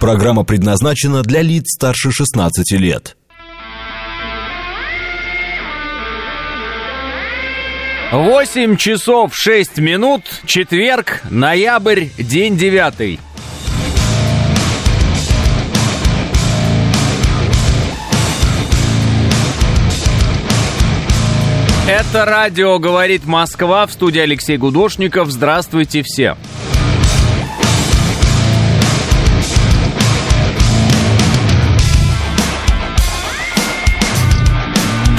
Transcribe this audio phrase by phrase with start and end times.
[0.00, 3.18] Программа предназначена для лиц старше 16 лет.
[8.10, 13.20] Восемь часов шесть минут, четверг, ноябрь, день девятый.
[21.86, 25.30] Это радио «Говорит Москва» в студии Алексей Гудошников.
[25.30, 26.38] Здравствуйте все.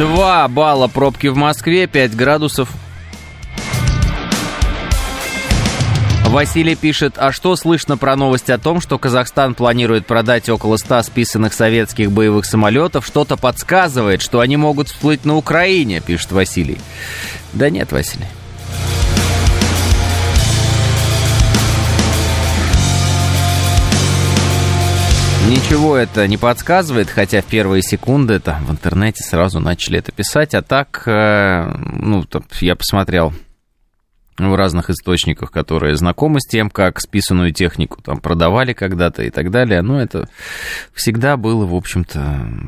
[0.01, 2.69] Два балла пробки в Москве, 5 градусов.
[6.25, 11.03] Василий пишет, а что слышно про новость о том, что Казахстан планирует продать около 100
[11.03, 13.05] списанных советских боевых самолетов?
[13.05, 16.79] Что-то подсказывает, что они могут всплыть на Украине, пишет Василий.
[17.53, 18.25] Да нет, Василий.
[25.49, 30.53] Ничего это не подсказывает, хотя в первые секунды там в интернете сразу начали это писать,
[30.53, 32.23] а так, э, ну,
[32.61, 33.33] я посмотрел
[34.37, 39.51] в разных источниках, которые знакомы с тем, как списанную технику там продавали когда-то и так
[39.51, 39.81] далее.
[39.81, 40.29] Но это
[40.93, 42.19] всегда было, в общем-то,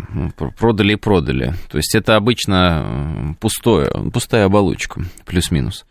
[0.10, 1.54] ну, продали и продали.
[1.70, 5.86] То есть это обычно пустое, пустая оболочка, плюс-минус.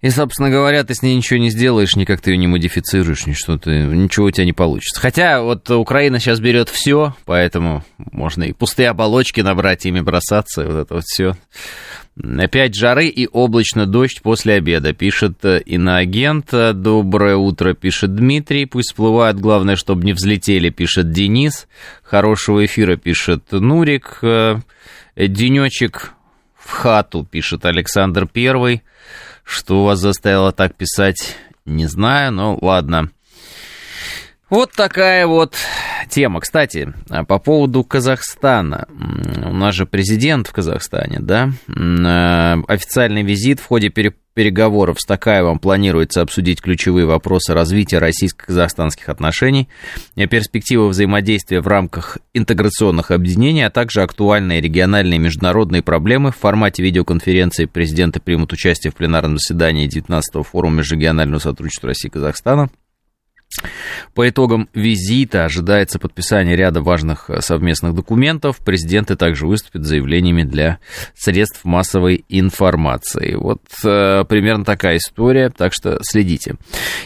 [0.00, 3.58] И, собственно говоря, ты с ней ничего не сделаешь, никак ты ее не модифицируешь, ничего,
[3.58, 4.98] ты, ничего у тебя не получится.
[4.98, 10.66] Хотя вот Украина сейчас берет все, поэтому можно и пустые оболочки набрать, ими бросаться, и
[10.66, 11.36] вот это вот все.
[12.16, 16.50] Опять жары и облачно дождь после обеда, пишет э, иноагент.
[16.50, 18.66] Доброе утро, пишет Дмитрий.
[18.66, 21.66] Пусть всплывают, главное, чтобы не взлетели, пишет Денис.
[22.02, 24.18] Хорошего эфира, пишет Нурик.
[24.22, 24.56] Э,
[25.16, 26.12] денечек
[26.56, 28.82] в хату, пишет Александр Первый.
[29.44, 33.10] Что вас заставило так писать, не знаю, но ладно.
[34.50, 35.54] Вот такая вот
[36.08, 36.40] тема.
[36.40, 36.92] Кстати,
[37.28, 38.88] по поводу Казахстана.
[39.44, 41.50] У нас же президент в Казахстане, да?
[41.68, 43.90] Э, официальный визит в ходе
[44.34, 49.68] переговоров с Такаевым планируется обсудить ключевые вопросы развития российско-казахстанских отношений,
[50.16, 56.32] перспективы взаимодействия в рамках интеграционных объединений, а также актуальные региональные и международные проблемы.
[56.32, 62.10] В формате видеоконференции президенты примут участие в пленарном заседании 19-го форума межрегионального сотрудничества России и
[62.10, 62.68] Казахстана.
[64.14, 68.58] По итогам визита ожидается подписание ряда важных э, совместных документов.
[68.58, 70.78] Президенты также выступят заявлениями для
[71.14, 73.34] средств массовой информации.
[73.34, 76.56] Вот э, примерно такая история, так что следите.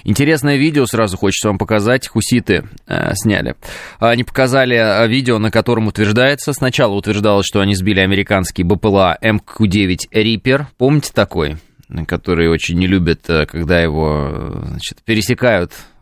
[0.04, 2.08] Интересное видео сразу хочется вам показать.
[2.08, 3.56] Хуситы э, сняли.
[3.98, 10.10] Они показали э, видео, на котором утверждается, сначала утверждалось, что они сбили американский БПЛА МК-9
[10.12, 10.66] Reaper.
[10.76, 11.56] Помните такой?
[12.08, 15.93] который очень не любит, э, когда его значит, пересекают Э,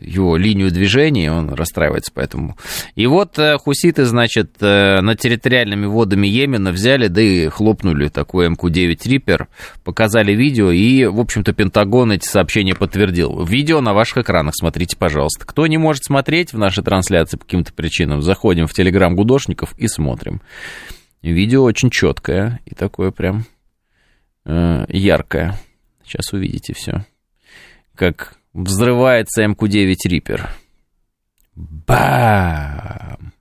[0.00, 2.56] его линию движения, он расстраивается поэтому.
[2.94, 8.48] И вот э, хуситы, значит, э, над территориальными водами Йемена взяли, да и хлопнули такой
[8.48, 9.48] МК-9 Риппер,
[9.84, 13.44] показали видео, и, в общем-то, Пентагон эти сообщения подтвердил.
[13.44, 15.46] Видео на ваших экранах, смотрите, пожалуйста.
[15.46, 19.88] Кто не может смотреть в нашей трансляции по каким-то причинам, заходим в Телеграм Гудошников и
[19.88, 20.42] смотрим.
[21.22, 23.44] Видео очень четкое и такое прям
[24.44, 25.58] э, яркое.
[26.04, 27.06] Сейчас увидите все.
[27.94, 30.50] Как взрывается МК-9 Риппер.
[31.54, 33.32] Бам!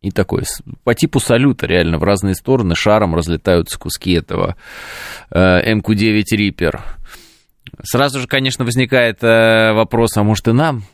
[0.00, 0.44] И такой,
[0.84, 4.56] по типу салюта реально в разные стороны шаром разлетаются куски этого
[5.30, 6.82] э, МК-9 Риппер.
[7.82, 10.84] Сразу же, конечно, возникает э, вопрос, а может и нам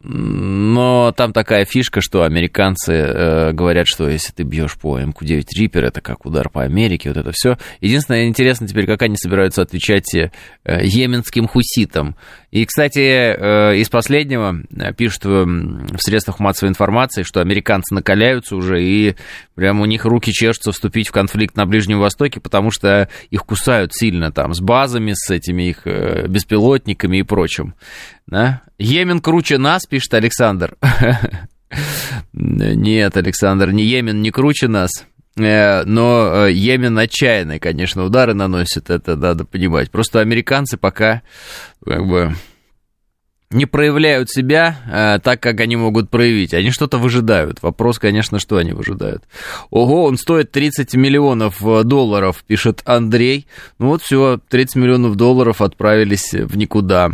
[0.00, 5.80] но там такая фишка, что американцы э, говорят, что если ты бьешь по МК-9 Reaper,
[5.80, 7.58] это как удар по Америке, вот это все.
[7.80, 10.30] Единственное, интересно теперь, как они собираются отвечать э,
[10.64, 12.14] йеменским хуситам.
[12.50, 18.56] И, кстати, э, из последнего э, пишут в, в средствах массовой информации, что американцы накаляются
[18.56, 19.16] уже, и
[19.54, 23.92] прямо у них руки чешутся вступить в конфликт на Ближнем Востоке, потому что их кусают
[23.92, 27.74] сильно там, с базами, с этими их э, беспилотниками и прочим.
[28.26, 28.62] Да?
[28.78, 30.76] Йемен круче нас, пишет Александр.
[32.32, 35.04] Нет, Александр, не Йемен не круче нас.
[35.36, 39.90] Э, но э, Йемен отчаянный, конечно, удары наносит, это надо понимать.
[39.90, 41.22] Просто американцы пока
[41.84, 42.34] как бы
[43.50, 46.52] не проявляют себя э, так, как они могут проявить.
[46.52, 47.62] Они что-то выжидают.
[47.62, 49.24] Вопрос, конечно, что они выжидают.
[49.70, 53.46] Ого, он стоит 30 миллионов э, долларов, пишет Андрей.
[53.78, 57.12] Ну вот все, 30 миллионов долларов отправились в никуда.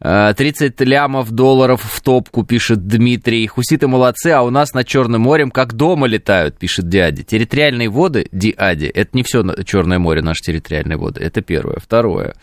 [0.00, 3.46] 30 э, лямов долларов в топку, пишет Дмитрий.
[3.46, 7.22] Хуситы молодцы, а у нас над Черным морем как дома летают, пишет дядя.
[7.22, 11.20] Территориальные воды, Диади, это не все Черное море, наши территориальные воды.
[11.20, 11.78] Это первое.
[11.80, 12.34] Второе.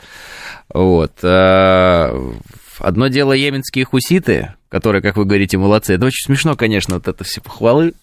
[0.74, 1.24] Вот.
[2.80, 5.94] Одно дело йеменские хуситы, которые, как вы говорите, молодцы.
[5.94, 7.94] Это очень смешно, конечно, вот это все похвалы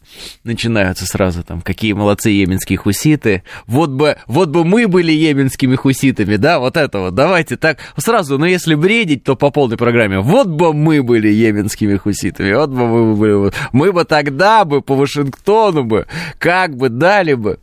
[0.44, 3.42] начинаются сразу там, какие молодцы йеменские хуситы.
[3.66, 7.14] Вот бы, вот бы мы были йеменскими хуситами, да, вот это вот.
[7.14, 10.20] Давайте так сразу, но если бредить, то по полной программе.
[10.20, 13.52] Вот бы мы были йеменскими хуситами, вот бы мы были.
[13.72, 16.06] Мы бы тогда бы по Вашингтону бы,
[16.38, 17.58] как бы дали бы.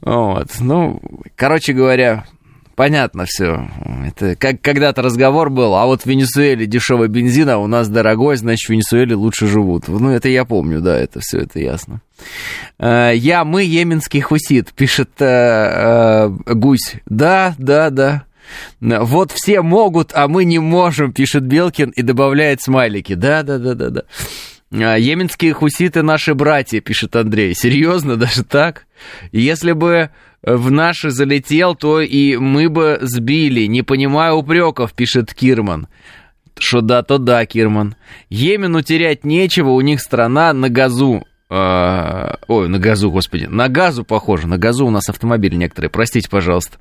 [0.00, 1.00] Вот, ну,
[1.36, 2.26] короче говоря,
[2.74, 3.68] понятно все.
[4.06, 8.36] Это как когда-то разговор был, а вот в Венесуэле дешевый бензин, а у нас дорогой,
[8.36, 9.88] значит, в Венесуэле лучше живут.
[9.88, 12.00] Ну, это я помню, да, это все это ясно.
[12.78, 16.96] Э, я, мы, йеменский хусит, пишет э, э, Гусь.
[17.06, 18.24] Да, да, да.
[18.80, 23.14] Вот все могут, а мы не можем, пишет Белкин и добавляет смайлики.
[23.14, 24.02] Да, да, да, да, да.
[24.74, 27.54] Йеменские хуситы наши братья, пишет Андрей.
[27.54, 28.86] Серьезно, даже так?
[29.30, 30.10] Если бы
[30.42, 33.66] в наши залетел, то и мы бы сбили.
[33.66, 35.86] Не понимаю упреков, пишет Кирман.
[36.58, 37.94] Что да, то да, Кирман.
[38.30, 41.24] Йемену терять нечего, у них страна на газу.
[41.50, 43.44] А, ой, на газу, господи.
[43.44, 44.46] На газу похоже.
[44.46, 45.90] На газу у нас автомобили некоторые.
[45.90, 46.78] Простите, пожалуйста.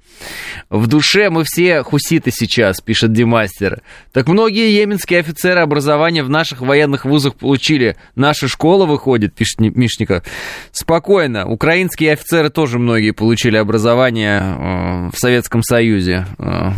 [0.70, 3.82] В душе мы все хуситы сейчас, пишет Димастер.
[4.14, 7.98] Так многие йеменские офицеры образования в наших военных вузах получили.
[8.16, 10.24] Наша школа выходит, пишет Мишников.
[10.72, 11.46] Спокойно.
[11.46, 16.26] Украинские офицеры тоже многие получили образование э, в Советском Союзе.
[16.40, 16.72] Э,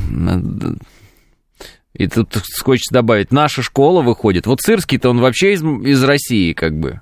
[1.94, 4.48] и тут хочется добавить, наша школа выходит.
[4.48, 7.02] Вот Сырский-то он вообще из, из России, как бы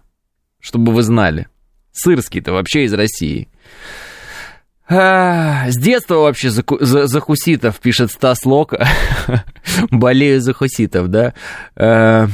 [0.63, 1.47] чтобы вы знали.
[1.91, 3.49] Сырский-то вообще из России.
[4.87, 8.87] А, с детства вообще за, за, за хуситов, пишет Стас Лока.
[9.91, 11.33] Болею за хуситов, да.
[11.75, 12.27] А,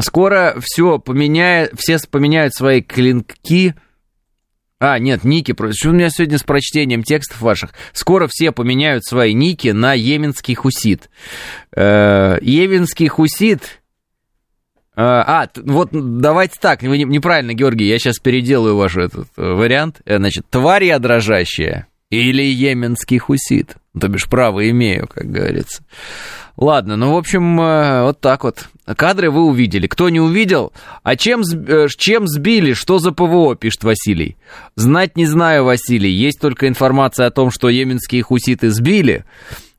[0.00, 3.74] скоро все поменяет, все поменяют свои клинки.
[4.80, 5.54] А, нет, ники.
[5.72, 7.70] Что у меня сегодня с прочтением текстов ваших?
[7.92, 11.10] Скоро все поменяют свои ники на йеменский хусит.
[11.76, 13.77] А, йеменский хусит
[15.00, 20.00] а, а, вот давайте так, вы неправильно, Георгий, я сейчас переделаю ваш этот э, вариант.
[20.04, 23.76] Э, значит, тварь я дрожащая или йеменский хусит.
[23.98, 25.84] То бишь, право имею, как говорится.
[26.56, 28.68] Ладно, ну, в общем, э, вот так вот.
[28.86, 29.86] Кадры вы увидели.
[29.86, 30.72] Кто не увидел?
[31.04, 31.42] А чем,
[31.96, 32.72] чем сбили?
[32.72, 34.36] Что за ПВО, пишет Василий.
[34.74, 36.10] Знать не знаю, Василий.
[36.10, 39.24] Есть только информация о том, что йеменские хуситы сбили.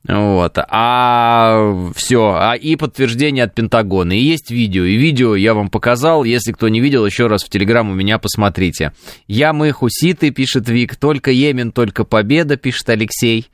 [0.08, 0.56] Вот.
[0.56, 2.34] А все.
[2.34, 4.12] А и подтверждение от Пентагона.
[4.12, 4.84] И есть видео.
[4.84, 6.24] И видео я вам показал.
[6.24, 8.92] Если кто не видел, еще раз в Телеграм у меня посмотрите.
[9.26, 10.96] Я, мы, хуситы, пишет Вик.
[10.96, 13.48] Только Йемен, только победа, пишет Алексей.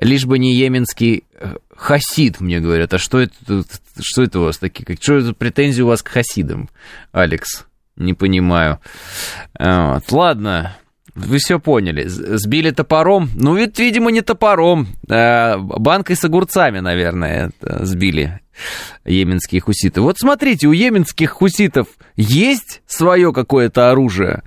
[0.00, 2.92] Лишь бы не йеменский э, хасид, мне говорят.
[2.92, 3.64] А что это,
[4.00, 4.98] что это у вас такие?
[5.00, 6.68] Что это претензии у вас к хасидам,
[7.12, 7.66] Алекс?
[7.96, 8.80] Не понимаю.
[9.56, 10.10] Вот.
[10.10, 10.76] Ладно.
[11.14, 12.04] Вы все поняли.
[12.06, 13.30] Сбили топором.
[13.34, 14.88] Ну, ведь, видимо, не топором.
[15.08, 18.40] А банкой с огурцами, наверное, сбили
[19.04, 20.00] йеменские хуситы.
[20.00, 24.42] Вот смотрите, у йеменских хуситов есть свое какое-то оружие.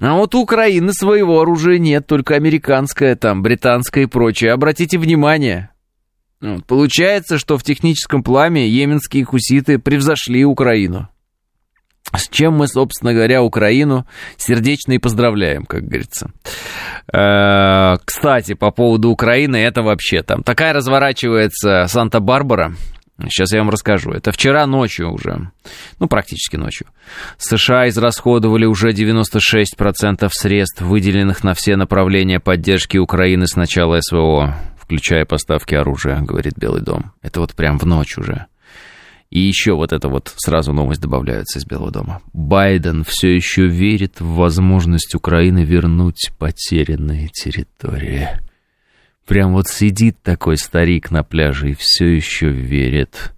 [0.00, 4.52] А вот у Украины своего оружия нет, только американское, там, британское и прочее.
[4.52, 5.70] Обратите внимание.
[6.66, 11.08] Получается, что в техническом плане йеменские хуситы превзошли Украину.
[12.14, 16.30] С чем мы, собственно говоря, Украину сердечно и поздравляем, как говорится.
[17.12, 22.74] Э, кстати, по поводу Украины, это вообще там такая разворачивается Санта-Барбара.
[23.28, 24.12] Сейчас я вам расскажу.
[24.12, 25.50] Это вчера ночью уже,
[25.98, 26.86] ну, практически ночью.
[27.36, 35.26] США израсходовали уже 96% средств, выделенных на все направления поддержки Украины с начала СВО, включая
[35.26, 37.12] поставки оружия, говорит Белый дом.
[37.22, 38.46] Это вот прям в ночь уже.
[39.30, 42.20] И еще вот это вот сразу новость добавляется из Белого дома.
[42.32, 48.28] Байден все еще верит в возможность Украины вернуть потерянные территории.
[49.26, 53.32] Прям вот сидит такой старик на пляже и все еще верит.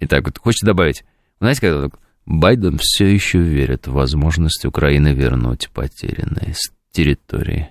[0.00, 1.04] Итак, вот хочется добавить.
[1.40, 1.88] Знаете, когда
[2.26, 6.54] Байден все еще верит в возможность Украины вернуть потерянные
[6.90, 7.70] территории.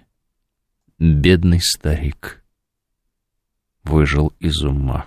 [0.97, 2.43] Бедный старик
[3.83, 5.05] выжил из ума.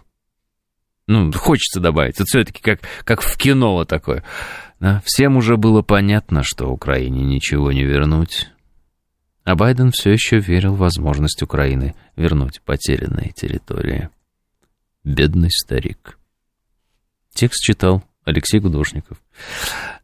[1.08, 2.16] Ну, хочется добавить.
[2.16, 4.22] Это все-таки как, как в кино вот такое.
[4.78, 5.02] Да?
[5.06, 8.50] Всем уже было понятно, что Украине ничего не вернуть.
[9.44, 14.10] А Байден все еще верил в возможность Украины вернуть потерянные территории.
[15.02, 16.18] Бедный старик.
[17.32, 19.18] Текст читал Алексей Гудошников.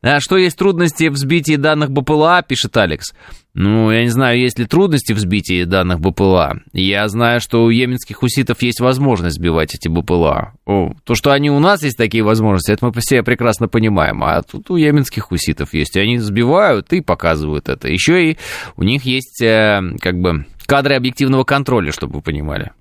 [0.02, 3.12] А что есть трудности в сбитии данных БПЛА, пишет Алекс.
[3.52, 6.60] Ну, я не знаю, есть ли трудности в сбитии данных БПЛА.
[6.72, 10.54] Я знаю, что у йеменских хуситов есть возможность сбивать эти БПЛА.
[10.64, 14.24] О, то, что они у нас есть такие возможности, это мы все прекрасно понимаем.
[14.24, 15.96] А тут у йеменских хуситов есть.
[15.96, 17.88] И они сбивают и показывают это.
[17.88, 18.38] Еще и
[18.76, 22.72] у них есть, э, как бы, кадры объективного контроля, чтобы вы понимали.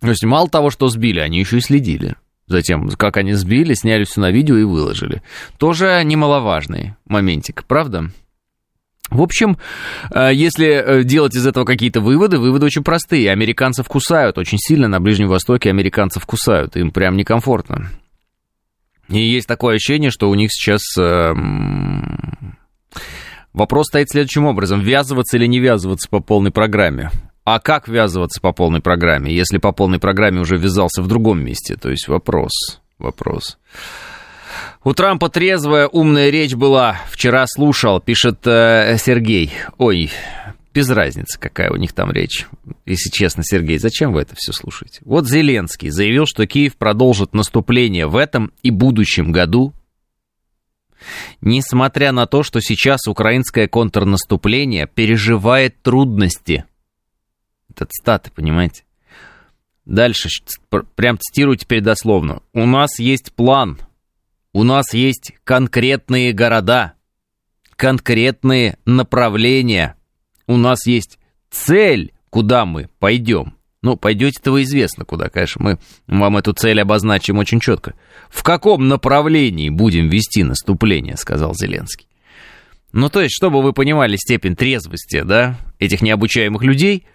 [0.00, 2.16] То есть мало того, что сбили, они еще и следили.
[2.46, 5.22] Затем, как они сбили, сняли все на видео и выложили.
[5.58, 8.10] Тоже немаловажный моментик, правда?
[9.10, 9.58] В общем,
[10.14, 13.30] э, если э, делать из этого какие-то выводы, выводы очень простые.
[13.30, 17.90] Американцев кусают очень сильно на Ближнем Востоке, американцев кусают, им прям некомфортно.
[19.08, 22.56] И есть такое ощущение, что у них сейчас эм,
[23.52, 24.80] вопрос стоит следующим образом.
[24.80, 27.10] Ввязываться или не ввязываться по полной программе?
[27.44, 31.76] А как ввязываться по полной программе, если по полной программе уже ввязался в другом месте?
[31.76, 33.58] То есть вопрос, вопрос.
[34.82, 37.00] У Трампа трезвая, умная речь была.
[37.10, 39.52] Вчера слушал, пишет э, Сергей.
[39.76, 40.10] Ой,
[40.72, 42.46] без разницы, какая у них там речь.
[42.86, 45.00] Если честно, Сергей, зачем вы это все слушаете?
[45.04, 49.74] Вот Зеленский заявил, что Киев продолжит наступление в этом и будущем году.
[51.42, 56.64] Несмотря на то, что сейчас украинское контрнаступление переживает трудности–
[57.74, 58.84] это цитаты, понимаете?
[59.84, 60.28] Дальше,
[60.94, 62.42] прям цитирую теперь дословно.
[62.52, 63.78] У нас есть план,
[64.52, 66.94] у нас есть конкретные города,
[67.76, 69.96] конкретные направления,
[70.46, 71.18] у нас есть
[71.50, 73.54] цель, куда мы пойдем.
[73.82, 77.94] Ну, пойдете-то вы известно куда, конечно, мы вам эту цель обозначим очень четко.
[78.30, 82.08] В каком направлении будем вести наступление, сказал Зеленский.
[82.92, 87.06] Ну, то есть, чтобы вы понимали степень трезвости, да, этих необучаемых людей,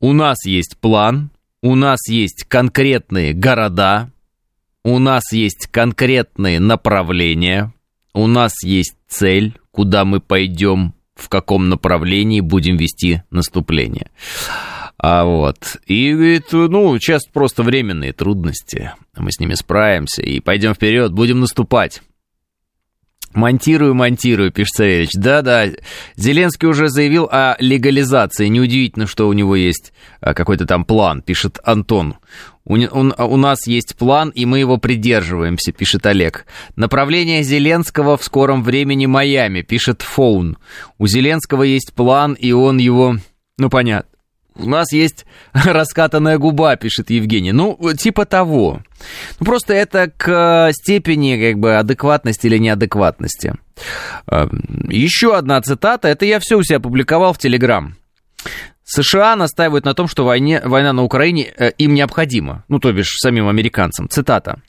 [0.00, 1.30] у нас есть план,
[1.62, 4.10] у нас есть конкретные города,
[4.82, 7.72] у нас есть конкретные направления,
[8.14, 14.10] у нас есть цель, куда мы пойдем, в каком направлении будем вести наступление.
[14.96, 15.76] А вот.
[15.86, 18.92] И это, ну, часто просто временные трудности.
[19.16, 22.02] Мы с ними справимся и пойдем вперед, будем наступать.
[23.32, 25.10] Монтирую, монтирую, пишет Савельич.
[25.14, 25.66] Да-да,
[26.16, 28.48] Зеленский уже заявил о легализации.
[28.48, 32.16] Неудивительно, что у него есть а, какой-то там план, пишет Антон.
[32.64, 36.44] У, он, у нас есть план, и мы его придерживаемся, пишет Олег.
[36.74, 40.58] Направление Зеленского в скором времени Майами, пишет Фоун.
[40.98, 43.16] У Зеленского есть план, и он его...
[43.58, 44.10] Ну, понятно.
[44.56, 47.52] У нас есть раскатанная губа, пишет Евгений.
[47.52, 48.82] Ну, типа того.
[49.38, 53.54] Ну, просто это к степени как бы адекватности или неадекватности.
[54.26, 56.08] Эм, Еще одна цитата.
[56.08, 57.96] Это я все у себя опубликовал в Телеграм.
[58.84, 62.64] США настаивают на том, что войне, война на Украине э, им необходима.
[62.68, 64.08] Ну, то бишь, самим американцам.
[64.08, 64.60] Цитата.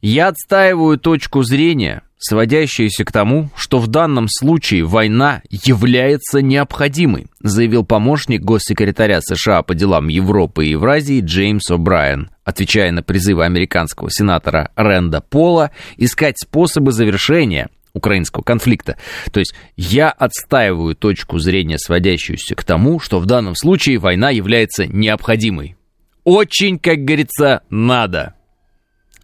[0.00, 7.84] «Я отстаиваю точку зрения, сводящаяся к тому, что в данном случае война является необходимой, заявил
[7.84, 14.70] помощник госсекретаря США по делам Европы и Евразии Джеймс О'Брайен, отвечая на призывы американского сенатора
[14.76, 18.98] Ренда Пола искать способы завершения украинского конфликта.
[19.32, 24.86] То есть я отстаиваю точку зрения, сводящуюся к тому, что в данном случае война является
[24.86, 25.76] необходимой.
[26.24, 28.34] Очень, как говорится, надо.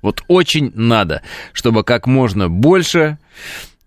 [0.06, 1.22] Вот очень надо,
[1.52, 3.18] чтобы как можно больше,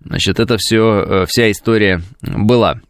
[0.04, 2.82] значит, это все, э, вся история была.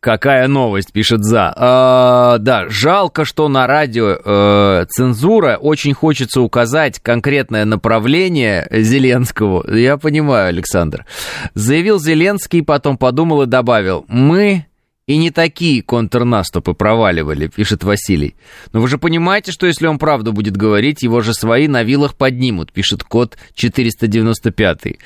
[0.00, 1.50] Какая новость, пишет За.
[1.56, 5.56] А, да, жалко, что на радио э, цензура.
[5.56, 9.74] Очень хочется указать конкретное направление Зеленского.
[9.74, 11.06] Я понимаю, Александр.
[11.54, 14.04] Заявил Зеленский, потом подумал и добавил.
[14.08, 14.67] Мы
[15.08, 18.36] и не такие контрнаступы проваливали, пишет Василий.
[18.72, 22.14] Но вы же понимаете, что если он правду будет говорить, его же свои на вилах
[22.14, 24.98] поднимут, пишет код 495.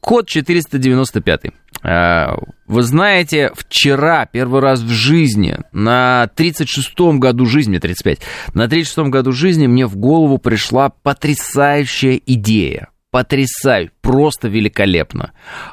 [0.00, 1.52] Код 495.
[1.82, 8.18] А, вы знаете, вчера, первый раз в жизни, на 36-м году жизни, 35,
[8.54, 12.88] на 36-м году жизни мне в голову пришла потрясающая идея.
[13.12, 15.30] Потрясающе, просто великолепно.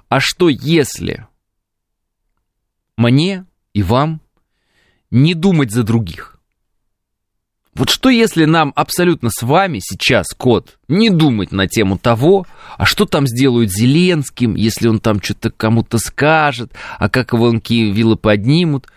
[0.07, 1.25] А что если
[2.95, 3.45] мне
[3.75, 4.22] и вам
[5.12, 6.39] не думать за других.
[7.75, 12.86] Вот что если нам абсолютно с вами сейчас, кот, не думать на тему того, а
[12.86, 18.88] что там сделают Зеленским, если он там что-то кому-то скажет, а как его вилы поднимут.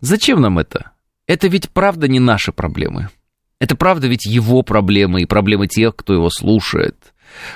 [0.00, 0.90] Зачем нам это?
[1.26, 3.08] Это ведь правда не наши проблемы.
[3.58, 7.14] Это правда ведь его проблемы и проблемы тех, кто его слушает.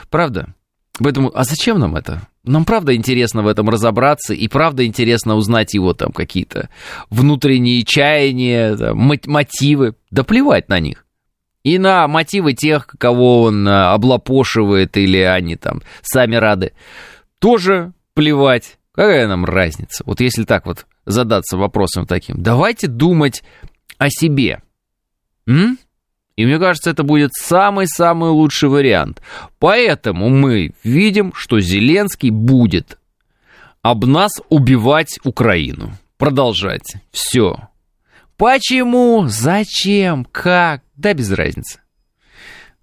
[0.08, 0.54] Правда?
[0.98, 2.26] Поэтому, а зачем нам это?
[2.44, 6.70] Нам правда интересно в этом разобраться, и правда интересно узнать его там какие-то
[7.10, 9.94] внутренние чаяния, там, мотивы.
[10.10, 11.04] Да плевать на них.
[11.62, 16.72] И на мотивы тех, кого он а, облапошивает, или они там сами рады,
[17.38, 18.78] тоже плевать.
[18.92, 20.02] Какая нам разница?
[20.06, 22.42] Вот если так вот задаться вопросом таким.
[22.42, 23.42] Давайте думать
[23.98, 24.62] о себе.
[25.46, 25.78] М?
[26.40, 29.20] И мне кажется, это будет самый-самый лучший вариант.
[29.58, 32.98] Поэтому мы видим, что Зеленский будет
[33.82, 35.92] об нас убивать Украину.
[36.16, 36.94] Продолжать.
[37.10, 37.68] Все.
[38.38, 39.26] Почему?
[39.26, 40.24] Зачем?
[40.24, 40.80] Как?
[40.96, 41.80] Да без разницы.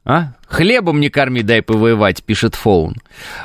[0.06, 0.34] А?
[0.48, 2.96] Хлебом не корми, дай повоевать, пишет Фоун.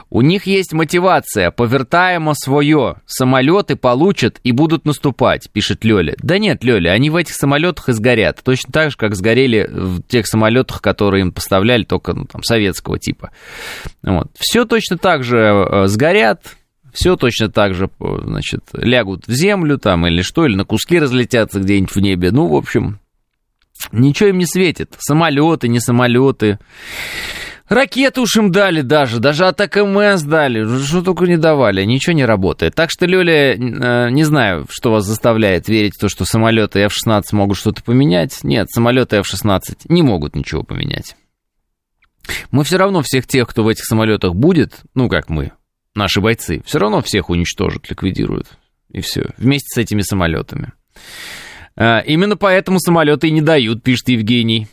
[0.09, 2.97] У них есть мотивация, повертаемо свое.
[3.07, 6.15] Самолеты получат и будут наступать, пишет Лёля.
[6.23, 8.41] Да нет, Лёля, они в этих самолетах и сгорят.
[8.45, 12.99] Точно так же, как сгорели в тех самолетах, которые им поставляли, только ну, там, советского
[13.01, 13.31] типа.
[14.05, 14.29] Вот.
[14.39, 16.57] Все точно так же э, сгорят,
[16.93, 21.01] все точно так же, э, значит, лягут в землю там или что, или на куски
[21.01, 22.31] разлетятся где-нибудь в небе.
[22.31, 23.01] Ну, в общем,
[23.91, 24.95] Ничего им не светит.
[24.99, 26.59] Самолеты, не самолеты.
[27.69, 32.27] Ракеты уж им дали даже, даже от АКМС дали, что только не давали, ничего не
[32.27, 32.75] работает.
[32.75, 37.23] Так что, Лёля, э, не знаю, что вас заставляет верить в то, что самолеты F-16
[37.33, 38.41] могут что-то поменять.
[38.43, 41.17] Нет, самолеты F-16 не могут ничего поменять.
[42.51, 45.53] Мы все равно всех тех, кто в этих самолетах будет, ну как мы,
[45.95, 48.49] наши бойцы, все равно всех уничтожат, ликвидируют.
[48.91, 50.73] И все, вместе с этими самолетами.
[51.77, 54.69] А, именно поэтому самолеты и не дают, пишет Евгений.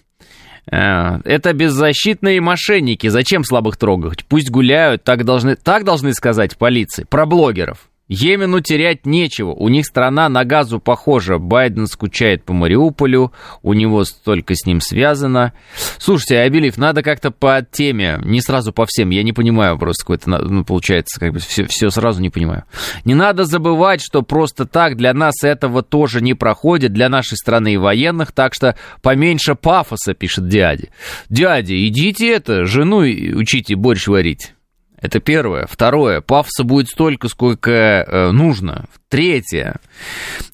[0.71, 3.07] А, это беззащитные мошенники.
[3.07, 4.25] Зачем слабых трогать?
[4.25, 7.05] Пусть гуляют, так должны, так должны сказать полиции.
[7.09, 7.88] Про блогеров.
[8.09, 11.37] Йемену терять нечего, у них страна на газу похожа.
[11.37, 15.53] Байден скучает по Мариуполю, у него столько с ним связано.
[15.99, 20.29] Слушайте, Абелив, надо как-то по теме, не сразу по всем, я не понимаю просто какой-то,
[20.29, 22.63] ну, получается, как бы все, все сразу не понимаю.
[23.05, 27.75] Не надо забывать, что просто так для нас этого тоже не проходит, для нашей страны
[27.75, 30.87] и военных, так что поменьше пафоса, пишет дядя.
[31.29, 34.53] Дядя, идите это, жену учите борщ варить.
[35.01, 35.65] Это первое.
[35.65, 36.21] Второе.
[36.21, 38.85] Пафоса будет столько, сколько э, нужно.
[39.07, 39.77] Третье.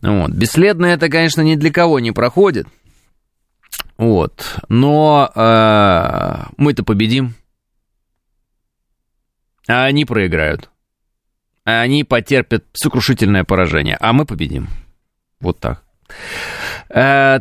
[0.01, 0.31] Вот.
[0.31, 2.67] Бесследно это, конечно, ни для кого не проходит.
[3.97, 4.59] Вот.
[4.69, 7.33] Но э, мы-то победим.
[9.67, 10.69] А они проиграют.
[11.65, 13.97] А они потерпят сокрушительное поражение.
[13.99, 14.67] А мы победим.
[15.39, 15.83] Вот так.
[16.89, 17.39] Э,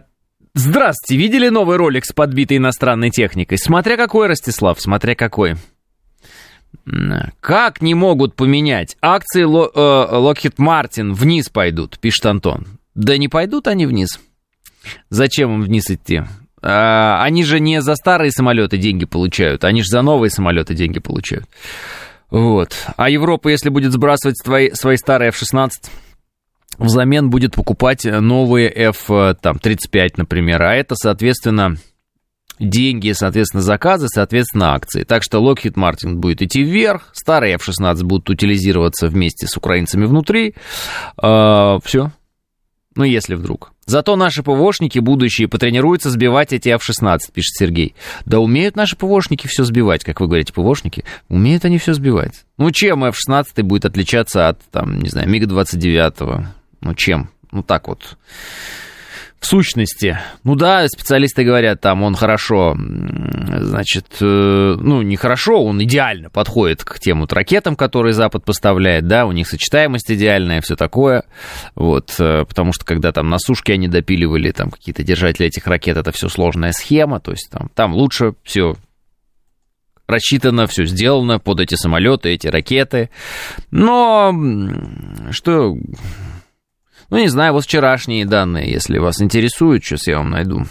[0.54, 1.23] здравствуйте.
[1.23, 3.58] Видели новый ролик с подбитой иностранной техникой?
[3.58, 5.56] Смотря какой, Ростислав, смотря какой.
[7.40, 8.96] Как не могут поменять?
[9.00, 12.66] Акции э, Lockheed Martin вниз пойдут, пишет Антон.
[12.94, 14.20] Да не пойдут они вниз.
[15.10, 16.22] Зачем им вниз идти?
[16.62, 20.98] А, они же не за старые самолеты деньги получают, они же за новые самолеты деньги
[20.98, 21.46] получают.
[22.30, 22.74] Вот.
[22.96, 25.70] А Европа, если будет сбрасывать свои, свои старые F-16,
[26.78, 30.62] взамен будет покупать новые F-35, например.
[30.62, 31.76] А это, соответственно,
[32.58, 35.04] деньги, соответственно, заказы, соответственно, акции.
[35.04, 40.54] Так что Lockheed Martin будет идти вверх, старые F-16 будут утилизироваться вместе с украинцами внутри.
[41.16, 42.12] А, все.
[42.96, 43.72] Ну, если вдруг.
[43.86, 47.94] Зато наши ПВОшники будущие потренируются сбивать эти F-16, пишет Сергей.
[48.24, 51.04] Да умеют наши ПВОшники все сбивать, как вы говорите, ПВОшники.
[51.28, 52.44] Умеют они все сбивать.
[52.56, 56.46] Ну, чем F-16 будет отличаться от, там, не знаю, МиГ-29?
[56.80, 57.30] Ну, чем?
[57.50, 58.16] Ну, так вот
[59.44, 64.24] в сущности, ну да, специалисты говорят, там он хорошо, значит, э,
[64.80, 69.33] ну не хорошо, он идеально подходит к тем вот ракетам, которые Запад поставляет, да, у
[69.33, 71.24] них сочетаемость идеальная, все такое,
[71.74, 75.98] вот, э, потому что когда там на сушке они допиливали там какие-то держатели этих ракет,
[75.98, 78.76] это все сложная схема, то есть там, там лучше все
[80.07, 83.11] рассчитано, все сделано под эти самолеты, эти ракеты.
[83.70, 84.35] Но
[85.30, 85.76] что
[87.14, 90.64] ну, не знаю, вот вчерашние данные, если вас интересуют, сейчас я вам найду.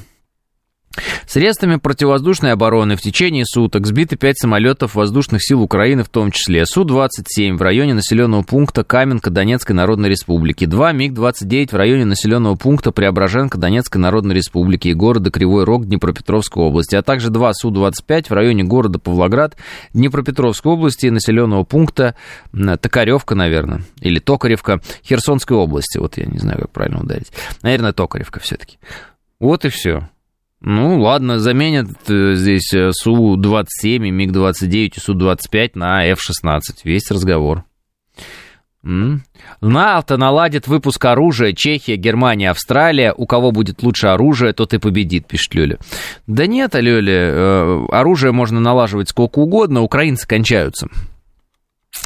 [1.26, 6.66] Средствами противовоздушной обороны в течение суток сбиты 5 самолетов воздушных сил Украины, в том числе
[6.66, 12.92] Су-27 в районе населенного пункта Каменка Донецкой Народной Республики, 2 МиГ-29 в районе населенного пункта
[12.92, 18.32] Преображенка Донецкой Народной Республики и города Кривой Рог Днепропетровской области, а также 2 Су-25 в
[18.32, 19.56] районе города Павлоград
[19.94, 22.16] Днепропетровской области и населенного пункта
[22.54, 25.98] Токаревка, наверное, или Токаревка Херсонской области.
[25.98, 27.32] Вот я не знаю, как правильно ударить.
[27.64, 28.78] Наверное, Токаревка все-таки.
[29.40, 30.10] Вот и все.
[30.66, 36.62] Ну, ладно, заменят э, здесь э, Су-27 и МиГ-29 и Су-25 на F-16.
[36.86, 37.66] Весь разговор.
[39.60, 41.52] НАТО наладит выпуск оружия.
[41.52, 43.14] Чехия, Германия, Австралия.
[43.16, 45.80] У кого будет лучше оружие, тот и победит, пишет Лёля.
[46.28, 50.88] Да нет, Лёля, э, оружие можно налаживать сколько угодно, украинцы кончаются.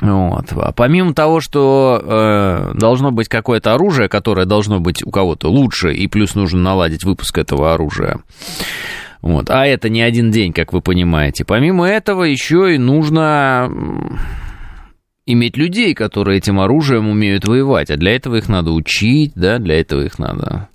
[0.02, 0.46] Вот.
[0.52, 5.94] А помимо того, что э, должно быть какое-то оружие, которое должно быть у кого-то лучше,
[5.94, 8.20] и плюс нужно наладить выпуск этого оружия.
[9.22, 9.50] Вот.
[9.50, 11.46] А это не один день, как вы понимаете.
[11.46, 13.70] Помимо этого, еще и нужно
[15.26, 17.90] иметь людей, которые этим оружием умеют воевать.
[17.90, 20.70] А для этого их надо учить, да, для этого их надо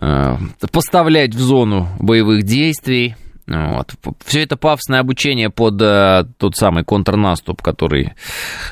[0.00, 0.36] э,
[0.70, 3.14] поставлять в зону боевых действий.
[3.52, 3.94] Вот.
[4.24, 8.14] Все это пафосное обучение под uh, тот самый контрнаступ, который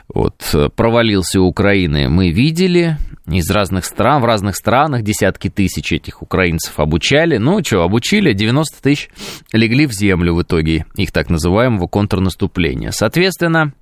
[0.09, 6.23] вот, провалился у Украины, мы видели из разных стран, в разных странах десятки тысяч этих
[6.23, 7.37] украинцев обучали.
[7.37, 9.09] Ну, что, обучили, 90 тысяч
[9.53, 12.91] легли в землю в итоге их так называемого контрнаступления.
[12.91, 13.73] Соответственно,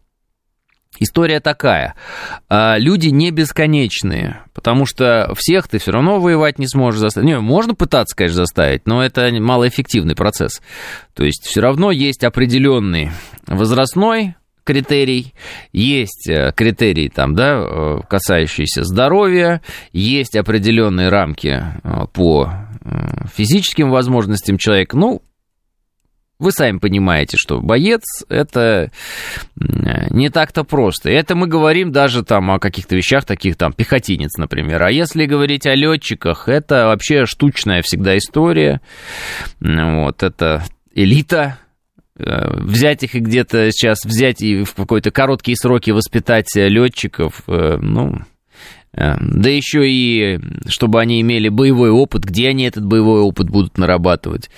[0.99, 1.95] История такая.
[2.49, 7.29] А, люди не бесконечные, потому что всех ты все равно воевать не сможешь заставить.
[7.29, 10.61] Не, можно пытаться, конечно, заставить, но это малоэффективный процесс.
[11.15, 13.11] То есть все равно есть определенный
[13.47, 14.35] возрастной
[14.69, 15.33] критерий,
[15.73, 19.63] есть э, критерий там, да, э, касающиеся здоровья,
[19.95, 22.53] есть определенные рамки э, по
[23.35, 24.97] физическим возможностям человека.
[24.97, 25.23] Ну,
[26.39, 28.93] вы сами понимаете, что боец это
[29.57, 31.11] не так-то просто.
[31.11, 34.83] Это мы говорим даже там о каких-то вещах, таких там пехотинец, например.
[34.83, 38.81] А если говорить о летчиках, это вообще штучная всегда история.
[39.61, 41.59] Вот, это элита,
[42.17, 47.79] э, взять их и где-то сейчас взять и в какой-то короткие сроки воспитать летчиков, э,
[47.81, 48.38] ну, Э,
[48.99, 54.51] да еще и, чтобы они имели боевой опыт, где они этот боевой опыт будут нарабатывать.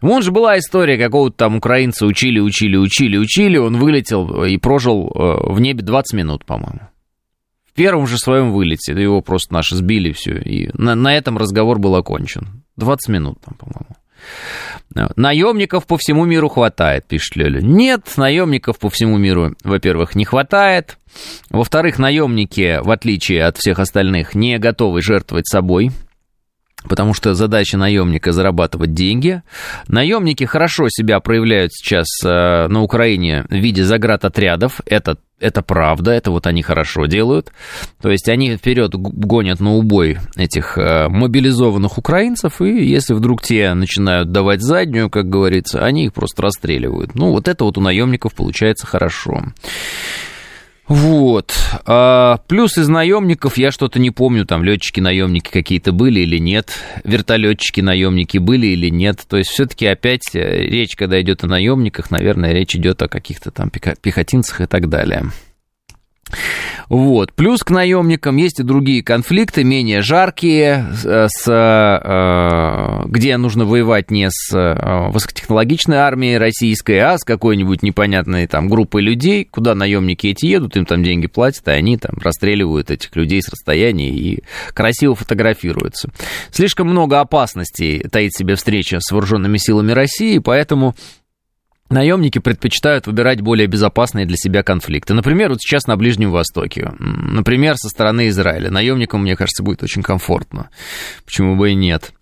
[0.00, 5.10] Вон же была история, какого-то там украинца учили, учили, учили, учили, он вылетел и прожил
[5.14, 6.80] э, в небе 20 минут, по-моему.
[7.68, 11.78] В первом же своем вылете, его просто наши сбили, все, и на, на этом разговор
[11.78, 12.64] был окончен.
[12.76, 13.96] 20 минут там, по-моему.
[14.94, 17.60] Наемников по всему миру хватает, пишет Лёля.
[17.60, 20.98] Нет, наемников по всему миру, во-первых, не хватает.
[21.50, 25.90] Во-вторых, наемники, в отличие от всех остальных, не готовы жертвовать собой.
[26.84, 29.42] Потому что задача наемника зарабатывать деньги.
[29.88, 34.80] Наемники хорошо себя проявляют сейчас э, на Украине в виде заградотрядов.
[34.86, 37.52] Это это правда, это вот они хорошо делают.
[38.00, 43.72] То есть они вперед гонят на убой этих э, мобилизованных украинцев, и если вдруг те
[43.74, 47.14] начинают давать заднюю, как говорится, они их просто расстреливают.
[47.14, 49.44] Ну, вот это вот у наемников получается хорошо.
[50.88, 51.54] Вот.
[51.84, 56.70] А, плюс из наемников я что-то не помню, там летчики-наемники какие-то были или нет,
[57.04, 59.20] вертолетчики-наемники были или нет.
[59.28, 63.50] То есть все-таки опять э, речь, когда идет о наемниках, наверное, речь идет о каких-то
[63.50, 65.24] там пехотинцах и так далее.
[66.88, 67.32] Вот.
[67.34, 74.28] Плюс к наемникам есть и другие конфликты, менее жаркие, с, э, где нужно воевать не
[74.30, 80.46] с э, высокотехнологичной армией российской, а с какой-нибудь непонятной там группой людей, куда наемники эти
[80.46, 85.14] едут, им там деньги платят, и они там расстреливают этих людей с расстояния и красиво
[85.14, 86.10] фотографируются.
[86.50, 90.94] Слишком много опасностей таит себе встреча с вооруженными силами России, поэтому
[91.90, 95.14] Наемники предпочитают выбирать более безопасные для себя конфликты.
[95.14, 96.92] Например, вот сейчас на Ближнем Востоке.
[96.98, 98.70] Например, со стороны Израиля.
[98.70, 100.68] Наемникам, мне кажется, будет очень комфортно.
[101.24, 102.12] Почему бы и нет?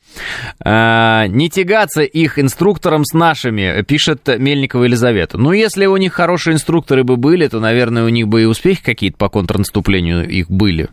[0.61, 5.38] А, не тягаться их инструктором с нашими, пишет Мельникова Елизавета.
[5.38, 8.83] Ну, если у них хорошие инструкторы бы были, то, наверное, у них бы и успехи
[8.83, 10.88] какие-то по контрнаступлению их были.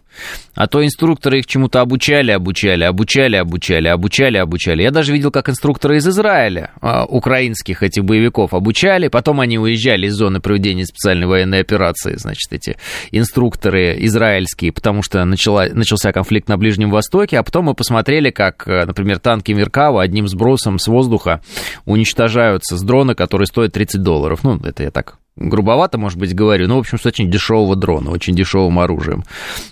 [0.55, 4.83] А то инструкторы их чему-то обучали, обучали, обучали, обучали, обучали, обучали.
[4.83, 10.07] Я даже видел, как инструкторы из Израиля, а, украинских этих боевиков, обучали, потом они уезжали
[10.07, 12.77] из зоны проведения специальной военной операции, значит, эти
[13.12, 18.67] инструкторы израильские, потому что начала, начался конфликт на Ближнем Востоке, а потом мы посмотрели, как,
[18.67, 21.41] например, например, танки Меркава одним сбросом с воздуха
[21.86, 24.43] уничтожаются с дрона, который стоит 30 долларов.
[24.43, 28.12] Ну, это я так грубовато, может быть, говорю, но, в общем, с очень дешевого дрона,
[28.12, 29.24] очень дешевым оружием.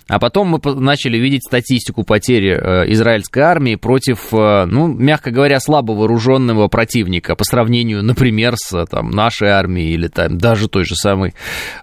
[0.08, 5.60] А потом мы начали видеть статистику потери э, израильской армии против, э, ну, мягко говоря,
[5.60, 10.96] слабо вооруженного противника по сравнению, например, с там, нашей армией или там, даже той же
[10.96, 11.34] самой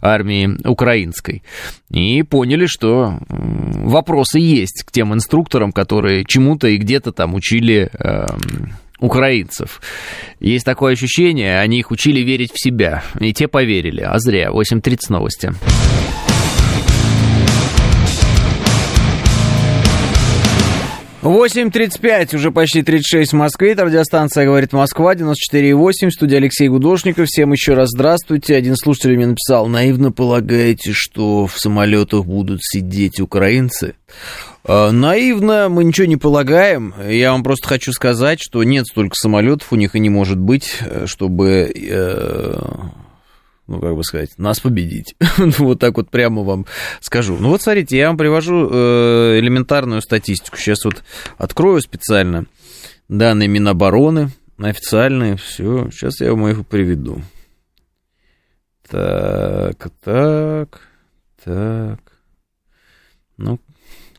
[0.02, 1.44] армией украинской.
[1.90, 8.74] И поняли, что вопросы есть к тем инструкторам, которые чему-то и где-то там учили эм,
[9.00, 9.82] украинцев.
[10.40, 13.04] Есть такое ощущение, они их учили верить в себя.
[13.20, 14.50] И те поверили, а зря.
[14.50, 15.54] 8.30 новости.
[21.22, 23.74] Восемь тридцать пять, уже почти 36 в Москве.
[23.74, 27.28] Это радиостанция «Говорит Москва», 94,8, студия Алексей Гудошников.
[27.28, 28.56] Всем еще раз здравствуйте.
[28.56, 33.96] Один слушатель мне написал, наивно полагаете, что в самолетах будут сидеть украинцы?
[34.66, 36.94] Э, наивно мы ничего не полагаем.
[37.08, 40.78] Я вам просто хочу сказать, что нет столько самолетов, у них и не может быть,
[40.82, 42.62] э, чтобы, э,
[43.68, 45.16] ну, как бы сказать, нас победить.
[45.38, 46.66] вот так вот прямо вам
[47.00, 47.38] скажу.
[47.40, 50.58] Ну вот смотрите, я вам привожу элементарную статистику.
[50.58, 51.04] Сейчас вот
[51.38, 52.46] открою специально
[53.08, 55.90] данные Минобороны, официальные, все.
[55.92, 57.22] Сейчас я вам их приведу.
[58.90, 60.82] Так, так,
[61.44, 62.00] так.
[63.38, 63.60] Ну,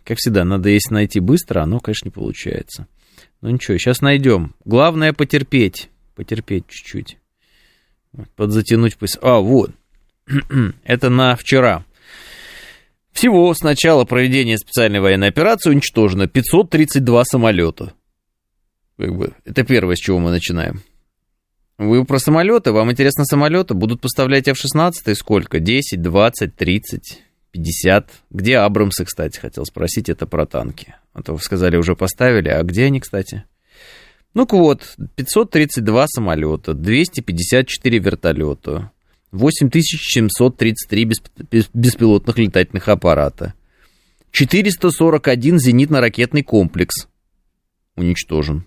[0.04, 2.86] как всегда, надо если найти быстро, оно, конечно, не получается.
[3.40, 4.54] Ну ничего, сейчас найдем.
[4.64, 5.88] Главное потерпеть.
[6.14, 7.18] потерпеть чуть-чуть.
[8.36, 8.96] Подзатянуть.
[9.22, 9.70] А, вот.
[10.84, 11.84] Это на вчера.
[13.12, 17.92] Всего с начала проведения специальной военной операции уничтожено 532 самолета.
[18.96, 20.82] Как бы, это первое, с чего мы начинаем.
[21.78, 23.72] Вы про самолеты, вам интересно самолеты?
[23.72, 25.58] Будут поставлять F-16 сколько?
[25.58, 28.10] 10, 20, 30, 50?
[28.30, 30.94] Где Абрамсы, кстати, хотел спросить, это про танки.
[31.12, 33.44] А то вы сказали, уже поставили, а где они, кстати?
[34.34, 38.92] Ну-ка вот, 532 самолета, 254 вертолета,
[39.32, 41.10] 8733
[41.74, 43.54] беспилотных летательных аппарата,
[44.30, 47.08] 441 зенитно-ракетный комплекс
[47.96, 48.66] уничтожен.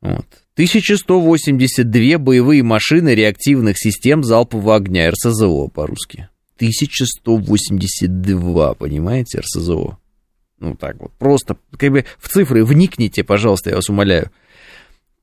[0.00, 0.26] Вот.
[0.54, 6.28] 1182 боевые машины реактивных систем залпового огня, РСЗО по-русски.
[6.56, 9.98] 1182, понимаете, РСЗО.
[10.60, 14.30] Ну, так вот, просто, как бы, в цифры вникните, пожалуйста, я вас умоляю.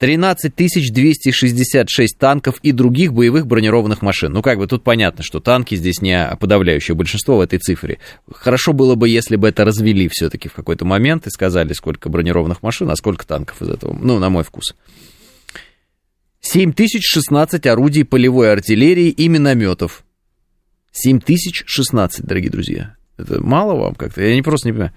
[0.02, 4.34] 13 266 танков и других боевых бронированных машин.
[4.34, 8.00] Ну, как бы тут понятно, что танки здесь не подавляющее большинство в этой цифре.
[8.32, 12.63] Хорошо было бы, если бы это развели все-таки в какой-то момент и сказали, сколько бронированных
[12.63, 13.94] машин, а сколько танков из этого.
[13.94, 14.74] Ну, на мой вкус.
[16.41, 20.04] 7016 орудий полевой артиллерии и минометов.
[20.91, 22.95] 7016, дорогие друзья.
[23.17, 24.21] Это мало вам как-то?
[24.21, 24.93] Я не просто не понимаю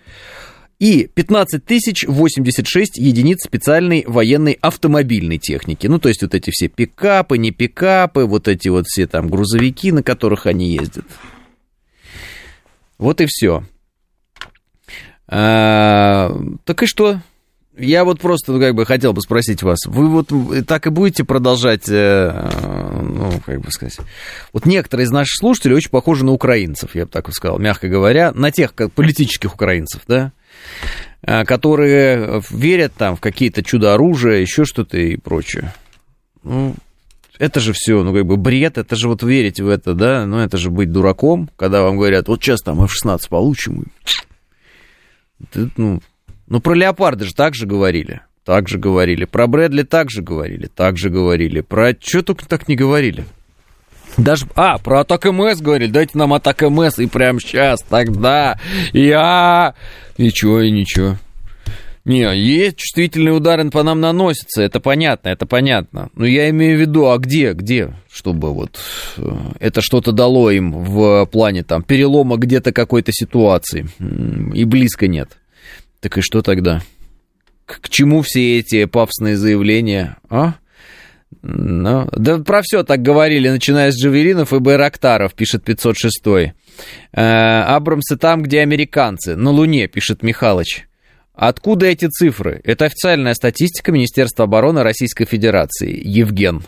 [0.78, 5.86] и 15 тысяч 86 единиц специальной военной автомобильной техники.
[5.86, 9.92] Ну, то есть вот эти все пикапы, не пикапы, вот эти вот все там грузовики,
[9.92, 11.06] на которых они ездят.
[12.98, 13.64] Вот и все.
[15.26, 17.22] А, так и что?
[17.76, 20.30] Я вот просто ну, как бы хотел бы спросить вас, вы вот
[20.66, 22.50] так и будете продолжать, э,
[23.02, 23.98] ну, как бы сказать,
[24.52, 28.30] вот некоторые из наших слушателей очень похожи на украинцев, я бы так сказал, мягко говоря,
[28.32, 30.32] на тех как политических украинцев, да,
[31.26, 35.72] Э, которые верят там в какие-то чудо-оружия, еще что-то и прочее.
[36.42, 36.74] Ну,
[37.38, 40.38] это же все, ну, как бы бред, это же вот верить в это, да, ну,
[40.38, 43.86] это же быть дураком, когда вам говорят, вот сейчас там F-16 получим.
[45.50, 46.02] Ты, ну,
[46.46, 50.68] ну, про Леопарда же так же говорили, так же говорили, про Брэдли так же говорили,
[50.74, 53.24] так же говорили, про что только так не говорили.
[54.16, 58.60] Даже, а, про атак МС говорили, дайте нам атак МС, и прямо сейчас, тогда,
[58.92, 59.74] я...
[60.18, 61.18] Ничего и ничего.
[62.04, 66.10] Не, есть чувствительные удары по нам наносятся, это понятно, это понятно.
[66.14, 68.78] Но я имею в виду, а где, где, чтобы вот
[69.16, 69.22] э,
[69.58, 73.88] это что-то дало им в плане там перелома где-то какой-то ситуации,
[74.54, 75.38] и близко нет.
[76.04, 76.82] Так и что тогда?
[77.64, 80.56] К, к чему все эти пафосные заявления, а?
[81.40, 86.22] Ну, да про все так говорили, начиная с Джавелинов и Байрактаров, пишет 506.
[86.26, 86.52] Э,
[87.14, 90.84] Абрамсы там, где американцы, на Луне, пишет Михалыч.
[91.32, 92.60] Откуда эти цифры?
[92.64, 95.98] Это официальная статистика Министерства обороны Российской Федерации.
[96.06, 96.64] Евген.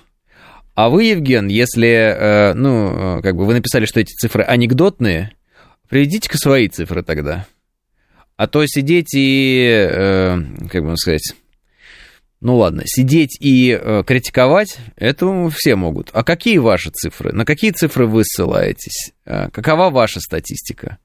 [0.74, 5.32] А вы, Евген, если, э, ну, как бы вы написали, что эти цифры анекдотные,
[5.90, 7.44] приведите-ка свои цифры тогда.
[8.36, 11.34] А то сидеть и, э, как бы сказать,
[12.40, 16.10] ну ладно, сидеть и э, критиковать, это все могут.
[16.12, 17.32] А какие ваши цифры?
[17.32, 19.12] На какие цифры вы ссылаетесь?
[19.24, 20.98] Э, какова ваша статистика?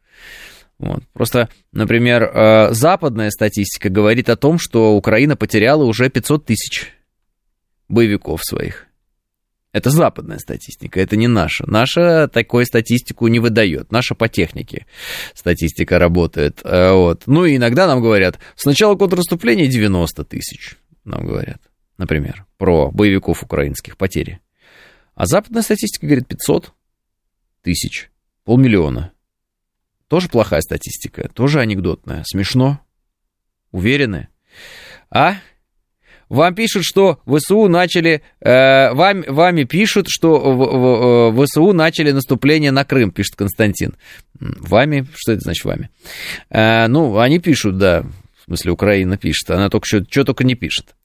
[0.77, 1.03] Вот.
[1.13, 6.91] Просто, например, э, западная статистика говорит о том, что Украина потеряла уже 500 тысяч
[7.87, 8.87] боевиков своих.
[9.71, 11.65] Это западная статистика, это не наша.
[11.65, 13.91] Наша такую статистику не выдает.
[13.91, 14.85] Наша по технике
[15.33, 16.59] статистика работает.
[16.63, 17.23] Э, вот.
[17.27, 21.61] Ну и иногда нам говорят, с начала контрнаступления 90 тысяч нам говорят,
[21.97, 24.41] например, про боевиков украинских потери.
[25.15, 26.73] А западная статистика говорит 500
[27.61, 28.11] тысяч,
[28.43, 29.13] полмиллиона.
[30.07, 32.23] Тоже плохая статистика, тоже анекдотная.
[32.25, 32.81] Смешно?
[33.71, 34.27] Уверены?
[35.09, 35.35] А?
[36.31, 38.21] Вам пишут, что ВСУ начали...
[38.39, 43.93] Э, вам, вами пишут, что в, в, в, ВСУ начали наступление на Крым, пишет Константин.
[44.39, 45.07] Вами?
[45.15, 45.89] Что это значит вами?
[46.49, 48.05] Э, ну, они пишут, да
[48.51, 50.95] смысле Украина пишет, она только что, что только не пишет.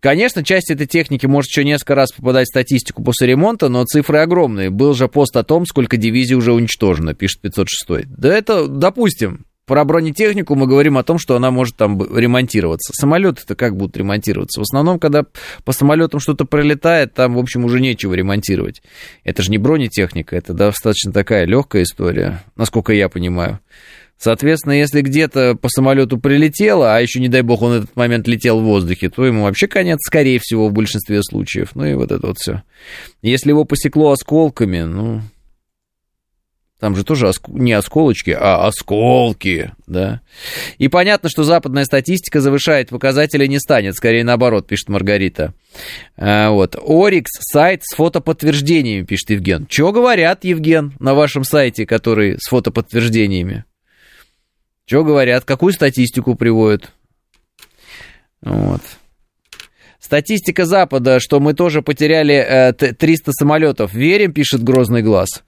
[0.00, 4.18] Конечно, часть этой техники может еще несколько раз попадать в статистику после ремонта, но цифры
[4.18, 4.70] огромные.
[4.70, 8.06] Был же пост о том, сколько дивизий уже уничтожено, пишет 506.
[8.08, 12.92] Да это, допустим, про бронетехнику мы говорим о том, что она может там ремонтироваться.
[12.92, 14.58] Самолеты-то как будут ремонтироваться?
[14.58, 15.24] В основном, когда
[15.64, 18.82] по самолетам что-то пролетает, там, в общем, уже нечего ремонтировать.
[19.22, 23.60] Это же не бронетехника, это достаточно такая легкая история, насколько я понимаю.
[24.18, 28.58] Соответственно, если где-то по самолету прилетело, а еще, не дай бог, он этот момент летел
[28.58, 31.76] в воздухе, то ему вообще конец, скорее всего, в большинстве случаев.
[31.76, 32.64] Ну и вот это вот все.
[33.22, 35.22] Если его посекло осколками, ну,
[36.80, 37.46] там же тоже оск...
[37.48, 40.22] не осколочки, а осколки, да.
[40.78, 45.52] И понятно, что западная статистика завышает показатели не станет, скорее наоборот, пишет Маргарита.
[46.16, 46.76] Вот.
[46.82, 49.66] Орикс, сайт с фотоподтверждениями, пишет Евген.
[49.68, 53.64] Что говорят, Евген, на вашем сайте, который с фотоподтверждениями?
[54.86, 55.44] Что говорят?
[55.44, 56.92] Какую статистику приводят?
[58.42, 58.80] Вот.
[60.00, 63.92] Статистика Запада, что мы тоже потеряли э, 300 самолетов.
[63.92, 65.44] Верим, пишет Грозный глаз.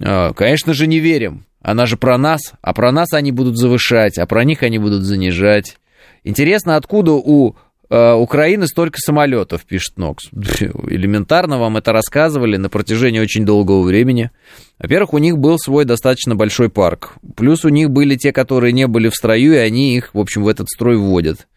[0.00, 1.44] Э, конечно же, не верим.
[1.62, 5.02] Она же про нас, а про нас они будут завышать, а про них они будут
[5.02, 5.78] занижать.
[6.22, 7.56] Интересно, откуда у
[7.88, 10.28] э, Украины столько самолетов, пишет Нокс.
[10.32, 14.30] Элементарно вам это рассказывали на протяжении очень долгого времени.
[14.78, 17.14] Во-первых, у них был свой достаточно большой парк.
[17.34, 20.44] Плюс у них были те, которые не были в строю, и они их, в общем,
[20.44, 21.48] в этот строй вводят.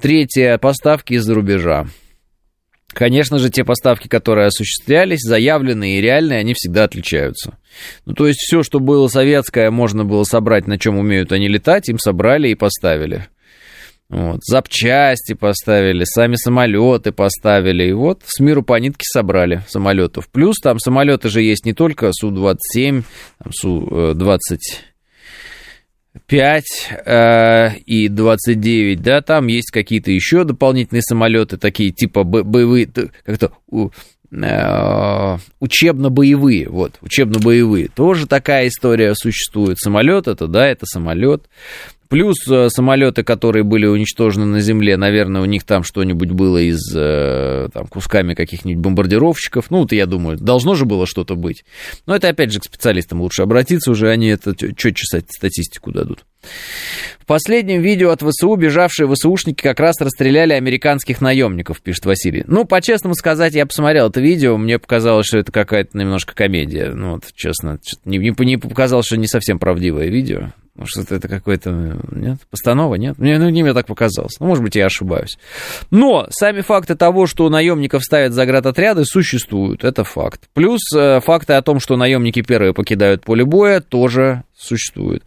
[0.00, 1.86] Третье, поставки из-за рубежа.
[2.98, 7.56] Конечно же, те поставки, которые осуществлялись, заявленные и реальные, они всегда отличаются.
[8.06, 11.88] Ну, то есть все, что было советское, можно было собрать, на чем умеют они летать,
[11.88, 13.28] им собрали и поставили.
[14.08, 17.84] Вот, запчасти поставили, сами самолеты поставили.
[17.84, 20.28] И вот с миру по нитке собрали самолетов.
[20.28, 23.04] Плюс там самолеты же есть не только Су-27,
[23.48, 24.58] Су-20
[26.26, 26.64] 5
[27.04, 32.86] э, и 29, да, там есть какие-то еще дополнительные самолеты, такие типа боевые,
[33.24, 33.52] как-то
[34.30, 37.88] э, учебно-боевые, вот, учебно-боевые.
[37.88, 39.78] Тоже такая история существует.
[39.78, 41.48] Самолет это, да, это самолет.
[42.08, 46.80] Плюс э, самолеты, которые были уничтожены на земле, наверное, у них там что-нибудь было из
[46.96, 49.70] э, там, кусками каких-нибудь бомбардировщиков.
[49.70, 51.64] Ну, вот я думаю, должно же было что-то быть.
[52.06, 56.24] Но это опять же к специалистам лучше обратиться, уже они это четче статистику дадут.
[57.20, 62.42] В последнем видео от ВСУ бежавшие ВСУшники как раз расстреляли американских наемников, пишет Василий.
[62.46, 66.90] Ну, по-честному сказать, я посмотрел это видео, мне показалось, что это какая-то немножко комедия.
[66.94, 70.52] Ну, вот, честно, не, не, не показалось, что не совсем правдивое видео.
[70.78, 73.18] Может, это какой-то, нет, постанова, нет?
[73.18, 74.38] Мне, ну, мне так показалось.
[74.38, 75.36] Ну, может быть, я ошибаюсь.
[75.90, 79.82] Но сами факты того, что наемников ставят за отряды, существуют.
[79.82, 80.42] Это факт.
[80.54, 85.24] Плюс э, факты о том, что наемники первые покидают поле боя, тоже существуют.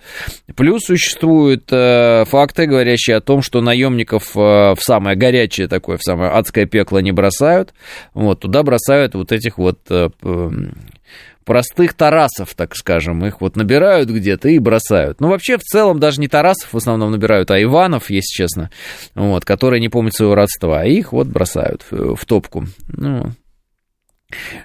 [0.56, 6.04] Плюс существуют э, факты, говорящие о том, что наемников э, в самое горячее такое, в
[6.04, 7.74] самое адское пекло не бросают.
[8.14, 10.10] Вот, туда бросают вот этих вот э,
[11.46, 13.26] простых тарасов, так скажем.
[13.26, 15.20] Их вот набирают где-то и бросают.
[15.20, 18.70] Ну, вообще, в целом, даже не тарасов в основном набирают, а Иванов, если честно,
[19.16, 20.82] вот, которые не помнят своего родства.
[20.82, 22.66] А их вот бросают в, топку.
[22.88, 23.32] Ну,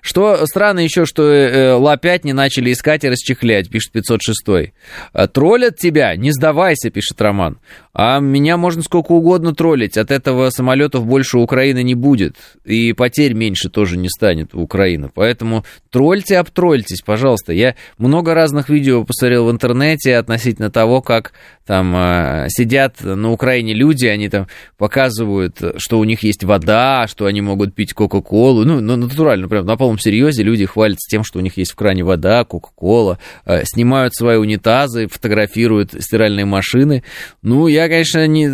[0.00, 4.72] что странно еще, что э, Ла-5 не начали искать и расчехлять, пишет 506.
[5.12, 7.58] «А троллят тебя, не сдавайся, пишет Роман.
[7.98, 13.32] А меня можно сколько угодно троллить, от этого самолетов больше Украины не будет, и потерь
[13.32, 15.10] меньше тоже не станет у Украины.
[15.14, 17.54] Поэтому тролльте, обтрольтесь, пожалуйста.
[17.54, 21.32] Я много разных видео посмотрел в интернете относительно того, как
[21.64, 27.24] там э, сидят на Украине люди, они там показывают, что у них есть вода, что
[27.24, 28.64] они могут пить Кока-Колу.
[28.64, 31.76] Ну, ну натурально, прям на полном серьезе люди хвалятся тем, что у них есть в
[31.76, 37.02] кране вода, Кока-Кола, э, снимают свои унитазы, фотографируют стиральные машины.
[37.40, 38.48] Ну, я, конечно, не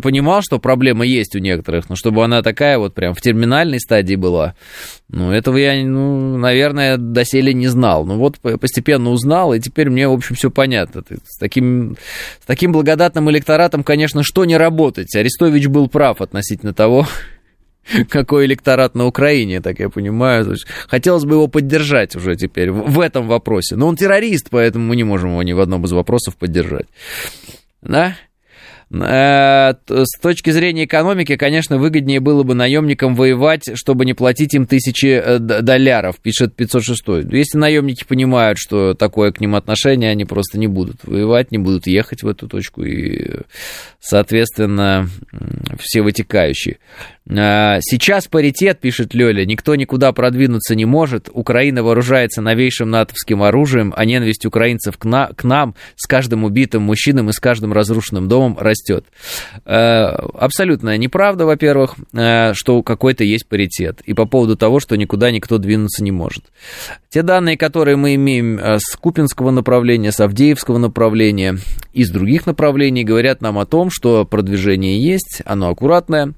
[0.00, 4.16] понимал, что проблема есть у некоторых, но чтобы она такая вот прям в терминальной стадии
[4.16, 4.54] была,
[5.08, 8.04] ну, этого я, ну, наверное, доселе не знал.
[8.04, 11.02] Ну, вот постепенно узнал, и теперь мне, в общем, все понятно.
[11.26, 11.96] С таким,
[12.42, 15.14] с таким благодатным электоратом, конечно, что не работать.
[15.14, 17.06] Арестович был прав относительно того,
[18.08, 20.56] какой электорат на Украине, так я понимаю.
[20.88, 23.76] Хотелось бы его поддержать уже теперь в этом вопросе.
[23.76, 26.86] Но он террорист, поэтому мы не можем его ни в одном из вопросов поддержать.
[27.82, 28.16] Да?
[28.90, 34.66] Э, с точки зрения экономики, конечно, выгоднее было бы наемникам воевать, чтобы не платить им
[34.66, 37.32] тысячи э, долларов, пишет 506.
[37.32, 41.86] Если наемники понимают, что такое к ним отношение, они просто не будут воевать, не будут
[41.86, 43.40] ехать в эту точку и,
[44.00, 45.08] соответственно,
[45.78, 46.78] все вытекающие.
[47.26, 51.30] Э, сейчас паритет, пишет Лёля, никто никуда продвинуться не может.
[51.32, 56.82] Украина вооружается новейшим натовским оружием, а ненависть украинцев к, на, к нам с каждым убитым
[56.82, 59.06] мужчином и с каждым разрушенным домом растет.
[59.64, 64.02] Э, абсолютно неправда, во-первых, э, что какой-то есть паритет.
[64.04, 66.44] И по поводу того, что никуда никто двинуться не может.
[67.08, 71.58] Те данные, которые мы имеем с Купинского направления, с Авдеевского направления,
[71.92, 76.34] из других направлений, говорят нам о том, что продвижение есть, оно аккуратное.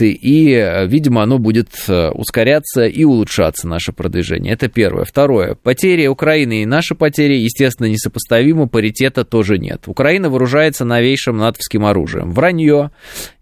[0.00, 4.52] И, видимо, оно будет э, ускоряться и улучшаться, наше продвижение.
[4.52, 5.04] Это первое.
[5.04, 5.54] Второе.
[5.54, 9.82] Потери Украины и наши потери, естественно, несопоставимы, паритета тоже нет.
[9.86, 12.32] Украина вооружается новейшим натовским оружием.
[12.32, 12.90] Вранье,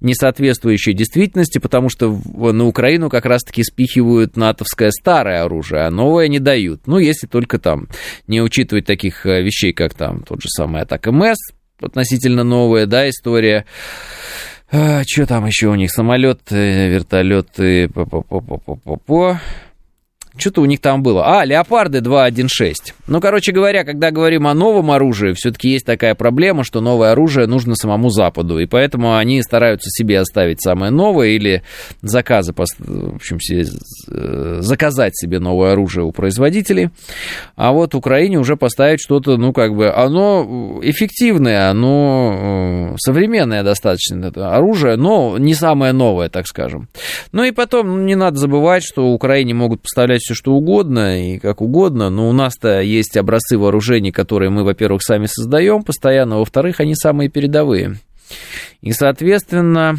[0.00, 6.28] не соответствующее действительности, потому что на Украину как раз-таки спихивают натовское старое оружие, а новое
[6.28, 6.86] не дают.
[6.86, 7.88] Ну, если только там
[8.26, 11.38] не учитывать таких э, вещей, как там тот же самый атак МС,
[11.80, 13.66] относительно новая, да, история.
[14.72, 15.90] А, что там еще у них?
[15.90, 19.40] Самолеты, вертолеты, по-по-по-по-по-по.
[20.36, 21.40] Что-то у них там было.
[21.40, 22.94] А, Леопарды 2.1.6.
[23.11, 27.48] Ну, короче говоря, когда говорим о новом оружии, все-таки есть такая проблема, что новое оружие
[27.48, 28.61] нужно самому Западу.
[28.61, 31.64] И поэтому они стараются себе оставить самое новое или
[32.02, 36.90] заказы, в общем, э, заказать себе новое оружие у производителей.
[37.56, 44.26] А вот Украине уже поставить что-то, ну, как бы, оно эффективное, оно э, современное достаточно
[44.26, 46.88] это оружие, но не самое новое, так скажем.
[47.32, 51.61] Ну и потом, не надо забывать, что Украине могут поставлять все что угодно и как
[51.61, 56.94] угодно, но у нас-то есть образцы вооружений, которые мы, во-первых, сами создаем постоянно, во-вторых, они
[56.94, 57.96] самые передовые.
[58.80, 59.96] И, соответственно,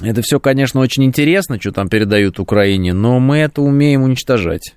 [0.00, 4.74] это все, конечно, очень интересно, что там передают Украине, но мы это умеем уничтожать.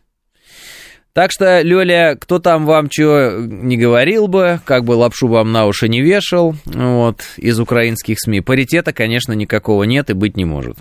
[1.14, 5.66] Так что, Лёля, кто там вам что не говорил бы, как бы лапшу вам на
[5.66, 10.78] уши не вешал, вот, из украинских СМИ, паритета, конечно, никакого нет и быть не может.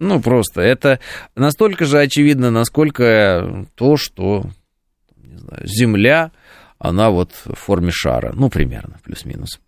[0.00, 0.98] Ну, просто это
[1.36, 4.44] настолько же очевидно, насколько то, что
[5.30, 6.32] не знаю, Земля
[6.80, 9.60] она вот в форме шара, ну, примерно, плюс-минус.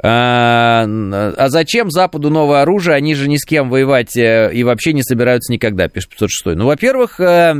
[0.00, 2.94] А, а зачем Западу новое оружие?
[2.94, 6.56] Они же ни с кем воевать э, и вообще не собираются никогда, пишет 506.
[6.56, 7.52] Ну, во-первых, э,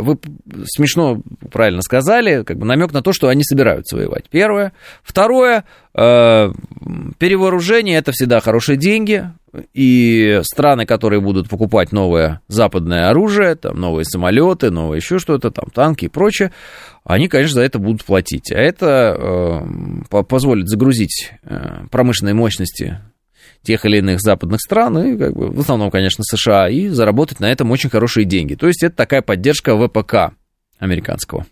[0.00, 0.18] вы
[0.64, 1.20] смешно
[1.52, 4.24] правильно сказали, как бы намек на то, что они собираются воевать.
[4.30, 4.72] Первое.
[5.02, 5.64] Второе,
[5.94, 9.30] перевооружение это всегда хорошие деньги,
[9.72, 15.66] и страны, которые будут покупать новое западное оружие, там новые самолеты, новое еще что-то, там
[15.72, 16.52] танки и прочее,
[17.04, 18.50] они, конечно, за это будут платить.
[18.50, 19.62] А это
[20.10, 23.00] э, позволит загрузить э, промышленные мощности
[23.62, 27.50] тех или иных западных стран, и, как бы, в основном, конечно, США, и заработать на
[27.50, 28.54] этом очень хорошие деньги.
[28.54, 30.34] То есть это такая поддержка ВПК
[30.78, 31.46] американского.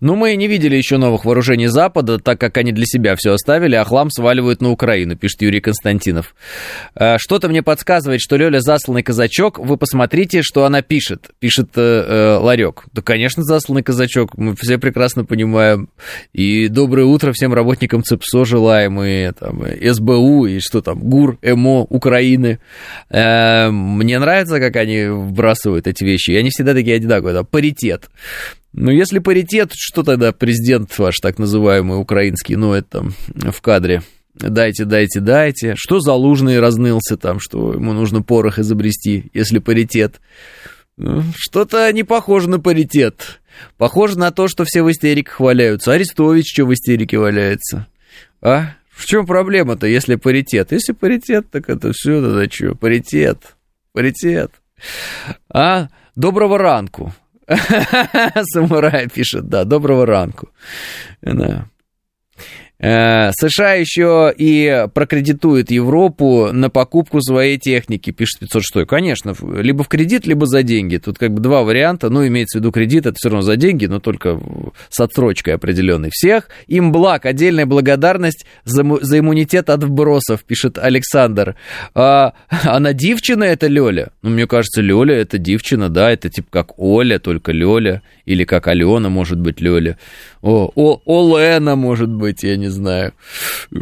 [0.00, 3.74] Но мы не видели еще новых вооружений Запада, так как они для себя все оставили,
[3.74, 6.34] а хлам сваливают на Украину, пишет Юрий Константинов.
[6.94, 9.58] «Э, что-то мне подсказывает, что Лёля засланный казачок.
[9.58, 12.84] Вы посмотрите, что она пишет, пишет э, э, Ларек.
[12.92, 15.88] Да, конечно, засланный казачок, мы все прекрасно понимаем.
[16.32, 21.80] И доброе утро всем работникам ЦИПСО желаем, и там, СБУ, и что там, ГУР, ЭМО,
[21.82, 22.60] Украины.
[23.10, 28.08] Э, мне нравится, как они вбрасывают эти вещи, и они всегда такие одинаковые, да, паритет.
[28.72, 34.02] Ну, если паритет, что тогда президент ваш так называемый украинский, ну, это в кадре?
[34.34, 35.74] Дайте, дайте, дайте.
[35.76, 40.20] Что Залужный разнылся там, что ему нужно порох изобрести, если паритет?
[40.96, 43.40] Ну, что-то не похоже на паритет.
[43.76, 45.92] Похоже на то, что все в истериках валяются.
[45.92, 47.86] Арестович что в истерике валяется?
[48.40, 48.74] А?
[48.90, 50.72] В чем проблема-то, если паритет?
[50.72, 52.74] Если паритет, так это все, тогда что?
[52.74, 53.56] Паритет.
[53.92, 54.52] Паритет.
[55.52, 55.88] А?
[56.14, 57.14] Доброго ранку.
[58.52, 60.50] Самурай пишет, да, доброго ранку.
[61.22, 61.66] Да.
[62.80, 68.86] Э, США еще и прокредитует Европу на покупку своей техники, пишет 506.
[68.86, 70.98] Конечно, либо в кредит, либо за деньги.
[70.98, 72.08] Тут как бы два варианта.
[72.08, 74.40] Ну, имеется в виду кредит, это все равно за деньги, но только
[74.90, 76.10] с отсрочкой определенной.
[76.12, 81.56] Всех им благ, отдельная благодарность за, за иммунитет от вбросов, пишет Александр.
[81.94, 84.10] А, она дивчина это Лёля?
[84.22, 88.02] Ну, мне кажется, Лёля это дивчина, да, это типа как Оля, только Лёля.
[88.28, 89.96] Или как Алена, может быть, Лёля.
[90.42, 93.14] О, о, Олена, может быть, я не знаю,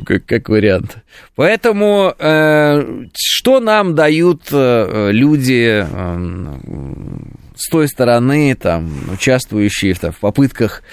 [0.04, 0.98] как, как вариант.
[1.34, 7.26] Поэтому э, что нам дают э, люди э,
[7.56, 10.84] с той стороны, там, участвующие там, в попытках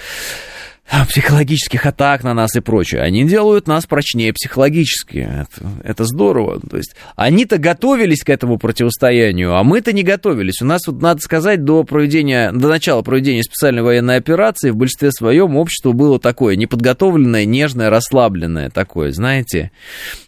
[1.08, 3.00] психологических атак на нас и прочее.
[3.00, 5.18] Они делают нас прочнее психологически.
[5.18, 6.60] Это, это здорово.
[6.60, 10.60] То есть они-то готовились к этому противостоянию, а мы-то не готовились.
[10.60, 15.10] У нас, вот, надо сказать, до проведения, до начала проведения специальной военной операции в большинстве
[15.10, 19.70] своем общество было такое неподготовленное, нежное, расслабленное такое, знаете.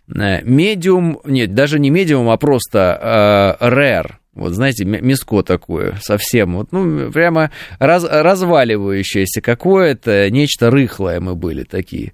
[0.08, 6.56] Э, медиум, нет, даже не медиум, а просто э, rare вот, знаете, миско такое, совсем,
[6.56, 12.12] вот, ну, прямо раз, разваливающееся какое-то, нечто рыхлое мы были такие.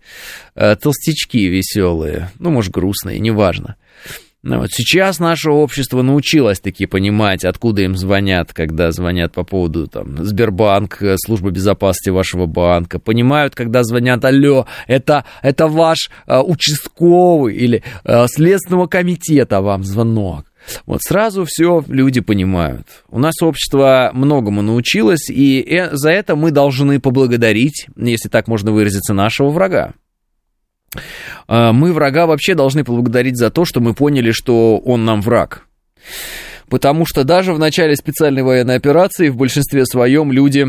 [0.54, 3.76] Э, толстячки веселые, ну, может, грустные, неважно.
[4.44, 9.86] Ну, вот сейчас наше общество научилось таки понимать, откуда им звонят, когда звонят по поводу
[9.86, 12.98] там, Сбербанк, э, служба безопасности вашего банка.
[12.98, 20.51] Понимают, когда звонят, алло, это, это ваш э, участковый или э, следственного комитета вам звонок.
[20.86, 22.86] Вот сразу все люди понимают.
[23.08, 28.72] У нас общество многому научилось, и э, за это мы должны поблагодарить, если так можно
[28.72, 29.94] выразиться, нашего врага.
[31.48, 35.66] А, мы врага вообще должны поблагодарить за то, что мы поняли, что он нам враг.
[36.68, 40.68] Потому что даже в начале специальной военной операции в большинстве своем люди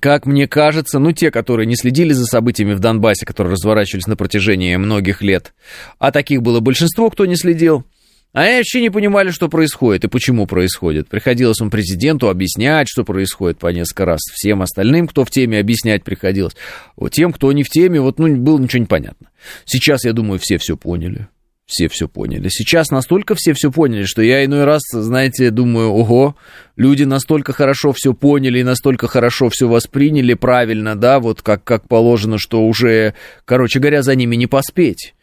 [0.00, 4.16] как мне кажется, ну, те, которые не следили за событиями в Донбассе, которые разворачивались на
[4.16, 5.52] протяжении многих лет,
[5.98, 7.84] а таких было большинство, кто не следил,
[8.32, 11.08] они вообще не понимали, что происходит и почему происходит.
[11.08, 14.20] Приходилось им президенту объяснять, что происходит по несколько раз.
[14.32, 16.56] Всем остальным, кто в теме, объяснять приходилось.
[16.96, 19.28] Вот тем, кто не в теме, вот, ну, было ничего не понятно.
[19.66, 21.28] Сейчас, я думаю, все все поняли
[21.72, 22.48] все все поняли.
[22.50, 26.36] Сейчас настолько все все поняли, что я иной раз, знаете, думаю, ого,
[26.76, 31.88] люди настолько хорошо все поняли и настолько хорошо все восприняли правильно, да, вот как, как
[31.88, 33.14] положено, что уже,
[33.44, 35.14] короче говоря, за ними не поспеть.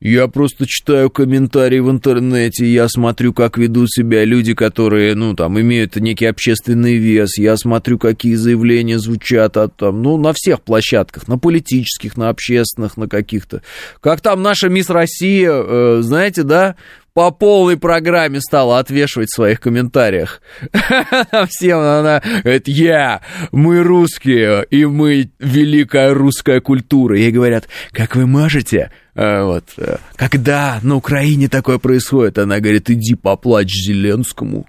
[0.00, 5.58] Я просто читаю комментарии в интернете, я смотрю, как ведут себя люди, которые, ну, там,
[5.58, 11.26] имеют некий общественный вес, я смотрю, какие заявления звучат от, там, ну, на всех площадках,
[11.26, 13.62] на политических, на общественных, на каких-то.
[14.00, 16.76] Как там наша мисс Россия, э, знаете, да,
[17.14, 20.42] по полной программе стала отвешивать в своих комментариях.
[21.48, 23.22] Всем она говорит, я,
[23.52, 27.16] мы русские, и мы великая русская культура.
[27.16, 33.14] Ей говорят, как вы можете, вот, э, когда на Украине такое происходит, она говорит, иди
[33.14, 34.66] поплачь Зеленскому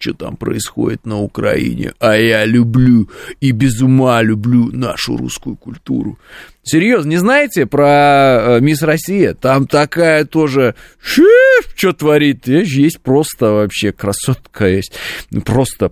[0.00, 3.10] что там происходит на Украине, а я люблю
[3.40, 6.18] и без ума люблю нашу русскую культуру.
[6.62, 9.34] Серьезно, не знаете про э, Мисс Россия?
[9.34, 10.74] Там такая тоже,
[11.76, 14.92] что творит, есть просто вообще красотка есть,
[15.44, 15.90] просто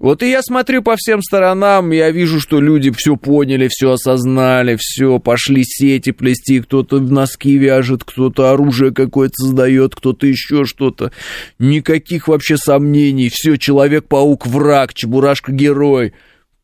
[0.00, 4.78] вот и я смотрю по всем сторонам, я вижу, что люди все поняли, все осознали,
[4.80, 11.12] все, пошли сети плести, кто-то носки вяжет, кто-то оружие какое-то создает, кто-то еще что-то.
[11.58, 16.14] Никаких вообще сомнений, все, Человек-паук враг, Чебурашка герой.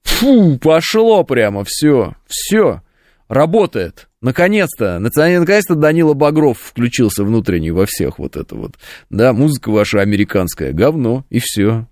[0.03, 2.80] Фу, пошло прямо, все, все,
[3.28, 4.09] работает.
[4.22, 8.76] Наконец-то, наконец-то Данила Багров включился внутренний во всех вот это вот.
[9.11, 11.87] Да, музыка ваша американская, говно, и все.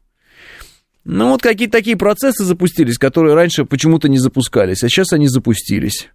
[1.04, 6.08] Ну, вот какие-то такие процессы запустились, которые раньше почему-то не запускались, а сейчас они запустились.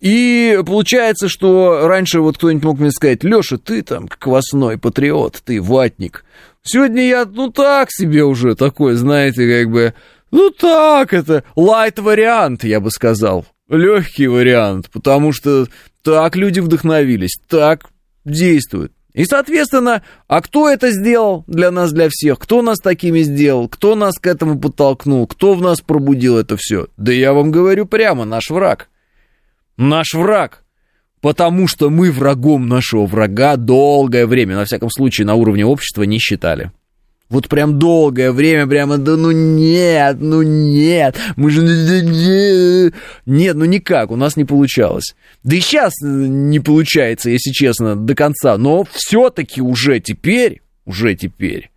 [0.00, 5.60] И получается, что раньше вот кто-нибудь мог мне сказать, Леша, ты там квасной патриот, ты
[5.60, 6.24] ватник.
[6.62, 9.94] Сегодня я, ну так себе уже такой, знаете, как бы,
[10.30, 13.46] ну так это, лайт-вариант, я бы сказал.
[13.68, 15.68] Легкий вариант, потому что
[16.02, 17.86] так люди вдохновились, так
[18.24, 18.92] действуют.
[19.14, 22.38] И, соответственно, а кто это сделал для нас, для всех?
[22.40, 23.68] Кто нас такими сделал?
[23.68, 25.26] Кто нас к этому подтолкнул?
[25.28, 26.88] Кто в нас пробудил это все?
[26.96, 28.88] Да я вам говорю прямо, наш враг.
[29.76, 30.64] Наш враг.
[31.20, 36.18] Потому что мы врагом нашего врага долгое время, на всяком случае, на уровне общества не
[36.18, 36.72] считали.
[37.34, 42.92] Вот прям долгое время, прямо, да ну нет, ну нет, мы же...
[43.26, 45.16] Нет, ну никак, у нас не получалось.
[45.42, 48.56] Да и сейчас не получается, если честно, до конца.
[48.56, 51.70] Но все-таки уже теперь, уже теперь,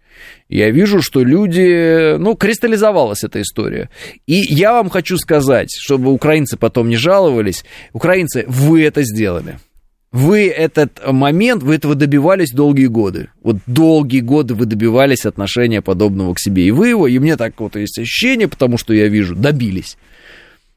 [0.47, 3.89] я вижу, что люди, ну, кристаллизовалась эта история.
[4.27, 9.57] И я вам хочу сказать, чтобы украинцы потом не жаловались, украинцы, вы это сделали
[10.11, 13.29] вы этот момент, вы этого добивались долгие годы.
[13.43, 16.65] Вот долгие годы вы добивались отношения подобного к себе.
[16.65, 19.97] И вы его, и мне так вот есть ощущение, потому что я вижу, добились.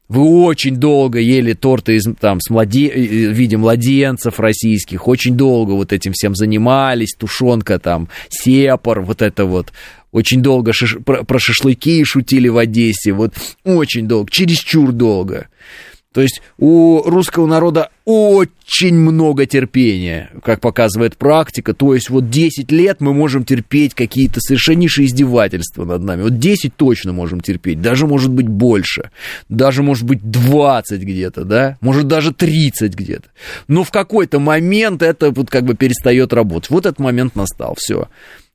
[0.09, 2.87] Вы очень долго ели торты из, там, с младе...
[2.87, 9.21] Э, в виде младенцев российских, очень долго вот этим всем занимались, тушенка там, сепар, вот
[9.21, 9.71] это вот.
[10.11, 10.97] Очень долго шиш...
[11.05, 15.47] про шашлыки шутили в Одессе, вот очень долго, чересчур долго.
[16.13, 21.73] То есть у русского народа очень много терпения, как показывает практика.
[21.73, 26.23] То есть вот 10 лет мы можем терпеть какие-то совершеннейшие издевательства над нами.
[26.23, 29.11] Вот 10 точно можем терпеть, даже может быть больше.
[29.47, 31.77] Даже может быть 20 где-то, да?
[31.79, 33.29] Может даже 30 где-то.
[33.69, 36.69] Но в какой-то момент это вот как бы перестает работать.
[36.71, 38.09] Вот этот момент настал, все.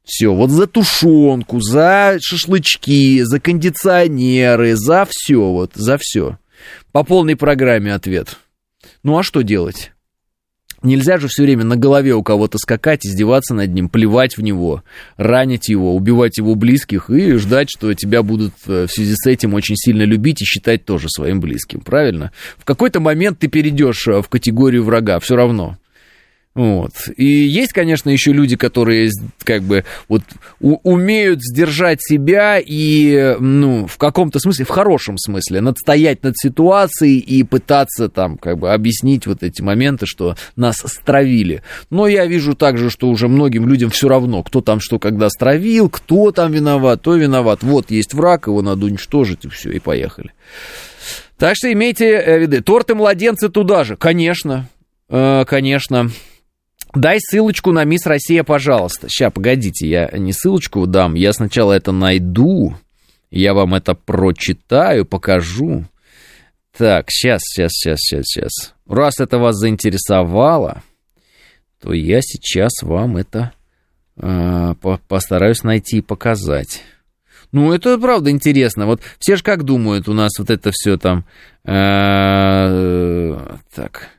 [0.05, 6.39] Все, вот за тушенку, за шашлычки, за кондиционеры, за все, вот, за все.
[6.97, 8.39] По полной программе ответ.
[9.03, 9.93] Ну а что делать?
[10.83, 14.83] Нельзя же все время на голове у кого-то скакать, издеваться над ним, плевать в него,
[15.19, 19.53] ранить его, убивать его близких и ждать, что тебя будут э, в связи с этим
[19.53, 22.33] очень сильно любить и считать тоже своим близким, правильно?
[22.57, 25.77] В какой-то момент ты перейдешь э, в категорию врага, все равно.
[26.57, 26.93] Вот.
[27.19, 29.11] И есть, конечно, еще люди, которые
[29.45, 30.23] как бы вот
[30.59, 37.19] у- умеют сдержать себя и, ну, в каком-то смысле, в хорошем смысле, надстоять над ситуацией
[37.19, 41.63] и пытаться там как бы объяснить вот эти моменты, что нас стравили.
[41.91, 45.91] Но я вижу также, что уже многим людям все равно, кто там что когда стравил,
[45.91, 47.63] кто там виноват, то виноват.
[47.63, 50.33] Вот есть враг, его надо уничтожить, и все, и поехали.
[51.37, 52.63] Так что имейте э, в виду.
[52.63, 54.71] Торты младенцы туда же, конечно,
[55.11, 56.11] э, конечно.
[56.95, 59.09] Дай ссылочку на Мисс Россия, пожалуйста.
[59.09, 62.75] Сейчас, погодите, я не ссылочку дам, я сначала это найду.
[63.31, 65.85] Я вам это прочитаю, покажу.
[66.77, 68.75] Так, сейчас, сейчас, сейчас, сейчас, сейчас.
[68.89, 70.83] Раз это вас заинтересовало,
[71.81, 73.53] то я сейчас вам это
[74.17, 74.75] э,
[75.09, 76.83] постараюсь найти и показать.
[77.53, 78.87] Ну, это правда интересно.
[78.87, 81.25] Вот все же как думают, у нас вот это все там...
[81.65, 84.16] Э, так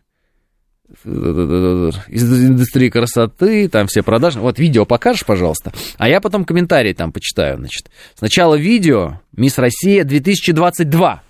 [1.05, 4.39] из индустрии красоты, там все продажи.
[4.39, 7.89] Вот видео покажешь, пожалуйста, а я потом комментарии там почитаю, значит.
[8.15, 11.21] Сначала видео «Мисс Россия 2022».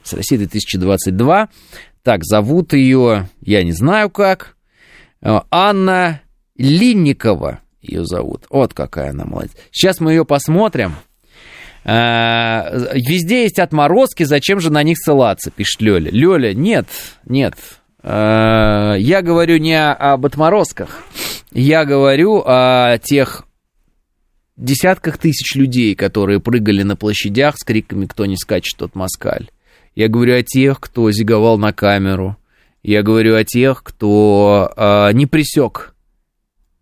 [0.00, 1.48] «Мисс Россия 2022».
[2.02, 4.56] Так, зовут ее, я не знаю как,
[5.20, 6.22] э, Анна
[6.56, 8.46] Линникова ее зовут.
[8.50, 9.52] Вот какая она молодец.
[9.70, 10.94] Сейчас мы ее посмотрим.
[11.84, 16.10] Э, везде есть отморозки, зачем же на них ссылаться, пишет Лёля.
[16.10, 16.86] Лёля, нет,
[17.24, 17.54] нет,
[18.02, 21.02] я говорю не об отморозках,
[21.52, 23.44] я говорю о тех
[24.56, 29.50] десятках тысяч людей, которые прыгали на площадях с криками «Кто не скачет, тот москаль».
[29.94, 32.36] Я говорю о тех, кто зиговал на камеру.
[32.82, 35.94] Я говорю о тех, кто э, не присек,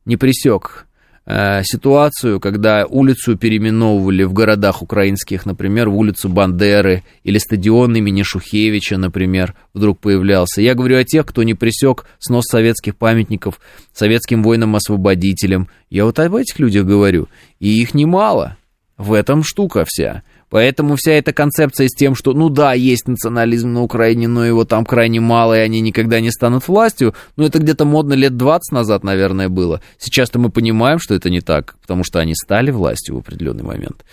[0.04, 0.88] не присек
[1.30, 8.22] Э, ситуацию, когда улицу переименовывали в городах украинских, например, в улицу Бандеры или стадион имени
[8.22, 10.62] Шухевича, например, вдруг появлялся.
[10.62, 13.60] Я говорю о тех, кто не пресек снос советских памятников
[13.92, 15.68] советским воинам-освободителям.
[15.90, 17.28] Я вот об этих людях говорю.
[17.60, 18.56] И их немало.
[18.96, 20.22] В этом штука вся.
[20.51, 24.64] Поэтому вся эта концепция с тем, что, ну да, есть национализм на Украине, но его
[24.64, 28.72] там крайне мало, и они никогда не станут властью, ну это где-то модно лет 20
[28.72, 29.80] назад, наверное, было.
[29.99, 34.05] Сейчас-то мы понимаем, что это не так, потому что они стали властью в определенный момент.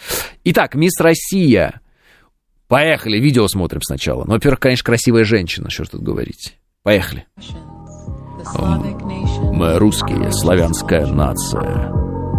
[0.43, 1.81] Итак, Мисс Россия.
[2.67, 4.25] Поехали, видео смотрим сначала.
[4.25, 6.57] Ну, во-первых, конечно, красивая женщина, что тут говорить.
[6.83, 7.25] Поехали.
[9.53, 11.91] Мы русские, славянская нация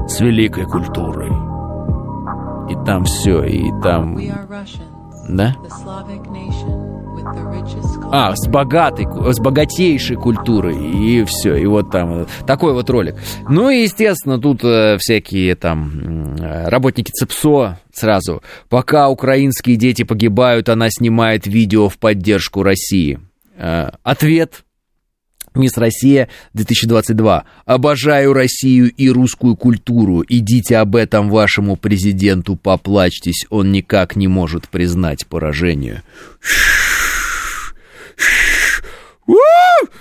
[0.09, 1.46] с великой культурой
[2.71, 4.19] и там все, и там...
[5.29, 5.57] Да?
[8.13, 13.17] А, с богатой, с богатейшей культурой, и все, и вот там такой вот ролик.
[13.49, 18.43] Ну и, естественно, тут э, всякие там работники ЦЕПСО сразу.
[18.69, 23.19] Пока украинские дети погибают, она снимает видео в поддержку России.
[23.57, 24.66] Э, ответ
[25.57, 27.45] Мисс Россия 2022.
[27.65, 30.25] Обожаю Россию и русскую культуру.
[30.29, 33.47] Идите об этом вашему президенту, поплачьтесь.
[33.51, 36.03] Он никак не может признать поражение.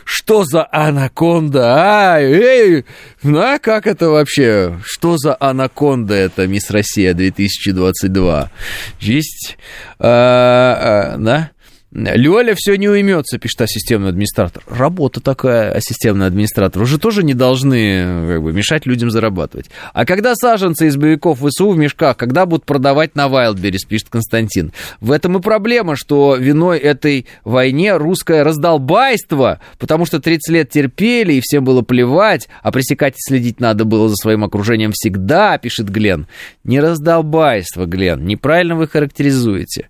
[0.04, 2.16] Что за анаконда?
[2.16, 2.86] А, эй,
[3.24, 4.80] а как это вообще?
[4.84, 8.52] Что за анаконда это, Мисс Россия 2022?
[9.00, 9.58] Есть,
[10.00, 11.52] а, а, да?
[11.96, 14.64] Лёля все не уймется, пишет ассистентный администратор.
[14.68, 16.82] Работа такая, ассистентный администратор.
[16.82, 19.70] Уже тоже не должны как бы, мешать людям зарабатывать.
[19.94, 24.74] А когда саженцы из боевиков ВСУ в мешках, когда будут продавать на Wildberries, пишет Константин.
[25.00, 31.34] В этом и проблема, что виной этой войне русское раздолбайство, потому что 30 лет терпели,
[31.34, 35.90] и всем было плевать, а пресекать и следить надо было за своим окружением всегда, пишет
[35.90, 36.28] Глен.
[36.66, 39.88] Не раздолбайство, Глен, неправильно вы характеризуете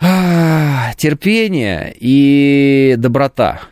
[0.00, 3.62] терпение и доброта.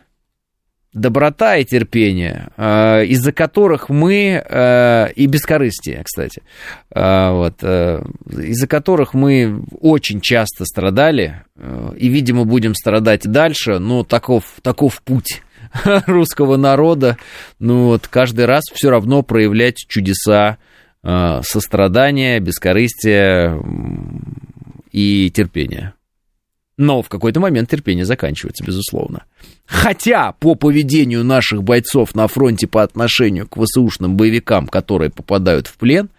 [0.93, 6.41] Доброта и терпение, э, из-за которых мы, э, и бескорыстие, кстати,
[6.89, 11.43] э, вот, из-за которых мы очень часто страдали,
[11.97, 15.43] и, видимо, будем страдать дальше, но таков, таков путь
[16.07, 17.17] русского народа,
[17.59, 20.57] ну вот, каждый раз все равно проявлять чудеса
[21.03, 23.55] сострадания, бескорыстия
[24.91, 25.93] и терпения.
[26.77, 29.23] Но в какой-то момент терпение заканчивается, безусловно.
[29.65, 35.75] Хотя по поведению наших бойцов на фронте по отношению к ВСУшным боевикам, которые попадают в
[35.77, 36.09] плен,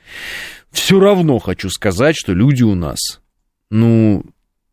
[0.73, 2.99] все равно хочу сказать, что люди у нас,
[3.71, 4.25] ну,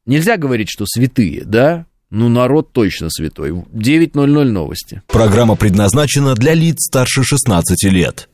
[0.06, 1.86] нельзя говорить, что святые, да?
[2.10, 3.52] Ну, народ точно святой.
[3.52, 5.02] 9.00 новости.
[5.08, 8.30] Программа предназначена для лиц старше 16 лет.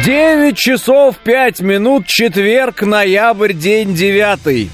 [0.00, 4.68] 9 часов 5 минут, четверг, ноябрь, день девятый.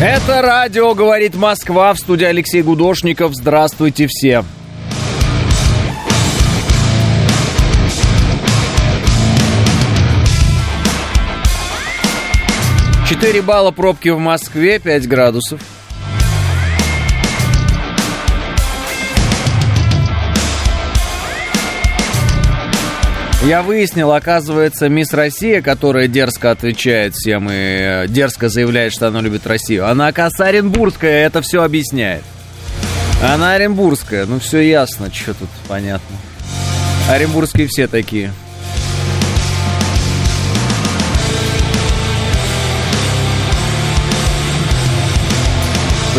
[0.00, 3.34] Это радио «Говорит Москва» в студии Алексей Гудошников.
[3.34, 4.44] Здравствуйте все.
[13.06, 15.60] Четыре балла пробки в Москве, 5 градусов.
[23.42, 29.22] Я выяснил, оказывается, мисс Россия, которая дерзко отвечает всем и э, дерзко заявляет, что она
[29.22, 32.22] любит Россию, она, оказывается, Оренбургская, это все объясняет.
[33.22, 36.16] Она Оренбургская, ну все ясно, что тут понятно.
[37.08, 38.30] Оренбургские все такие.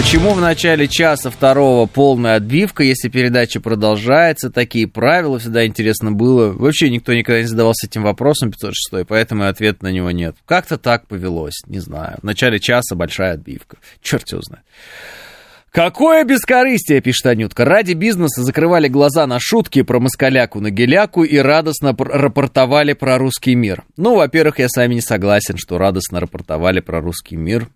[0.02, 4.50] Почему в начале часа второго полная отбивка, если передача продолжается?
[4.50, 6.52] Такие правила всегда интересно было.
[6.52, 10.36] Вообще никто никогда не задавался этим вопросом 506, поэтому ответа на него нет.
[10.48, 12.18] Как-то так повелось, не знаю.
[12.20, 13.78] В начале часа большая отбивка.
[14.02, 14.66] Черт его знает.
[15.70, 17.64] Какое бескорыстие, пишет Анютка.
[17.64, 23.54] Ради бизнеса закрывали глаза на шутки про москаляку на геляку и радостно рапортовали про русский
[23.54, 23.84] мир.
[23.98, 27.70] Ну, во-первых, я с вами не согласен, что радостно рапортовали про русский мир.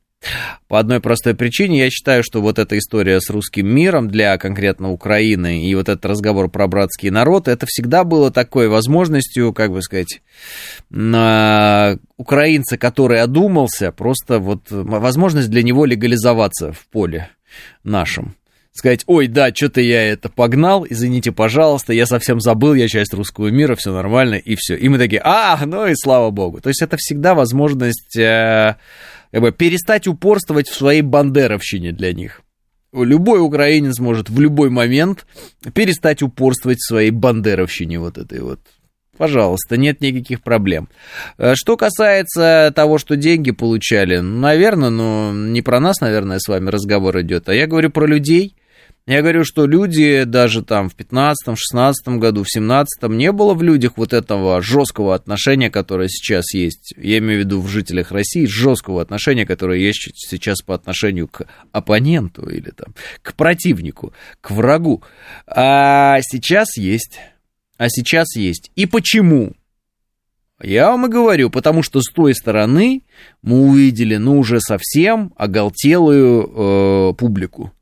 [0.68, 4.92] По одной простой причине, я считаю, что вот эта история с русским миром для конкретно
[4.92, 9.82] Украины и вот этот разговор про братский народ, это всегда было такой возможностью, как бы
[9.82, 10.22] сказать,
[12.18, 17.30] украинца, который одумался, просто вот возможность для него легализоваться в поле
[17.84, 18.36] нашем
[18.76, 23.48] сказать, ой, да, что-то я это погнал, извините, пожалуйста, я совсем забыл, я часть русского
[23.48, 24.76] мира, все нормально, и все.
[24.76, 26.60] И мы такие, а, ну и слава богу.
[26.60, 28.76] То есть это всегда возможность э,
[29.32, 32.42] как бы, перестать упорствовать в своей бандеровщине для них.
[32.92, 35.26] Любой украинец может в любой момент
[35.74, 38.60] перестать упорствовать в своей бандеровщине вот этой вот.
[39.18, 40.90] Пожалуйста, нет никаких проблем.
[41.38, 46.70] Э, что касается того, что деньги получали, наверное, ну, не про нас, наверное, с вами
[46.70, 48.54] разговор идет, а я говорю про людей,
[49.08, 53.62] я говорю, что люди даже там в 15 16 году, в 17 не было в
[53.62, 56.96] людях вот этого жесткого отношения, которое сейчас есть.
[56.98, 61.46] Я имею в виду в жителях России, жесткого отношения, которое есть сейчас по отношению к
[61.72, 65.04] оппоненту или там к противнику, к врагу.
[65.46, 67.20] А сейчас есть.
[67.78, 68.72] А сейчас есть.
[68.76, 69.54] И почему?
[70.64, 73.04] Я вам и говорю, потому что с той стороны
[73.44, 77.75] мы увидели, ну, уже совсем оголтелую э, публику.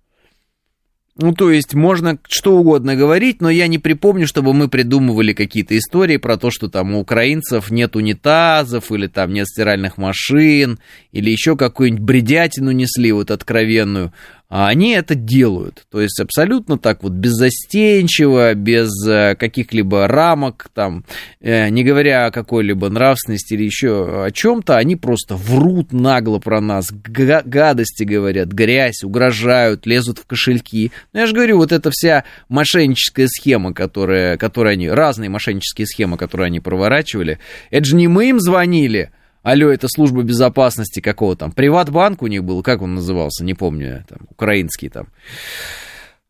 [1.15, 5.77] Ну, то есть можно что угодно говорить, но я не припомню, чтобы мы придумывали какие-то
[5.77, 10.79] истории про то, что там у украинцев нет унитазов, или там нет стиральных машин,
[11.11, 14.11] или еще какую-нибудь бредятину несли вот откровенную
[14.55, 15.83] а они это делают.
[15.89, 21.05] То есть абсолютно так вот беззастенчиво, без э, каких-либо рамок, там,
[21.41, 26.61] э, не говоря о какой-либо нравственности или еще о чем-то, они просто врут нагло про
[26.61, 30.91] нас, гадости говорят, грязь, угрожают, лезут в кошельки.
[31.13, 36.15] Ну, я же говорю, вот эта вся мошенническая схема, которая, которую они, разные мошеннические схемы,
[36.15, 37.39] которые они проворачивали,
[37.71, 39.09] это же не мы им звонили,
[39.43, 44.03] алло, это служба безопасности какого там, Приватбанк у них был, как он назывался, не помню,
[44.09, 45.07] там, украинский там.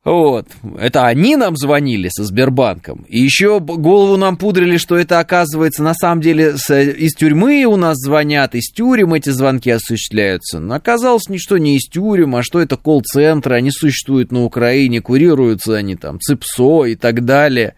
[0.03, 0.47] Вот,
[0.79, 5.93] это они нам звонили со Сбербанком, и еще голову нам пудрили, что это оказывается на
[5.93, 10.59] самом деле с, из тюрьмы у нас звонят, из тюрем эти звонки осуществляются.
[10.59, 15.75] Но оказалось, ничто не из тюрем, а что это колл-центры, они существуют на Украине, курируются
[15.75, 17.75] они там, ЦИПСО и так далее.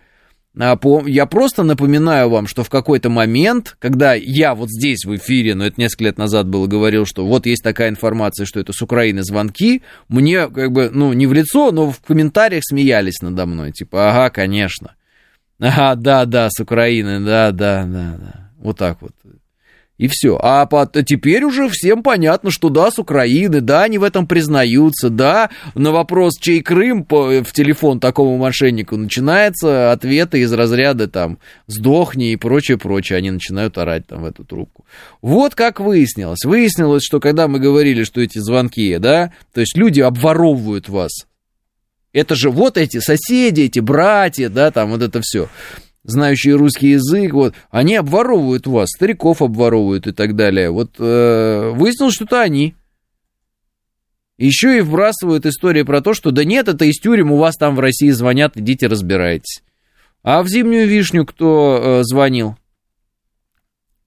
[0.58, 5.53] А я просто напоминаю вам, что в какой-то момент, когда я вот здесь в эфире,
[5.53, 8.82] но это несколько лет назад было, говорил, что вот есть такая информация, что это с
[8.82, 13.74] Украины звонки, мне как бы, ну, не в лицо, но в комментариях смеялись надо мной.
[13.74, 14.95] Типа, ага, конечно.
[15.60, 18.49] Ага, да, да, с Украины, да, да, да, да.
[18.58, 19.12] Вот так вот.
[19.97, 20.37] И все.
[20.41, 20.67] А
[21.05, 25.91] теперь уже всем понятно, что да, с Украины, да, они в этом признаются, да, на
[25.91, 32.77] вопрос, чей Крым в телефон такому мошеннику, начинается ответы из разряда там «сдохни» и прочее,
[32.77, 33.17] прочее.
[33.17, 34.85] Они начинают орать там в эту трубку.
[35.21, 36.43] Вот как выяснилось.
[36.43, 41.11] Выяснилось, что когда мы говорили, что эти звонки, да, то есть люди обворовывают вас.
[42.11, 45.47] Это же вот эти соседи, эти братья, да, там вот это все
[46.06, 50.70] знающие русский язык, вот, они обворовывают вас, стариков обворовывают и так далее.
[50.70, 52.76] Вот э, выяснилось, что это они.
[54.38, 57.76] Еще и вбрасывают истории про то, что да нет, это из тюрем, у вас там
[57.76, 59.64] в России звонят, идите разбирайтесь.
[60.24, 62.58] А в зимнюю вишню кто э, звонил?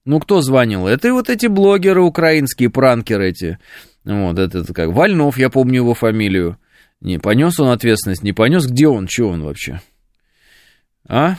[0.05, 0.87] Ну, кто звонил?
[0.87, 3.59] Это вот эти блогеры украинские, пранкеры эти.
[4.05, 6.57] Вот, это, как, Вольнов, я помню его фамилию.
[7.01, 9.81] Не, понес он ответственность, не понес, где он, что он вообще?
[11.07, 11.37] А?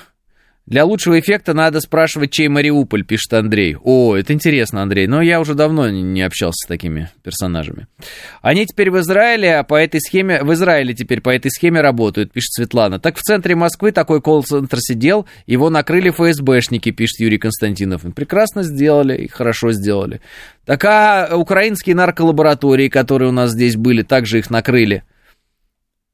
[0.66, 3.76] Для лучшего эффекта надо спрашивать, чей Мариуполь, пишет Андрей.
[3.82, 7.88] О, это интересно, Андрей, но я уже давно не общался с такими персонажами.
[8.40, 12.32] Они теперь в Израиле, а по этой схеме, в Израиле теперь по этой схеме работают,
[12.32, 13.00] пишет Светлана.
[13.00, 18.02] Так в центре Москвы такой колл-центр сидел, его накрыли ФСБшники, пишет Юрий Константинов.
[18.14, 20.20] Прекрасно сделали и хорошо сделали.
[20.66, 25.02] Так а украинские нарколаборатории, которые у нас здесь были, также их накрыли.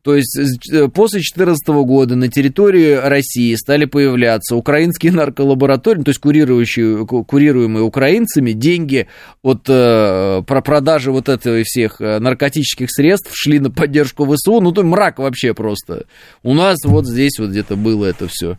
[0.07, 6.21] То есть э, после 2014 года на территории России стали появляться украинские нарколаборатории, то есть
[6.21, 9.09] курирующие, курируемые украинцами, деньги
[9.43, 14.61] от э, про продажи вот этого всех э, наркотических средств шли на поддержку ВСУ.
[14.61, 16.07] Ну, то мрак вообще просто.
[16.45, 18.59] У нас вот здесь вот где-то было это все.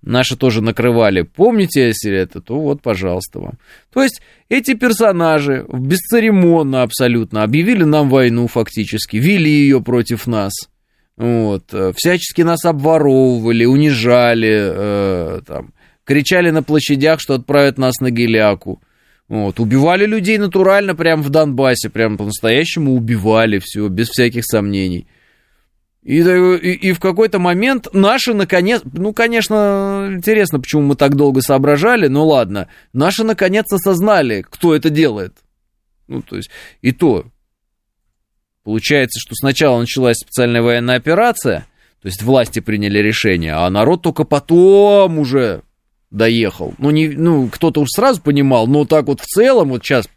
[0.00, 1.22] Наши тоже накрывали.
[1.22, 3.54] Помните, если это, то вот, пожалуйста вам.
[3.92, 10.52] То есть эти персонажи бесцеремонно абсолютно объявили нам войну фактически, вели ее против нас–
[11.16, 15.72] вот, э, всячески нас обворовывали, унижали, э, там,
[16.04, 18.82] кричали на площадях, что отправят нас на геляку.
[19.28, 25.06] Вот, убивали людей натурально прямо в Донбассе, прям по-настоящему убивали все, без всяких сомнений.
[26.02, 31.40] И, и, и в какой-то момент наши наконец, ну, конечно, интересно, почему мы так долго
[31.40, 35.38] соображали, но ладно, наши наконец осознали, кто это делает.
[36.06, 36.50] Ну, то есть,
[36.82, 37.24] и то,
[38.64, 41.66] Получается, что сначала началась специальная военная операция,
[42.00, 45.62] то есть власти приняли решение, а народ только потом уже
[46.10, 46.74] доехал.
[46.78, 50.08] Ну, не, ну кто-то уж сразу понимал, но так вот в целом, вот сейчас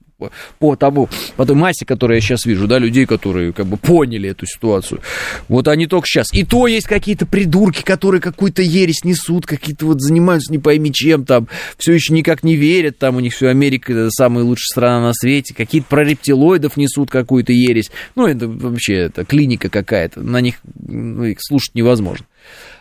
[0.60, 4.30] по тому, по той массе, которую я сейчас вижу, да, людей, которые как бы поняли
[4.30, 5.02] эту ситуацию.
[5.48, 6.34] Вот они только сейчас.
[6.34, 11.26] И то есть какие-то придурки, которые какую-то ересь несут, какие-то вот занимаются не пойми чем
[11.26, 11.48] там,
[11.78, 15.54] все еще никак не верят, там у них все Америка самая лучшая страна на свете,
[15.54, 17.92] какие-то про рептилоидов несут какую-то ересь.
[18.16, 20.56] Ну, это вообще это клиника какая-то, на них
[20.88, 22.26] ну, их слушать невозможно.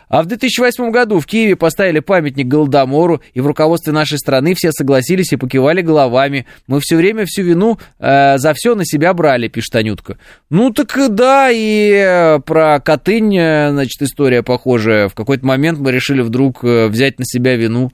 [0.09, 4.71] А в 2008 году в Киеве поставили памятник Голодомору, и в руководстве нашей страны все
[4.71, 6.45] согласились и покивали головами.
[6.67, 10.17] Мы все время всю вину э, за все на себя брали, пишет Анютка.
[10.49, 15.09] Ну так да, и э, про Катынь, э, значит, история похожая.
[15.09, 17.91] В какой-то момент мы решили вдруг э, взять на себя вину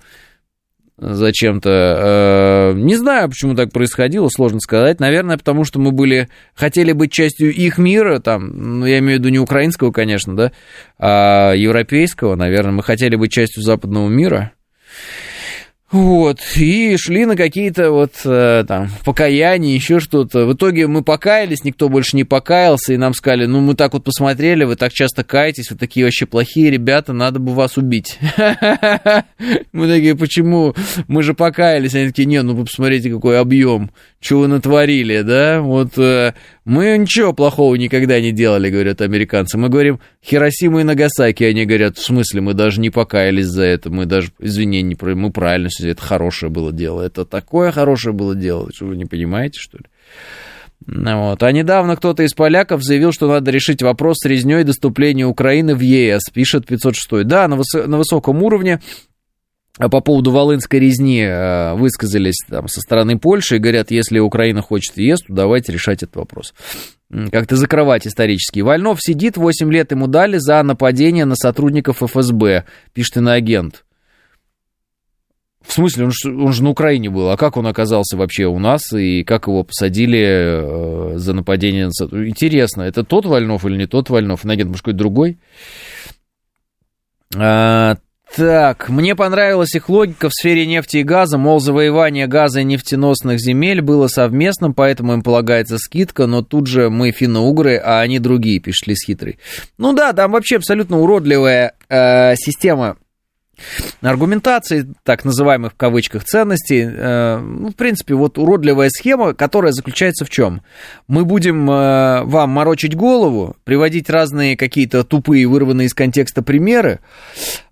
[1.12, 1.70] зачем-то.
[1.70, 4.99] Э, не знаю, почему так происходило, сложно сказать.
[4.99, 9.20] Наверное, потому что мы были, хотели быть частью их мира, там, ну, я имею в
[9.20, 10.51] виду не украинского, конечно, да,
[10.97, 14.54] а европейского, наверное, мы хотели быть частью западного мира.
[15.94, 20.48] Вот, и шли на какие-то вот э, там покаяния, еще что-то.
[20.48, 24.04] В итоге мы покаялись, никто больше не покаялся, и нам сказали, ну мы так вот
[24.04, 28.18] посмотрели, вы так часто каетесь, вы такие вообще плохие ребята, надо бы вас убить.
[29.72, 30.74] Мы такие, почему?
[31.08, 31.94] Мы же покаялись.
[31.94, 35.62] Они такие, не, ну вы посмотрите, какой объем, что вы натворили, да?
[35.62, 36.34] Вот э,
[36.66, 39.58] мы ничего плохого никогда не делали, говорят американцы.
[39.58, 43.89] Мы говорим Хиросима и Нагасаки, они говорят, в смысле, мы даже не покаялись за это,
[43.89, 47.01] мы даже извинения, мы правильно все это хорошее было дело.
[47.01, 49.86] Это такое хорошее было дело, что вы не понимаете, что ли?
[50.86, 51.43] Ну вот.
[51.43, 55.79] А недавно кто-то из поляков заявил, что надо решить вопрос с резней доступления Украины в
[55.79, 57.25] ЕС, пишет 506.
[57.25, 58.81] Да, на, выс- на высоком уровне
[59.79, 64.61] а по поводу Волынской резни э, высказались там со стороны Польши и говорят, если Украина
[64.61, 66.53] хочет ЕС, то давайте решать этот вопрос.
[67.31, 68.59] Как-то закрывать исторически.
[68.59, 73.84] Вольнов сидит, 8 лет ему дали за нападение на сотрудников ФСБ, пишет иноагент.
[75.66, 78.59] В смысле, он же, он же на Украине был, а как он оказался вообще у
[78.59, 81.86] нас, и как его посадили э, за нападение?
[81.86, 84.43] Интересно, это тот Вольнов или не тот Вольнов?
[84.43, 85.38] Иноагент, может, какой-то другой?
[87.36, 87.95] А,
[88.36, 93.39] так, мне понравилась их логика в сфере нефти и газа, мол, завоевание газа и нефтеносных
[93.39, 98.59] земель было совместным, поэтому им полагается скидка, но тут же мы финно-угры, а они другие,
[98.59, 99.39] пишет Лис Хитрый.
[99.78, 102.97] Ну да, там вообще абсолютно уродливая э, система
[104.01, 110.26] аргументации, так называемых в кавычках ценностей, э, ну, в принципе, вот уродливая схема, которая заключается
[110.26, 110.62] в чем?
[111.08, 116.99] Мы будем э, вам морочить голову, приводить разные какие-то тупые, вырванные из контекста примеры,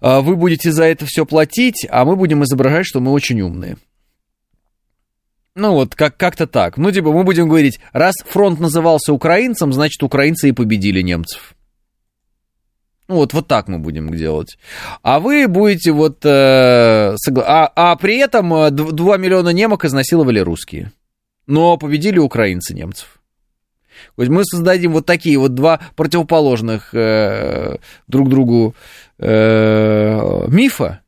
[0.02, 3.78] э, вы будете за это все платить, а мы будем изображать, что мы очень умные.
[5.54, 6.78] Ну вот, как- как-то так.
[6.78, 11.56] Ну, типа, мы будем говорить, раз фронт назывался украинцем, значит, украинцы и победили немцев.
[13.12, 14.58] Ну, вот, вот так мы будем делать.
[15.04, 16.20] А вы будете вот...
[16.24, 17.44] Э, согла...
[17.46, 20.94] а, а при этом 2 миллиона немок изнасиловали русские.
[21.46, 23.20] Но победили украинцы немцев.
[24.16, 28.76] То есть мы создадим вот такие вот два противоположных э, друг другу
[29.20, 31.02] э, мифа,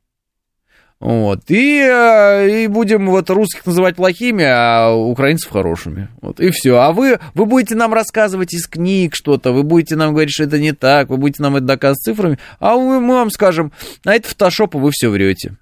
[1.03, 1.51] вот.
[1.51, 6.07] И, э, и будем вот русских называть плохими, а украинцев хорошими.
[6.21, 6.39] Вот.
[6.39, 6.77] И все.
[6.77, 10.59] А вы, вы будете нам рассказывать из книг что-то, вы будете нам говорить, что это
[10.59, 13.73] не так, вы будете нам это доказывать цифрами, а мы, мы вам скажем,
[14.05, 15.57] а это фотошоп, и вы все врете.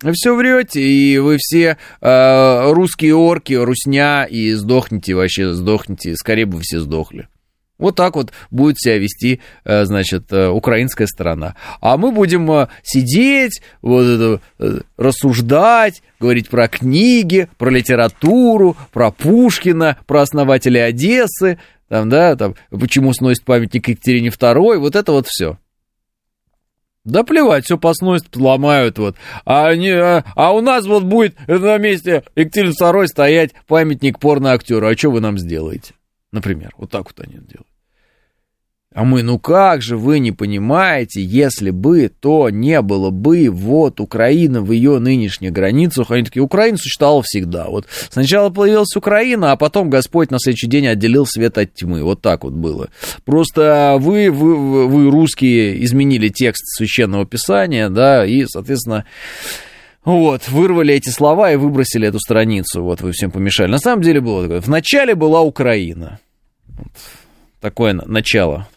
[0.00, 6.16] Вы все врете, и вы все э, русские орки, русня, и сдохнете вообще, сдохнете.
[6.16, 7.28] Скорее бы все сдохли.
[7.82, 11.56] Вот так вот будет себя вести, э, значит, э, украинская сторона.
[11.80, 19.98] А мы будем э, сидеть, вот это, рассуждать, говорить про книги, про литературу, про Пушкина,
[20.06, 21.58] про основателей Одессы,
[21.88, 25.58] там, да, там, почему сносит памятник Екатерине II, вот это вот все.
[27.04, 29.16] Да плевать, все посносят, ломают вот.
[29.44, 34.86] А, они, а, а у нас вот будет на месте Екатерины II стоять памятник порно-актеру.
[34.86, 35.94] А что вы нам сделаете?
[36.32, 37.71] Например, вот так вот они делают.
[38.94, 44.00] А мы, ну как же вы не понимаете, если бы то не было бы вот
[44.00, 47.68] Украина в ее нынешних границах, они такие, Украина существовала всегда.
[47.68, 52.02] Вот сначала появилась Украина, а потом Господь на следующий день отделил свет от тьмы.
[52.02, 52.90] Вот так вот было.
[53.24, 59.06] Просто вы, вы, вы русские, изменили текст священного писания, да, и, соответственно,
[60.04, 62.82] вот, вырвали эти слова и выбросили эту страницу.
[62.82, 63.70] Вот, вы всем помешали.
[63.70, 64.60] На самом деле было такое.
[64.60, 66.18] Вначале была Украина.
[66.66, 66.92] Вот,
[67.60, 68.68] такое начало.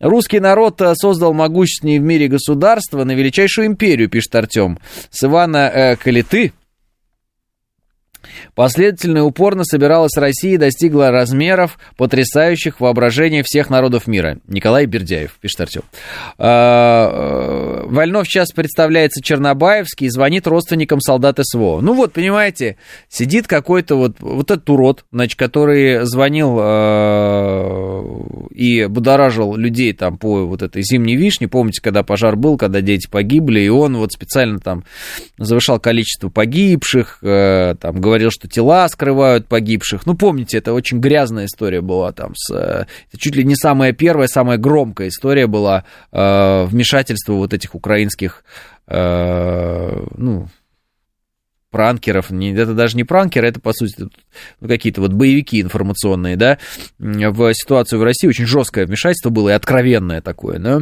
[0.00, 4.78] Русский народ э, создал могущественнее в мире государство на величайшую империю, пишет Артем.
[5.10, 6.52] С Ивана э, Калиты
[8.58, 14.38] Последовательно и упорно собиралась Россия и достигла размеров, потрясающих воображение всех народов мира.
[14.48, 15.82] Николай Бердяев, пишет Артем.
[16.38, 21.80] А, э, Вольнов сейчас представляется Чернобаевский и звонит родственникам солдат СВО.
[21.80, 22.78] Ну вот, понимаете,
[23.08, 28.02] сидит какой-то вот, вот этот урод, значит, который звонил э,
[28.50, 31.46] и будоражил людей там по вот этой зимней вишне.
[31.46, 34.82] Помните, когда пожар был, когда дети погибли, и он вот специально там
[35.36, 40.06] завышал количество погибших, э, там говорил, что тела скрывают погибших.
[40.06, 42.32] Ну, помните, это очень грязная история была там.
[42.34, 47.74] С, это чуть ли не самая первая, самая громкая история была э, вмешательства вот этих
[47.74, 48.44] украинских,
[48.86, 50.48] э, ну,
[51.70, 54.08] пранкеров, не, это даже не пранкеры, это, по сути,
[54.60, 56.58] ну, какие-то вот боевики информационные, да,
[56.98, 60.80] в ситуацию в России очень жесткое вмешательство было и откровенное такое, да,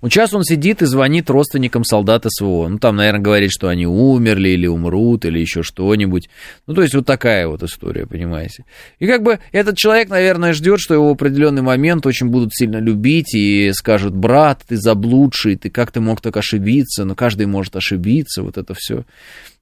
[0.00, 2.68] вот сейчас он сидит и звонит родственникам солдат СВО.
[2.68, 6.28] Ну, там, наверное, говорит, что они умерли или умрут, или еще что-нибудь.
[6.66, 8.64] Ну, то есть вот такая вот история, понимаете.
[8.98, 12.78] И как бы этот человек, наверное, ждет, что его в определенный момент очень будут сильно
[12.78, 17.04] любить и скажут, брат, ты заблудший, ты как ты мог так ошибиться?
[17.04, 19.04] Ну, каждый может ошибиться, вот это все.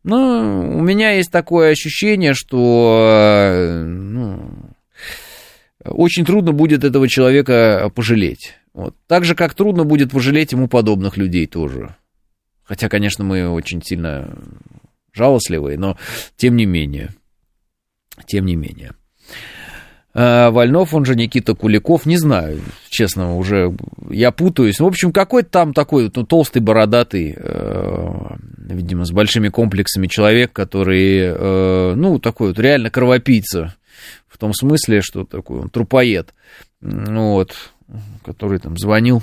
[0.03, 4.51] Ну, у меня есть такое ощущение, что ну,
[5.85, 8.55] очень трудно будет этого человека пожалеть.
[8.73, 8.95] Вот.
[9.07, 11.97] Так же, как трудно будет пожалеть ему подобных людей тоже.
[12.63, 14.33] Хотя, конечно, мы очень сильно
[15.13, 15.97] жалостливые, но
[16.37, 17.11] тем не менее.
[18.27, 18.93] Тем не менее.
[20.13, 23.75] А, Вольнов, он же Никита Куликов, не знаю, честно, уже
[24.09, 24.81] я путаюсь.
[24.81, 31.19] В общем, какой-то там такой ну, толстый, бородатый, э, видимо, с большими комплексами человек, который,
[31.19, 33.77] э, ну, такой вот реально кровопийца,
[34.27, 36.35] в том смысле, что такой он трупоед.
[36.81, 37.55] Вот
[38.25, 39.23] который там звонил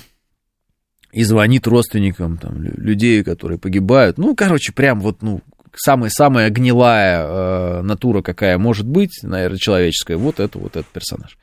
[1.12, 4.18] и звонит родственникам там, людей, которые погибают.
[4.18, 5.42] Ну, короче, прям вот, ну,
[5.76, 11.38] самая-самая гнилая э, натура, какая может быть, наверное, человеческая, вот это вот этот персонаж.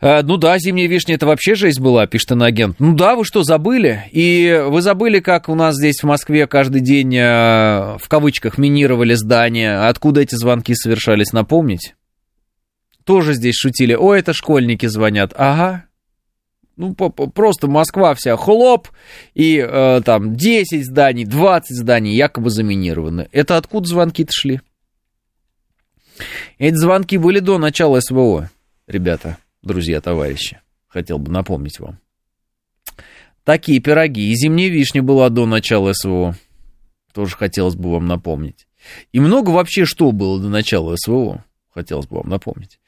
[0.00, 2.80] Э, ну да, зимняя вишня это вообще жизнь была, пишет агент.
[2.80, 4.04] Ну да, вы что, забыли?
[4.10, 9.14] И вы забыли, как у нас здесь в Москве каждый день э, в кавычках минировали
[9.14, 11.94] здания, откуда эти звонки совершались, напомнить?
[13.04, 13.94] Тоже здесь шутили.
[13.94, 15.32] О, это школьники звонят.
[15.36, 15.86] Ага,
[16.76, 18.88] ну, просто Москва вся хлоп,
[19.34, 23.28] и э, там 10 зданий, 20 зданий якобы заминированы.
[23.32, 24.60] Это откуда звонки-то шли?
[26.58, 28.50] Эти звонки были до начала СВО,
[28.86, 30.60] ребята, друзья, товарищи.
[30.88, 31.98] Хотел бы напомнить вам.
[33.44, 34.30] Такие пироги.
[34.30, 36.36] И зимняя вишня была до начала СВО.
[37.12, 38.66] Тоже хотелось бы вам напомнить.
[39.12, 41.44] И много вообще что было до начала СВО
[41.74, 42.78] хотелось бы вам напомнить.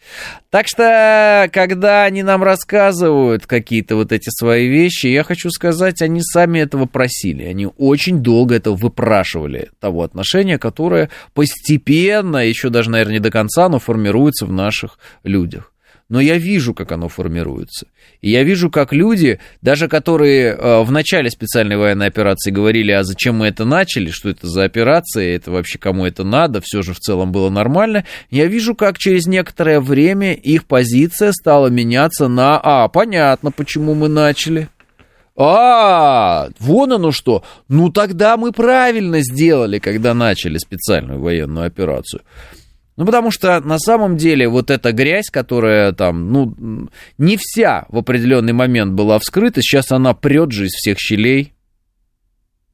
[0.50, 6.20] Так что, когда они нам рассказывают какие-то вот эти свои вещи, я хочу сказать, они
[6.22, 7.44] сами этого просили.
[7.44, 13.68] Они очень долго этого выпрашивали, того отношения, которое постепенно, еще даже, наверное, не до конца,
[13.68, 15.73] но формируется в наших людях
[16.14, 17.88] но я вижу, как оно формируется.
[18.20, 23.02] И я вижу, как люди, даже которые э, в начале специальной военной операции говорили, а
[23.02, 26.94] зачем мы это начали, что это за операция, это вообще кому это надо, все же
[26.94, 32.60] в целом было нормально, я вижу, как через некоторое время их позиция стала меняться на,
[32.62, 34.68] а, понятно, почему мы начали.
[35.36, 37.42] А, вон оно что.
[37.66, 42.22] Ну тогда мы правильно сделали, когда начали специальную военную операцию.
[42.96, 46.88] Ну, потому что на самом деле вот эта грязь, которая там, ну,
[47.18, 51.54] не вся в определенный момент была вскрыта, сейчас она прет же из всех щелей.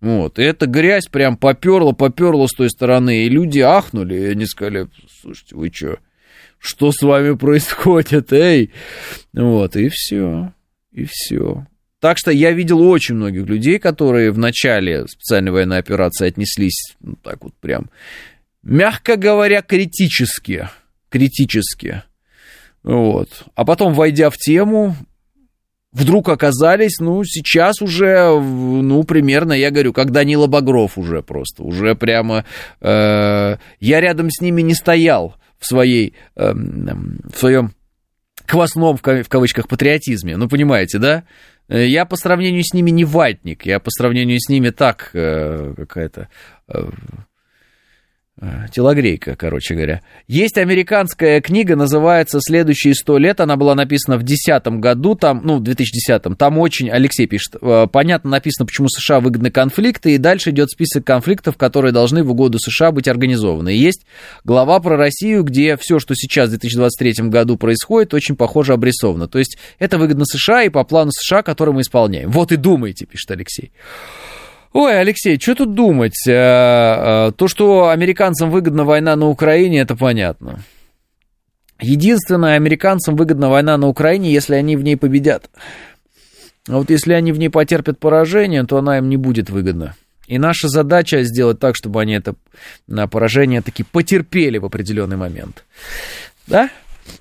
[0.00, 4.46] Вот, и эта грязь прям поперла, поперла с той стороны, и люди ахнули, и они
[4.46, 4.88] сказали,
[5.20, 5.98] слушайте, вы что,
[6.58, 8.72] что с вами происходит, эй?
[9.34, 10.54] Вот, и все,
[10.92, 11.66] и все.
[12.00, 17.16] Так что я видел очень многих людей, которые в начале специальной военной операции отнеслись, ну,
[17.16, 17.90] так вот прям
[18.62, 20.68] мягко говоря, критически.
[21.08, 22.02] Критически.
[22.82, 23.44] Вот.
[23.54, 24.96] А потом, войдя в тему,
[25.92, 31.94] вдруг оказались, ну, сейчас уже, ну, примерно, я говорю, как Данила Багров уже просто, уже
[31.94, 32.44] прямо,
[32.80, 37.74] э, я рядом с ними не стоял в своей, э, в своем
[38.46, 41.24] квасном, в кавычках, патриотизме, ну, понимаете, да?
[41.68, 45.74] Э, я по сравнению с ними не ватник, я по сравнению с ними так, э,
[45.76, 46.28] какая-то...
[46.68, 46.88] Э,
[48.72, 50.00] телогрейка, короче говоря.
[50.26, 53.40] Есть американская книга, называется «Следующие сто лет».
[53.40, 56.38] Она была написана в 2010 году, там, ну, в 2010.
[56.38, 61.04] Там очень, Алексей пишет, э, понятно написано, почему США выгодны конфликты, и дальше идет список
[61.04, 63.74] конфликтов, которые должны в угоду США быть организованы.
[63.74, 64.06] И есть
[64.44, 69.28] глава про Россию, где все, что сейчас в 2023 году происходит, очень похоже обрисовано.
[69.28, 72.30] То есть это выгодно США и по плану США, который мы исполняем.
[72.30, 73.72] Вот и думайте, пишет Алексей.
[74.72, 76.14] Ой, Алексей, что тут думать?
[76.28, 80.60] Э, э, то, что американцам выгодна война на Украине, это понятно.
[81.80, 85.50] Единственное, американцам выгодна война на Украине, если они в ней победят.
[86.68, 89.96] А вот если они в ней потерпят поражение, то она им не будет выгодна.
[90.28, 92.36] И наша задача сделать так, чтобы они это
[93.08, 95.64] поражение таки потерпели в определенный момент.
[96.46, 96.70] Да?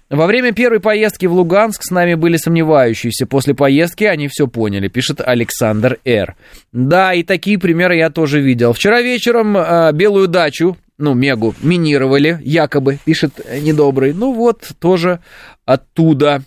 [0.09, 3.27] Во время первой поездки в Луганск с нами были сомневающиеся.
[3.27, 6.35] После поездки они все поняли, пишет Александр Р.
[6.71, 8.73] Да, и такие примеры я тоже видел.
[8.73, 14.13] Вчера вечером э, Белую дачу, ну, Мегу, минировали, якобы, пишет недобрый.
[14.13, 15.19] Ну вот, тоже
[15.65, 16.41] оттуда.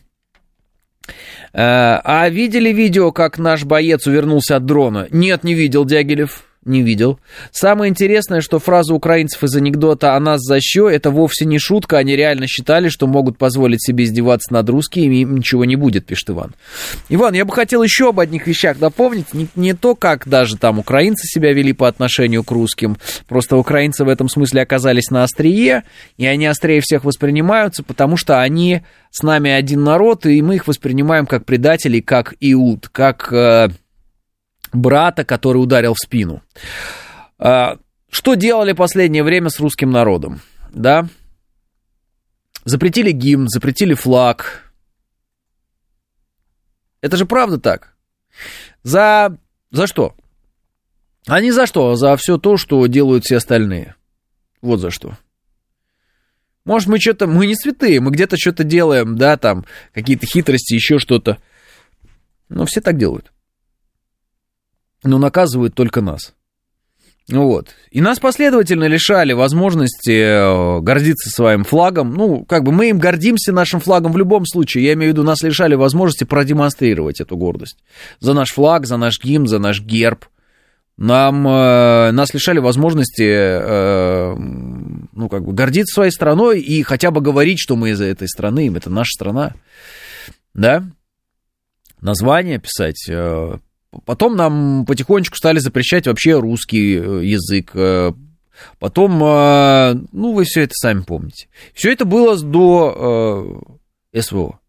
[1.52, 5.06] Э, а видели видео, как наш боец увернулся от дрона?
[5.12, 7.18] Нет, не видел, Дягилев не видел.
[7.50, 11.98] Самое интересное, что фраза украинцев из анекдота «А нас за що» это вовсе не шутка,
[11.98, 16.30] они реально считали, что могут позволить себе издеваться над русскими, им ничего не будет, пишет
[16.30, 16.54] Иван.
[17.08, 20.78] Иван, я бы хотел еще об одних вещах напомнить, не, не то, как даже там
[20.78, 22.96] украинцы себя вели по отношению к русским,
[23.28, 25.82] просто украинцы в этом смысле оказались на острие,
[26.16, 30.66] и они острее всех воспринимаются, потому что они с нами один народ, и мы их
[30.66, 33.32] воспринимаем как предателей, как Иуд, как...
[34.72, 36.42] Брата, который ударил в спину.
[37.38, 37.78] А,
[38.10, 40.40] что делали последнее время с русским народом?
[40.72, 41.08] Да?
[42.64, 44.72] Запретили гимн, запретили флаг.
[47.00, 47.94] Это же правда так.
[48.82, 49.36] За,
[49.70, 50.14] за что?
[51.26, 53.94] А не за что, а за все то, что делают все остальные.
[54.60, 55.16] Вот за что.
[56.64, 57.26] Может, мы что-то...
[57.26, 61.38] Мы не святые, мы где-то что-то делаем, да, там, какие-то хитрости, еще что-то.
[62.48, 63.31] Но все так делают
[65.04, 66.34] но наказывают только нас.
[67.28, 67.68] Вот.
[67.90, 72.14] И нас последовательно лишали возможности э, гордиться своим флагом.
[72.14, 74.84] Ну, как бы мы им гордимся нашим флагом в любом случае.
[74.84, 77.78] Я имею в виду, нас лишали возможности продемонстрировать эту гордость.
[78.20, 80.26] За наш флаг, за наш гимн, за наш герб.
[80.96, 87.20] Нам, э, нас лишали возможности, э, ну, как бы, гордиться своей страной и хотя бы
[87.20, 89.54] говорить, что мы из этой страны, это наша страна.
[90.54, 90.84] Да?
[92.00, 93.56] Название писать, э,
[94.06, 97.72] Потом нам потихонечку стали запрещать вообще русский э, язык.
[97.74, 98.12] Э,
[98.78, 101.48] потом, э, ну, вы все это сами помните.
[101.74, 103.62] Все это было до
[104.16, 104.60] СВО.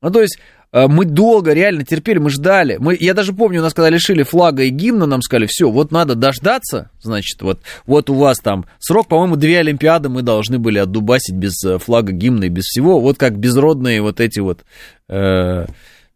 [0.00, 0.38] Ну, то есть
[0.72, 2.78] мы долго реально терпели, мы ждали.
[2.80, 6.16] Мы, я даже помню, нас когда лишили флага и гимна, нам сказали, все, вот надо
[6.16, 11.36] дождаться, значит, вот, вот у вас там срок, по-моему, две Олимпиады мы должны были отдубасить
[11.36, 14.64] без флага, гимна и без всего, вот как безродные вот эти вот...
[15.08, 15.66] Э,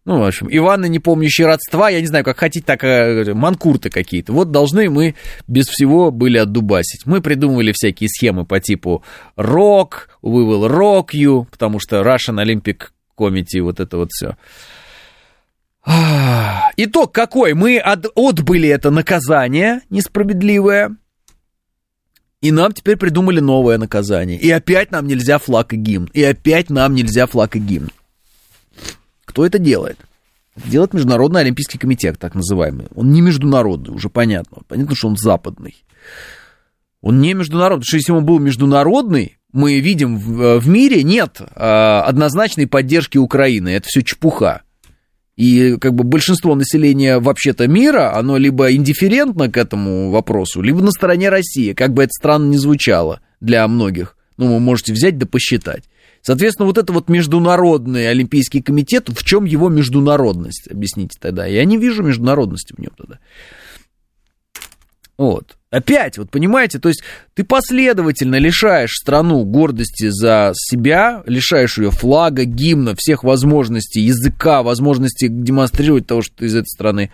[0.08, 3.90] ну, в общем, Иваны, не помнящие родства, я не знаю, как хотите, так э, манкурты
[3.90, 4.32] какие-то.
[4.32, 7.04] Вот должны мы без всего были отдубасить.
[7.04, 9.04] Мы придумывали всякие схемы по типу
[9.36, 12.84] рок, we will rock you, потому что Russian Olympic
[13.18, 14.38] Committee, вот это вот все.
[16.78, 17.52] Итог какой?
[17.52, 20.96] Мы от, отбыли это наказание несправедливое,
[22.40, 24.38] и нам теперь придумали новое наказание.
[24.38, 26.08] И опять нам нельзя флаг и гимн.
[26.14, 27.90] И опять нам нельзя флаг и гимн.
[29.28, 29.98] Кто это делает?
[30.64, 32.86] делает Международный Олимпийский комитет, так называемый.
[32.96, 34.62] Он не международный, уже понятно.
[34.66, 35.76] Понятно, что он западный.
[37.00, 37.82] Он не международный.
[37.82, 43.18] Потому что если он был международный, мы видим в, э, мире нет а, однозначной поддержки
[43.18, 43.68] Украины.
[43.68, 44.62] Это все чепуха.
[45.36, 50.90] И как бы большинство населения вообще-то мира, оно либо индифферентно к этому вопросу, либо на
[50.90, 54.16] стороне России, как бы это странно не звучало для многих.
[54.36, 55.84] Ну, вы можете взять да посчитать.
[56.28, 61.46] Соответственно, вот это вот международный Олимпийский комитет, в чем его международность, объясните тогда.
[61.46, 63.18] Я не вижу международности в нем тогда.
[65.16, 65.56] Вот.
[65.70, 67.02] Опять, вот понимаете, то есть
[67.32, 75.28] ты последовательно лишаешь страну гордости за себя, лишаешь ее флага, гимна, всех возможностей, языка, возможности
[75.28, 77.10] демонстрировать того, что ты из этой страны.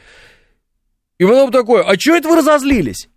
[1.20, 3.08] И потом такой, а что это вы разозлились?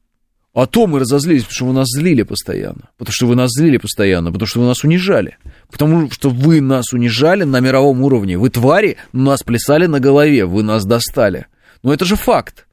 [0.57, 2.89] А то мы разозлились, потому что вы нас злили постоянно.
[2.97, 5.37] Потому что вы нас злили постоянно, потому что вы нас унижали.
[5.71, 8.39] Потому что вы нас унижали на мировом уровне.
[8.39, 11.45] Вы твари, нас плясали на голове, вы нас достали.
[11.83, 12.65] Ну это же факт.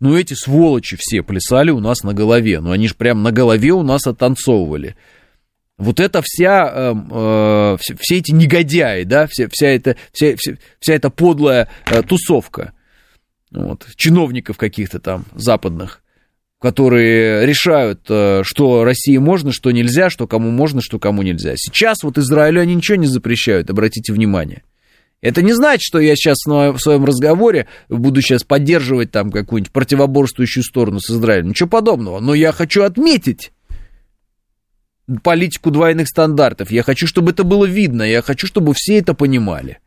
[0.00, 2.60] Ну эти сволочи все плясали у нас на голове.
[2.60, 4.96] Ну они же прям на голове у нас оттанцовывали.
[5.78, 10.56] Вот это вся, э, э, все, все эти негодяи, да, вся, вся, эта, вся, вся,
[10.78, 12.74] вся эта подлая э, тусовка
[13.50, 16.02] вот, чиновников каких-то там западных
[16.60, 21.54] которые решают, э, что России можно, что нельзя, что кому можно, что кому нельзя.
[21.56, 24.62] Сейчас вот Израилю они ничего не запрещают, обратите внимание.
[25.22, 30.62] Это не значит, что я сейчас в своем разговоре буду сейчас поддерживать там какую-нибудь противоборствующую
[30.62, 31.48] сторону с Израилем.
[31.50, 32.20] Ничего подобного.
[32.20, 33.52] Но я хочу отметить
[35.22, 36.70] политику двойных стандартов.
[36.70, 38.02] Я хочу, чтобы это было видно.
[38.02, 39.78] Я хочу, чтобы все это понимали.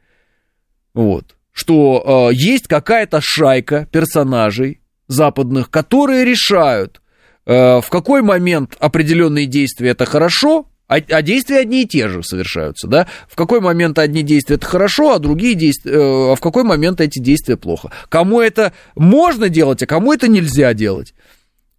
[0.93, 1.35] Вот.
[1.51, 4.81] Что э, есть какая-то шайка персонажей,
[5.13, 7.01] западных, которые решают,
[7.45, 12.23] э, в какой момент определенные действия это хорошо, а, а действия одни и те же
[12.23, 13.07] совершаются, да?
[13.29, 17.01] В какой момент одни действия это хорошо, а другие действия, э, а в какой момент
[17.01, 17.91] эти действия плохо?
[18.09, 21.13] Кому это можно делать, а кому это нельзя делать?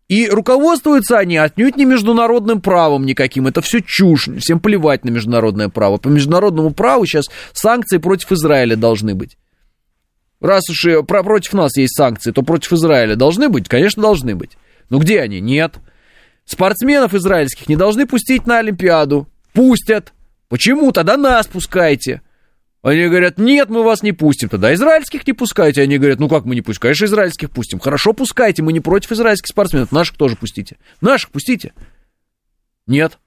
[0.09, 3.47] И руководствуются они отнюдь не международным правом никаким.
[3.47, 4.29] Это все чушь.
[4.39, 5.97] Всем плевать на международное право.
[5.97, 9.39] По международному праву сейчас санкции против Израиля должны быть.
[10.45, 13.67] Раз уж про, против нас есть санкции, то против Израиля должны быть?
[13.67, 14.59] Конечно, должны быть.
[14.91, 15.41] Но где они?
[15.41, 15.77] Нет.
[16.45, 19.27] Спортсменов израильских не должны пустить на Олимпиаду.
[19.55, 20.13] Пустят.
[20.51, 20.93] Почему?
[20.93, 22.21] Тогда нас пускайте.
[22.83, 24.51] Они говорят, нет, мы вас не пустим.
[24.51, 25.81] Тогда израильских не пускайте.
[25.81, 26.83] Они говорят, ну как мы не пустим?
[26.83, 27.81] Конечно, израильских пустим.
[27.81, 29.93] Хорошо, пускайте, мы не против израильских спортсменов.
[29.93, 30.77] Наших тоже пустите.
[31.01, 31.73] Наших пустите.
[32.87, 33.19] Нет.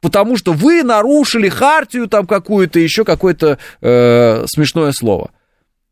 [0.00, 5.32] Потому что вы нарушили хартию там какую-то, еще какое-то э, смешное слово.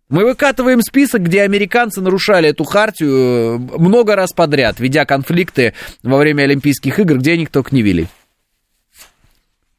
[0.09, 5.73] Мы выкатываем список, где американцы нарушали эту хартию э, много раз подряд, ведя конфликты
[6.03, 8.07] во время Олимпийских игр, где они только не вели.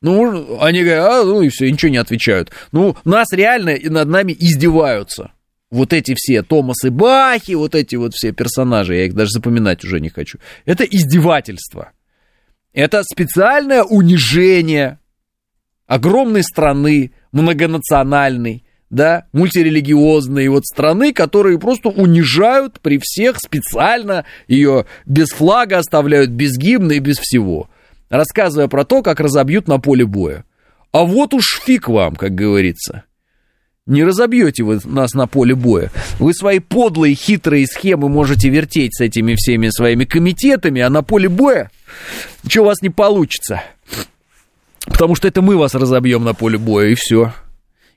[0.01, 2.51] Ну, они говорят, а, ну и все, ничего не отвечают.
[2.71, 5.31] Ну, нас реально над нами издеваются.
[5.71, 9.99] Вот эти все Томасы Бахи, вот эти вот все персонажи, я их даже запоминать уже
[9.99, 10.39] не хочу.
[10.65, 11.91] Это издевательство.
[12.73, 14.99] Это специальное унижение
[15.87, 25.29] огромной страны, многонациональной, да, мультирелигиозные вот страны, которые просто унижают при всех специально ее без
[25.29, 27.69] флага оставляют, без гимна и без всего,
[28.09, 30.45] рассказывая про то, как разобьют на поле боя.
[30.91, 33.03] А вот уж фиг вам, как говорится.
[33.87, 35.91] Не разобьете вы нас на поле боя.
[36.17, 41.29] Вы свои подлые, хитрые схемы можете вертеть с этими всеми своими комитетами, а на поле
[41.29, 41.69] боя
[42.43, 43.61] ничего у вас не получится.
[44.85, 47.33] Потому что это мы вас разобьем на поле боя, и все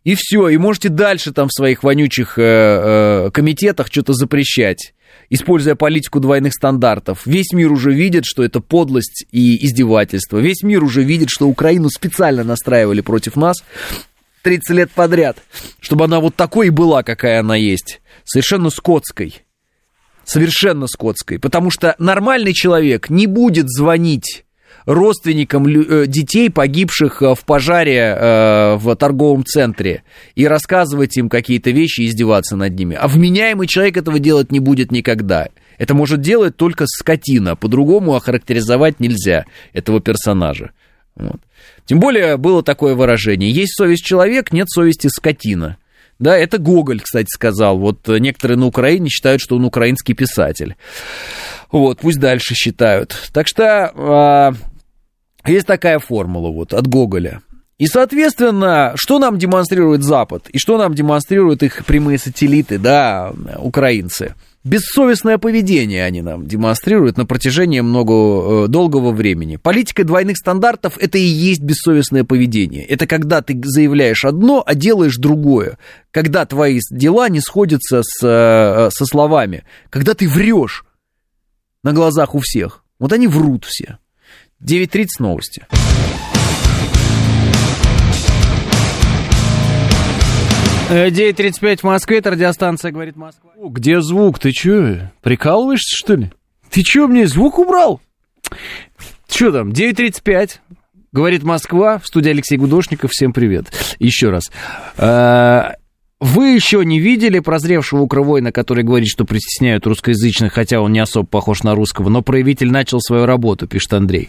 [0.05, 4.95] и все, и можете дальше там в своих вонючих э, э, комитетах что-то запрещать,
[5.31, 7.23] используя политику двойных стандартов.
[7.27, 10.39] Весь мир уже видит, что это подлость и издевательство.
[10.39, 13.57] Весь мир уже видит, что Украину специально настраивали против нас
[14.43, 15.39] 30 лет подряд,
[15.81, 18.01] чтобы она вот такой и была, какая она есть.
[18.25, 19.43] Совершенно скотской.
[20.25, 21.39] Совершенно скотской.
[21.39, 24.45] Потому что нормальный человек не будет звонить
[24.89, 30.03] родственникам э, детей, погибших э, в пожаре э, в торговом центре,
[30.35, 32.97] и рассказывать им какие-то вещи издеваться над ними.
[32.99, 35.49] А вменяемый человек этого делать не будет никогда.
[35.77, 37.55] Это может делать только скотина.
[37.55, 39.45] По-другому охарактеризовать нельзя
[39.75, 40.71] этого персонажа.
[41.17, 41.41] Вот.
[41.85, 43.51] Тем более было такое выражение.
[43.51, 45.77] Есть совесть человек, нет совести скотина.
[46.19, 47.79] Да, это Гоголь, кстати, сказал.
[47.79, 50.77] Вот некоторые на Украине считают, что он украинский писатель.
[51.71, 53.31] Вот, пусть дальше считают.
[53.33, 54.55] Так что а,
[55.49, 57.43] есть такая формула вот от Гоголя.
[57.79, 60.49] И, соответственно, что нам демонстрирует Запад?
[60.51, 64.35] И что нам демонстрируют их прямые сателлиты, да, украинцы?
[64.65, 69.57] Бессовестное поведение они нам демонстрируют на протяжении много, э, долгого времени.
[69.57, 72.85] Политика двойных стандартов– это и есть бессовестное поведение.
[72.85, 75.79] Это когда ты заявляешь одно, а делаешь другое.
[76.11, 79.63] Когда твои дела не сходятся с, э, со словами.
[79.89, 80.85] Когда ты врешь
[81.85, 82.83] на глазах у всех.
[82.99, 83.99] Вот они врут все.
[84.63, 85.67] 9.30 новости.
[90.91, 93.53] Э, 9.35 в Москве, это радиостанция «Говорит Москва».
[93.57, 94.39] О, где звук?
[94.39, 96.33] Ты чё, прикалываешься, что ли?
[96.71, 98.01] Ты чё, мне звук убрал?
[99.29, 100.61] Чё там, 9.35,
[101.13, 103.67] говорит Москва, в студии Алексей Гудошников, всем привет.
[103.99, 104.45] Еще раз.
[106.21, 111.27] Вы еще не видели прозревшего укровойна, который говорит, что притесняют русскоязычных, хотя он не особо
[111.27, 114.29] похож на русского, но проявитель начал свою работу, пишет Андрей.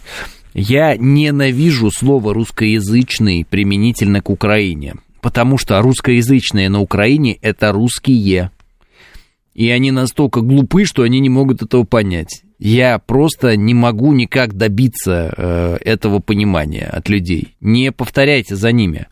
[0.54, 8.52] Я ненавижу слово русскоязычный применительно к Украине, потому что русскоязычные на Украине это русские.
[9.56, 12.44] И они настолько глупы, что они не могут этого понять.
[12.60, 17.56] Я просто не могу никак добиться э, этого понимания от людей.
[17.62, 19.08] Не повторяйте за ними.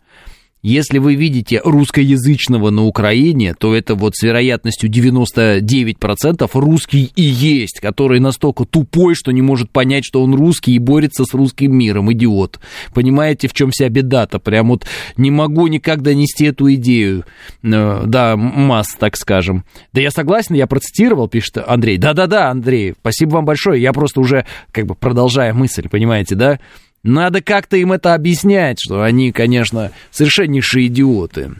[0.68, 7.80] Если вы видите русскоязычного на Украине, то это вот с вероятностью 99% русский и есть,
[7.80, 12.12] который настолько тупой, что не может понять, что он русский и борется с русским миром,
[12.12, 12.60] идиот.
[12.92, 14.40] Понимаете, в чем вся беда-то?
[14.40, 14.86] Прям вот
[15.16, 17.24] не могу никак донести эту идею,
[17.62, 19.64] э, да, масс, так скажем.
[19.94, 21.96] Да я согласен, я процитировал, пишет Андрей.
[21.96, 26.58] Да-да-да, Андрей, спасибо вам большое, я просто уже как бы продолжая мысль, понимаете, да?
[27.02, 31.52] Надо как-то им это объяснять, что они, конечно, совершеннейшие идиоты.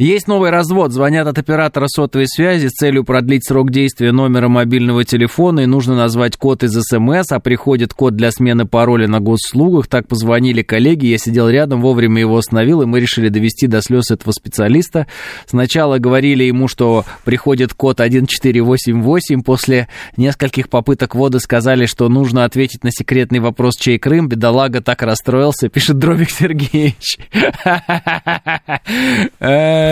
[0.00, 0.94] Есть новый развод.
[0.94, 5.94] Звонят от оператора сотовой связи с целью продлить срок действия номера мобильного телефона, и нужно
[5.94, 9.88] назвать код из СМС, а приходит код для смены пароля на госслугах.
[9.88, 14.10] Так позвонили коллеги, я сидел рядом, вовремя его остановил, и мы решили довести до слез
[14.10, 15.06] этого специалиста.
[15.44, 22.84] Сначала говорили ему, что приходит код 1488, после нескольких попыток ввода сказали, что нужно ответить
[22.84, 24.30] на секретный вопрос, чей Крым.
[24.30, 27.18] Бедолага так расстроился, пишет Дробик Сергеевич.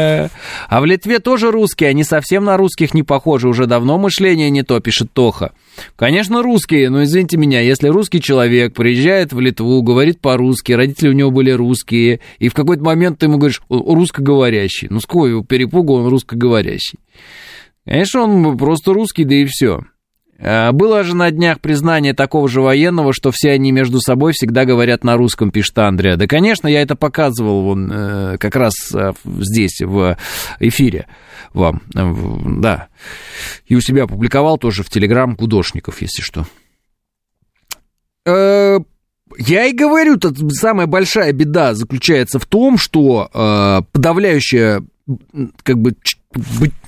[0.68, 4.62] А в Литве тоже русские, они совсем на русских не похожи, уже давно мышление не
[4.62, 5.52] то, пишет Тоха.
[5.96, 11.12] Конечно, русские, но извините меня, если русский человек приезжает в Литву, говорит по-русски, родители у
[11.12, 15.94] него были русские, и в какой-то момент ты ему говоришь русскоговорящий, ну с какого перепугу
[15.94, 16.98] он русскоговорящий?
[17.84, 19.82] Конечно, он просто русский, да и все.
[20.38, 24.64] Э, было же на днях признание такого же военного, что все они между собой всегда
[24.64, 26.16] говорят на русском, пишет Андреа.
[26.16, 30.16] Да, конечно, я это показывал вон, э, как раз э, здесь, в
[30.60, 31.06] эфире
[31.52, 31.82] вам.
[31.92, 32.88] Да.
[33.66, 36.46] И у себя опубликовал тоже в Телеграм Кудошников, если что.
[38.26, 40.18] Я и говорю,
[40.50, 44.82] самая большая беда заключается в том, что подавляющая
[45.62, 45.94] как бы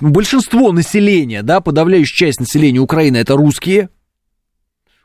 [0.01, 3.89] большинство населения, да, подавляющая часть населения Украины это русские,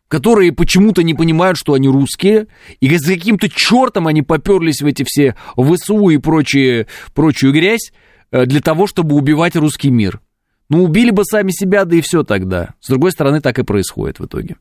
[0.07, 2.47] которые почему-то не понимают, что они русские,
[2.79, 7.91] и за каким-то чертом они поперлись в эти все ВСУ и прочие, прочую грязь
[8.31, 10.19] э, для того, чтобы убивать русский мир.
[10.67, 12.73] Ну, убили бы сами себя, да и все тогда.
[12.81, 14.55] С другой стороны, так и происходит в итоге.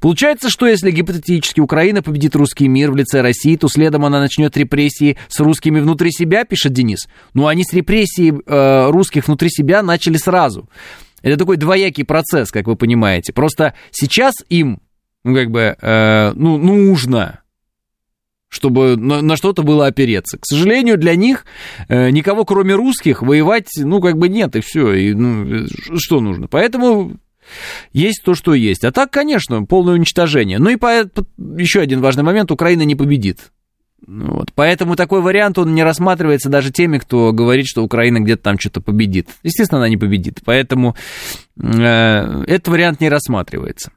[0.00, 4.54] Получается, что если гипотетически Украина победит русский мир в лице России, то следом она начнет
[4.56, 7.08] репрессии с русскими внутри себя, пишет Денис.
[7.32, 10.68] Ну, они с репрессией э, русских внутри себя начали сразу.
[11.22, 13.32] Это такой двоякий процесс, как вы понимаете.
[13.32, 14.80] Просто сейчас им,
[15.24, 17.40] ну, как бы, э, ну, нужно
[18.56, 20.38] чтобы на, на что-то было опереться.
[20.38, 21.44] К сожалению, для них
[21.88, 24.92] э, никого, кроме русских, воевать, ну, как бы нет, и все.
[24.92, 25.66] И, ну,
[25.96, 26.48] что нужно?
[26.48, 27.18] Поэтому
[27.92, 28.84] есть то, что есть.
[28.84, 30.58] А так, конечно, полное уничтожение.
[30.58, 31.24] Ну и по, по,
[31.58, 33.52] еще один важный момент, Украина не победит.
[34.06, 34.52] Вот.
[34.54, 38.80] Поэтому такой вариант, он не рассматривается даже теми, кто говорит, что Украина где-то там что-то
[38.80, 39.28] победит.
[39.42, 40.40] Естественно, она не победит.
[40.44, 40.96] Поэтому
[41.60, 43.92] э, этот вариант не рассматривается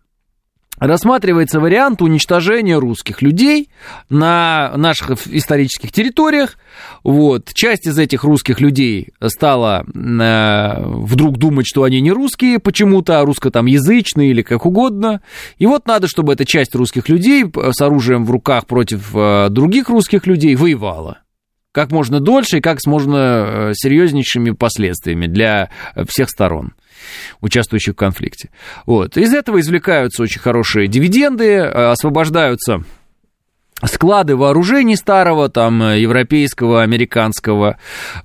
[0.79, 3.69] рассматривается вариант уничтожения русских людей
[4.09, 6.57] на наших исторических территориях.
[7.03, 7.53] Вот.
[7.53, 13.25] Часть из этих русских людей стала э, вдруг думать, что они не русские почему-то, а
[13.25, 15.21] русско там язычные или как угодно.
[15.57, 19.89] И вот надо, чтобы эта часть русских людей с оружием в руках против э, других
[19.89, 21.19] русских людей воевала
[21.79, 25.69] как можно дольше и как с можно э, серьезнейшими последствиями для
[26.09, 26.73] всех сторон
[27.39, 28.49] участвующих в конфликте.
[28.85, 29.15] Вот.
[29.15, 32.83] Из этого извлекаются очень хорошие дивиденды, э, освобождаются
[33.85, 37.77] склады вооружений старого, там, европейского, американского.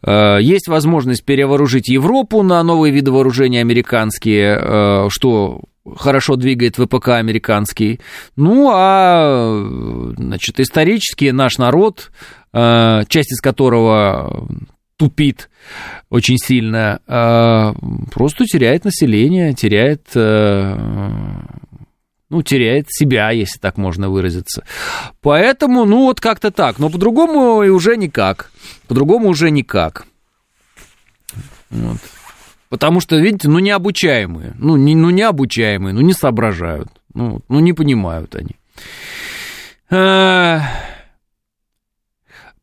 [0.02, 5.60] Э, есть возможность перевооружить Европу на новые виды вооружения американские, э, что
[5.97, 8.01] хорошо двигает ВПК американский.
[8.36, 12.10] Ну, а, значит, исторически наш народ,
[12.55, 14.48] часть из которого
[14.97, 15.51] тупит
[16.10, 17.74] очень сильно, а,
[18.12, 20.76] просто теряет население, теряет, э,
[22.31, 24.64] ну, теряет себя, если так можно выразиться.
[25.20, 26.78] Поэтому, ну, вот как-то так.
[26.78, 28.52] Но по-другому уже никак.
[28.86, 30.06] По-другому уже никак.
[31.70, 31.98] Вот.
[32.68, 34.55] Потому что, видите, ну, необучаемые.
[34.59, 36.89] Ну, не, ну, необучаемые, ну, не соображают.
[37.14, 38.56] Ну, ну не понимают они.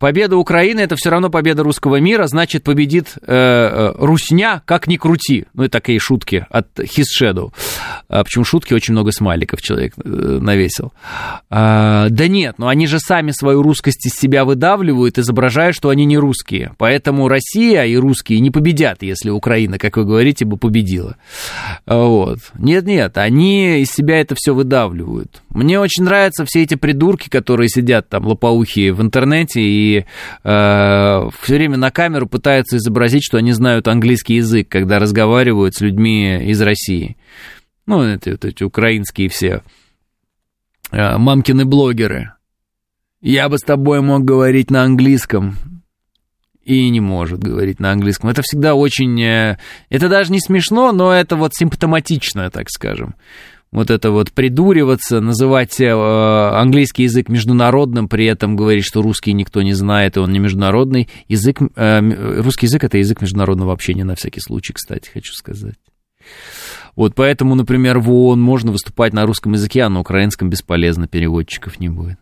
[0.02, 4.88] А, Победа Украины это все равно победа русского мира, значит победит э, э, Русня, как
[4.88, 5.46] ни крути.
[5.54, 7.54] Ну и такие шутки от His Shadow.
[8.10, 10.92] А, почему шутки очень много смайликов человек э, навесил.
[11.50, 16.06] А, да нет, но они же сами свою русскость из себя выдавливают, изображая, что они
[16.06, 16.74] не русские.
[16.78, 21.16] Поэтому Россия и русские не победят, если Украина, как вы говорите, бы победила.
[21.86, 22.40] Вот.
[22.58, 25.42] Нет-нет, они из себя это все выдавливают.
[25.50, 31.56] Мне очень нравятся все эти придурки, которые сидят там лопоухие в интернете и э, все
[31.56, 36.62] время на камеру пытаются изобразить, что они знают английский язык, когда разговаривают с людьми из
[36.62, 37.18] России.
[37.86, 39.62] ну, эти, вот эти украинские все
[40.92, 42.34] э, мамкины блогеры.
[43.22, 45.56] Я бы с тобой мог говорить на английском,
[46.64, 48.30] и не может говорить на английском.
[48.30, 49.20] Это всегда очень...
[49.22, 49.58] Э,
[49.90, 53.16] это даже не смешно, но это вот симптоматично, так скажем.
[53.72, 59.62] Вот это вот придуриваться, называть э, английский язык международным, при этом говорить, что русский никто
[59.62, 61.08] не знает, и он не международный.
[61.30, 65.76] Язык, э, русский язык— это язык международного общения, на всякий случай, кстати, хочу сказать.
[66.98, 71.80] Вот поэтому, например, в ООН можно выступать на русском языке, а на украинском бесполезно, переводчиков
[71.80, 72.20] не будет.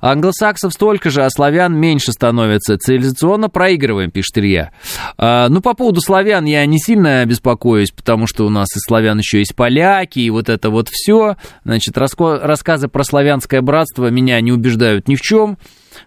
[0.00, 2.78] Англосаксов столько же, а славян меньше становится.
[2.78, 4.72] Цивилизационно проигрываем, пишет Илья.
[5.18, 9.18] А, ну, по поводу славян я не сильно беспокоюсь, потому что у нас и славян
[9.18, 11.36] еще есть поляки, и вот это вот все.
[11.64, 15.58] Значит, рассказы про славянское братство меня не убеждают ни в чем.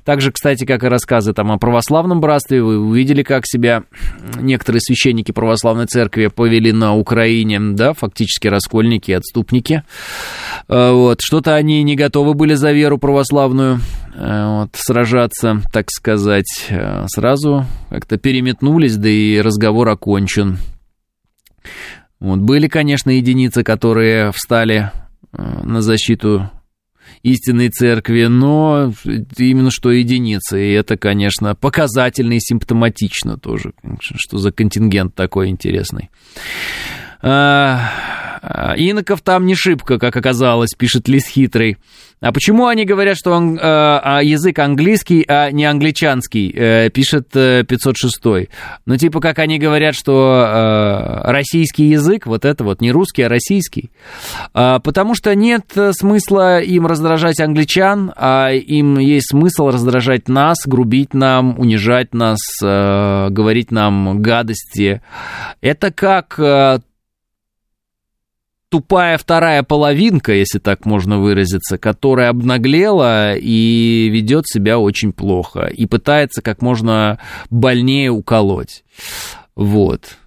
[0.03, 3.84] Также, кстати, как и рассказы там о православном братстве, вы увидели, как себя
[4.39, 9.84] некоторые священники православной церкви повели на Украине, да, фактически раскольники, отступники.
[10.67, 13.80] Э, вот, что-то они не готовы были за веру православную
[14.15, 16.67] э, вот, сражаться, так сказать.
[16.69, 20.57] Э, сразу как-то переметнулись, да и разговор окончен.
[22.19, 24.91] Вот, были, конечно, единицы, которые встали
[25.31, 26.49] на защиту
[27.23, 28.94] истинной церкви, но
[29.38, 30.61] именно что единицы.
[30.61, 36.10] И это, конечно, показательно и симптоматично тоже, что за контингент такой интересный.
[37.22, 37.90] А,
[38.78, 41.78] иноков там не шибко, как оказалось, пишет Лис Хитрый.
[42.22, 47.30] А почему они говорят, что он, э, а язык английский, а не англичанский, э, пишет
[47.34, 48.49] э, 506.
[48.86, 53.30] Ну, типа, как они говорят, что э, российский язык, вот это вот, не русский, а
[53.30, 53.90] российский.
[54.53, 61.14] А, потому что нет смысла им раздражать англичан, а им есть смысл раздражать нас, грубить
[61.14, 65.02] нам, унижать нас, э, говорить нам гадости.
[65.61, 66.80] Это как э,
[68.69, 75.85] тупая вторая половинка, если так можно выразиться, которая обнаглела и ведет себя очень плохо и
[75.85, 77.19] пытается как можно
[77.49, 78.83] больнее уколоть.
[79.55, 80.17] Вот.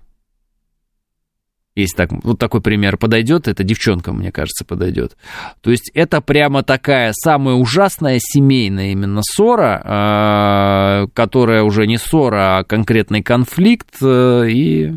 [1.74, 5.16] Если так, вот такой пример подойдет, это девчонка, мне кажется, подойдет.
[5.62, 12.58] То есть это прямо такая самая ужасная семейная именно ссора, а, которая уже не ссора,
[12.58, 13.96] а конкретный конфликт.
[14.02, 14.96] Э, и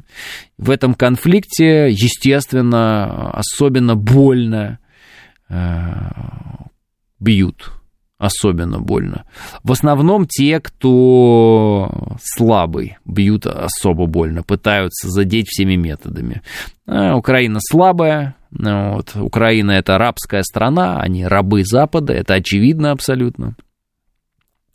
[0.57, 4.79] в этом конфликте, естественно, особенно больно
[5.47, 5.55] э,
[7.21, 7.71] бьют
[8.17, 9.25] особенно больно.
[9.63, 16.41] В основном те, кто слабый, бьют особо больно, пытаются задеть всеми методами.
[16.87, 19.11] А, Украина слабая, вот.
[19.15, 23.55] Украина это арабская страна, они рабы Запада, это очевидно абсолютно.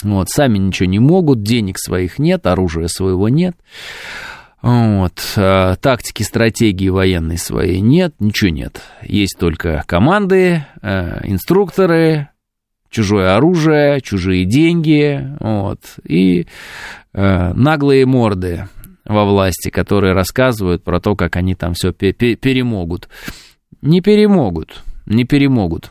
[0.02, 3.56] Вот, сами ничего не могут, денег своих нет, оружия своего нет.
[4.62, 5.14] Вот.
[5.36, 8.82] А, тактики, стратегии военной своей нет, ничего нет.
[9.02, 12.28] Есть только команды, э, инструкторы,
[12.90, 16.46] чужое оружие, чужие деньги, вот, и
[17.12, 18.68] э, наглые морды
[19.04, 23.08] во власти, которые рассказывают про то, как они там все перемогут.
[23.82, 25.90] Не перемогут, не перемогут.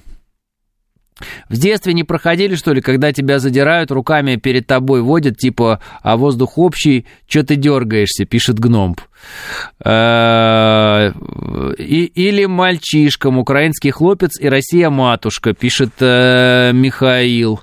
[1.50, 6.18] В детстве не проходили, что ли, когда тебя задирают, руками перед тобой водят, типа, а
[6.18, 9.02] воздух общий, что ты дергаешься, пишет гномб.
[9.84, 11.12] Э,
[11.78, 17.62] или мальчишкам, украинский хлопец и Россия матушка, пишет э, Михаил.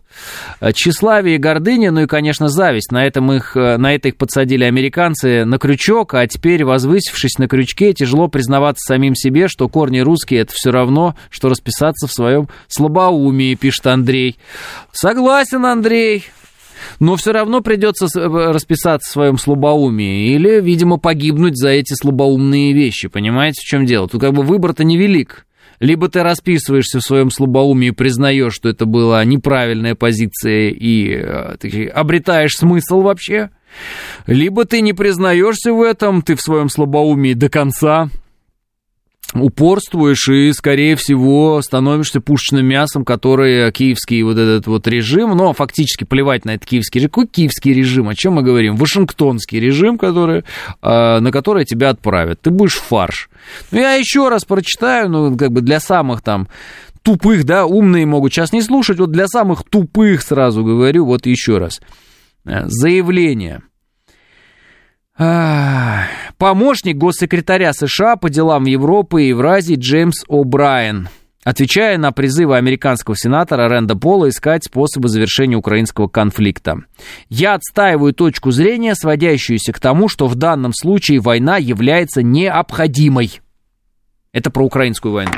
[0.72, 2.90] Тщеславие и гордыня, ну и, конечно, зависть.
[2.90, 7.48] На, этом их, э, на это их подсадили американцы на крючок, а теперь, возвысившись на
[7.48, 12.48] крючке, тяжело признаваться самим себе, что корни русские это все равно, что расписаться в своем
[12.68, 14.38] слабоумии, пишет Андрей.
[14.92, 16.24] Согласен, Андрей
[17.00, 22.72] но все равно придется э, расписаться в своем слабоумии или, видимо, погибнуть за эти слабоумные
[22.72, 23.08] вещи.
[23.08, 24.08] Понимаете, в чем дело?
[24.08, 25.46] Тут как бы выбор-то невелик.
[25.78, 31.56] Либо ты расписываешься в своем слабоумии и признаешь, что это была неправильная позиция и э,
[31.60, 33.50] ты обретаешь смысл вообще,
[34.26, 38.08] либо ты не признаешься в этом, ты в своем слабоумии до конца,
[39.42, 46.04] упорствуешь и, скорее всего, становишься пушечным мясом, который киевский вот этот вот режим, но фактически
[46.04, 47.10] плевать на этот киевский режим.
[47.10, 48.08] Какой киевский режим?
[48.08, 48.76] О чем мы говорим?
[48.76, 50.44] Вашингтонский режим, который,
[50.82, 52.40] а, на который тебя отправят.
[52.40, 53.30] Ты будешь фарш.
[53.70, 56.48] Ну, я еще раз прочитаю, ну, как бы для самых там
[57.02, 61.58] тупых, да, умные могут сейчас не слушать, вот для самых тупых сразу говорю, вот еще
[61.58, 61.80] раз.
[62.44, 63.62] Э, заявление–
[65.16, 71.08] Помощник госсекретаря США по делам Европы и Евразии Джеймс О'Брайен,
[71.42, 76.80] отвечая на призывы американского сенатора Рэнда Пола искать способы завершения украинского конфликта.
[77.30, 83.40] «Я отстаиваю точку зрения, сводящуюся к тому, что в данном случае война является необходимой».
[84.32, 85.32] Это про украинскую войну.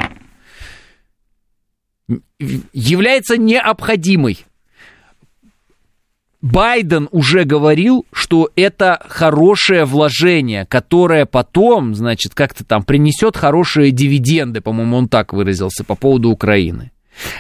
[2.73, 4.45] Является необходимой.
[6.41, 14.61] Байден уже говорил, что это хорошее вложение, которое потом, значит, как-то там принесет хорошие дивиденды,
[14.61, 16.93] по-моему, он так выразился по поводу Украины.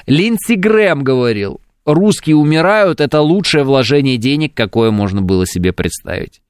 [0.07, 6.43] Линдси Грэм говорил, русские умирают, это лучшее вложение денег, какое можно было себе представить.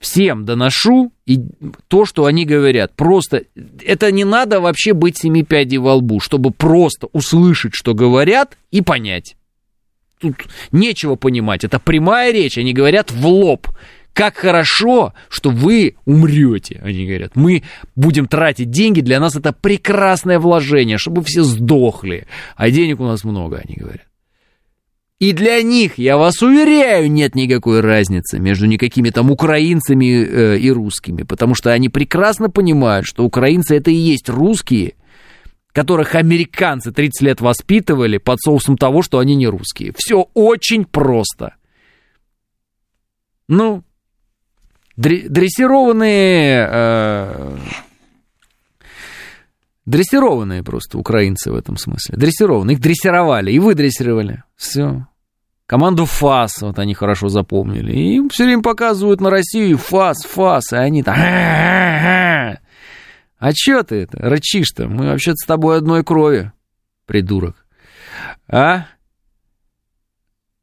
[0.00, 1.40] Всем доношу и
[1.88, 2.94] то, что они говорят.
[2.94, 3.44] Просто
[3.84, 8.80] это не надо вообще быть семи пядей во лбу, чтобы просто услышать, что говорят, и
[8.80, 9.36] понять.
[10.18, 10.34] Тут
[10.72, 11.64] нечего понимать.
[11.64, 12.58] Это прямая речь.
[12.58, 13.68] Они говорят в лоб.
[14.12, 17.36] Как хорошо, что вы умрете, они говорят.
[17.36, 17.62] Мы
[17.94, 22.26] будем тратить деньги, для нас это прекрасное вложение, чтобы все сдохли.
[22.56, 24.08] А денег у нас много, они говорят.
[25.20, 30.70] И для них, я вас уверяю, нет никакой разницы между никакими там украинцами э, и
[30.70, 34.94] русскими, потому что они прекрасно понимают, что украинцы это и есть русские,
[35.78, 39.92] которых американцы 30 лет воспитывали под соусом того, что они не русские.
[39.96, 41.54] Все очень просто.
[43.46, 43.84] Ну,
[44.96, 46.68] дрессированные...
[46.68, 47.56] Э,
[49.86, 52.18] Дрессированные просто украинцы в этом смысле.
[52.18, 52.74] Дрессированные.
[52.74, 54.42] Их дрессировали и выдрессировали.
[54.56, 55.06] Все.
[55.66, 57.92] Команду ФАС, вот они хорошо запомнили.
[57.92, 61.16] И им все время показывают на Россию ФАС, ФАС, и они там...
[63.38, 64.88] А чё ты это, рычишь-то?
[64.88, 66.52] Мы вообще-то с тобой одной крови,
[67.06, 67.66] придурок.
[68.48, 68.86] А?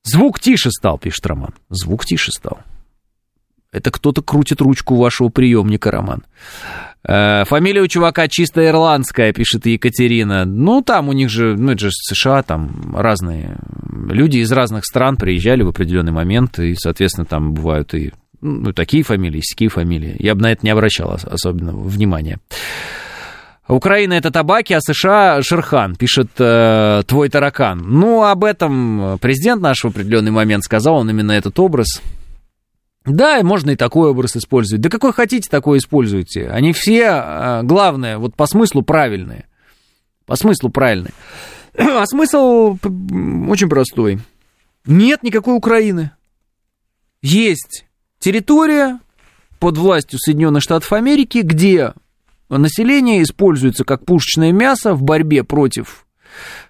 [0.03, 1.53] Звук тише стал, пишет Роман.
[1.69, 2.59] Звук тише стал.
[3.71, 6.23] Это кто-то крутит ручку вашего приемника, Роман.
[7.07, 10.45] Э, фамилия у чувака чисто ирландская, пишет Екатерина.
[10.45, 13.57] Ну, там у них же, ну, это же США, там разные
[14.09, 18.13] люди из разных стран приезжали в определенный момент, и, соответственно, там бывают и
[18.45, 20.15] ну, такие фамилии, такие фамилии.
[20.19, 22.39] Я бы на это не обращал особенного внимания.
[23.67, 27.79] Украина это табаки, а США Шерхан, пишет э, твой таракан.
[27.79, 32.01] Ну, об этом президент наш в определенный момент сказал, он именно этот образ
[33.05, 34.81] да, можно и такой образ использовать.
[34.81, 36.47] Да какой хотите, такой используйте.
[36.47, 39.45] Они все, а, главное, вот по смыслу правильные.
[40.25, 41.13] По смыслу правильные.
[41.77, 42.77] А смысл
[43.49, 44.19] очень простой.
[44.85, 46.11] Нет никакой Украины.
[47.21, 47.85] Есть
[48.25, 48.99] территория
[49.59, 51.93] под властью Соединенных Штатов Америки, где
[52.49, 56.07] население используется как пушечное мясо в борьбе против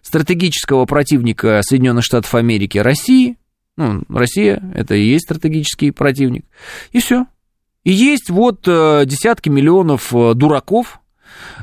[0.01, 3.37] стратегического противника Соединенных Штатов Америки России–
[3.77, 6.45] ну, Россия— это и есть стратегический противник.
[6.91, 7.25] И все.
[7.83, 11.01] И есть вот э, десятки миллионов э, дураков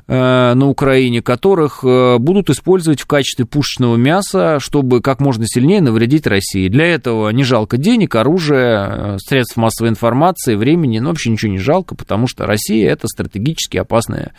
[0.06, 6.68] на Украине, которых будут использовать в качестве пушечного мяса, чтобы как можно сильнее навредить России.
[6.68, 11.94] Для этого не жалко денег, оружия, средств массовой информации, времени, но вообще ничего не жалко,
[11.94, 14.34] потому что Россия это стратегически опасное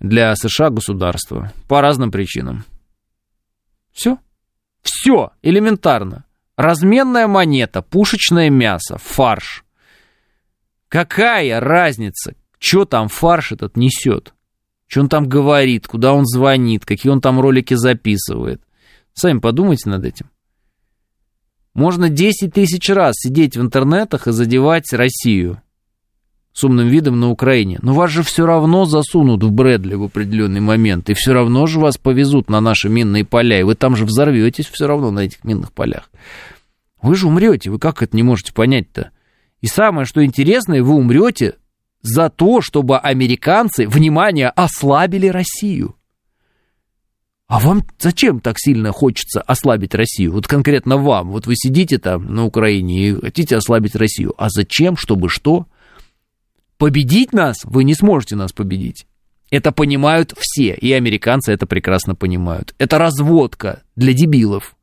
[0.00, 2.64] для США государство по разным причинам.
[3.92, 4.18] Все.
[4.82, 6.24] Все элементарно.
[6.56, 9.64] Разменная монета, пушечное мясо, фарш.
[10.88, 14.32] Какая разница, что там фарш этот несет?
[14.86, 18.60] Что он там говорит, куда он звонит, какие он там ролики записывает.
[19.12, 20.30] Сами подумайте над этим.
[21.74, 25.60] Можно 10 тысяч раз сидеть в интернетах и задевать Россию
[26.52, 27.78] с умным видом на Украине.
[27.82, 31.78] Но вас же все равно засунут в Брэдли в определенный момент, и все равно же
[31.78, 35.44] вас повезут на наши минные поля, и вы там же взорветесь все равно на этих
[35.44, 36.10] минных полях.
[37.02, 39.10] Вы же умрете, вы как это не можете понять-то?
[39.60, 41.56] И самое, что интересное, вы умрете
[42.02, 45.96] за то, чтобы американцы, внимание, ослабили Россию.
[47.48, 50.32] А вам зачем так сильно хочется ослабить Россию?
[50.32, 51.30] Вот конкретно вам.
[51.30, 54.34] Вот вы сидите там на Украине и хотите ослабить Россию.
[54.36, 54.96] А зачем?
[54.96, 55.66] Чтобы что?
[56.76, 59.06] Победить нас вы не сможете нас победить.
[59.50, 62.74] Это понимают все, и американцы это прекрасно понимают.
[62.78, 64.76] Это разводка для дебилов.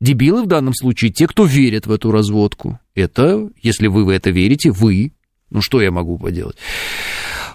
[0.00, 2.80] Дебилы в данном случае те, кто верит в эту разводку.
[2.94, 5.12] Это, если вы в это верите, вы.
[5.50, 6.56] Ну что я могу поделать?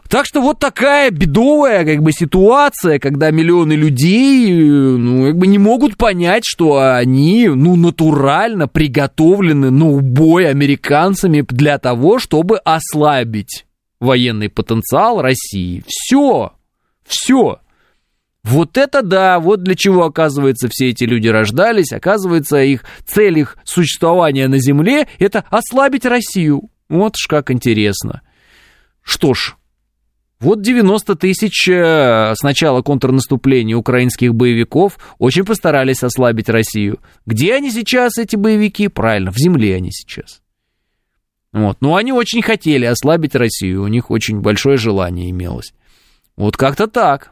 [0.09, 5.57] Так что вот такая бедовая как бы ситуация, когда миллионы людей ну, как бы не
[5.57, 13.65] могут понять, что они ну, натурально приготовлены на убой американцами для того, чтобы ослабить
[13.99, 15.83] военный потенциал России.
[15.87, 16.53] Все.
[17.05, 17.59] Все.
[18.43, 21.93] Вот это да, вот для чего, оказывается, все эти люди рождались.
[21.93, 26.69] Оказывается, их цель их существования на Земле– это ослабить Россию.
[26.93, 28.21] Вот ж как интересно.
[29.01, 29.55] Что ж,
[30.39, 36.99] вот 90 тысяч э, с начала контрнаступления украинских боевиков очень постарались ослабить Россию.
[37.25, 38.89] Где они сейчас, эти боевики?
[38.89, 40.43] Правильно, в земле они сейчас.
[41.51, 41.77] Вот.
[41.81, 45.73] Но они очень хотели ослабить Россию, у них очень большое желание имелось.
[46.35, 47.31] Вот как-то так.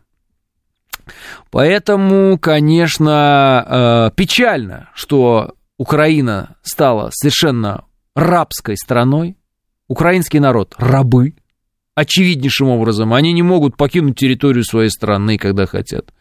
[1.51, 7.85] Поэтому, конечно, э, печально, что Украина стала совершенно
[8.15, 9.35] рабской страной.
[9.91, 11.33] Украинский народ– рабы.
[11.95, 13.13] Очевиднейшим образом.
[13.13, 16.13] Они не могут покинуть территорию своей страны, когда хотят.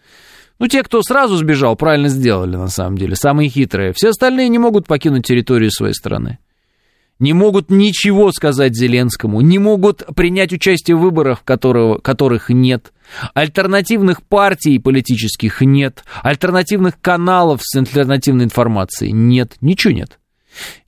[0.59, 3.14] Ну, те, кто сразу сбежал, правильно сделали, на самом деле.
[3.14, 3.92] Самые хитрые.
[3.92, 6.40] Все остальные не могут покинуть территорию своей страны
[7.20, 12.92] не могут ничего сказать Зеленскому, не могут принять участие в выборах, которого, которых нет.
[13.34, 16.02] Альтернативных партий политических нет.
[16.22, 19.56] Альтернативных каналов с альтернативной информацией нет.
[19.60, 20.18] Ничего нет.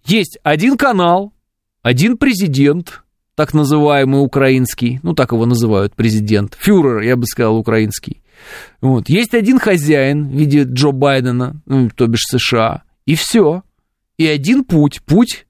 [0.07, 1.35] Есть один канал,
[1.83, 3.03] один президент,
[3.35, 8.23] так называемый украинский, ну так его называют президент, фюрер, я бы сказал, украинский.
[8.81, 9.09] Вот.
[9.09, 13.63] Есть один хозяин в виде Джо Байдена, ну, то бишь США, и все.
[14.17, 15.47] И один путь, путь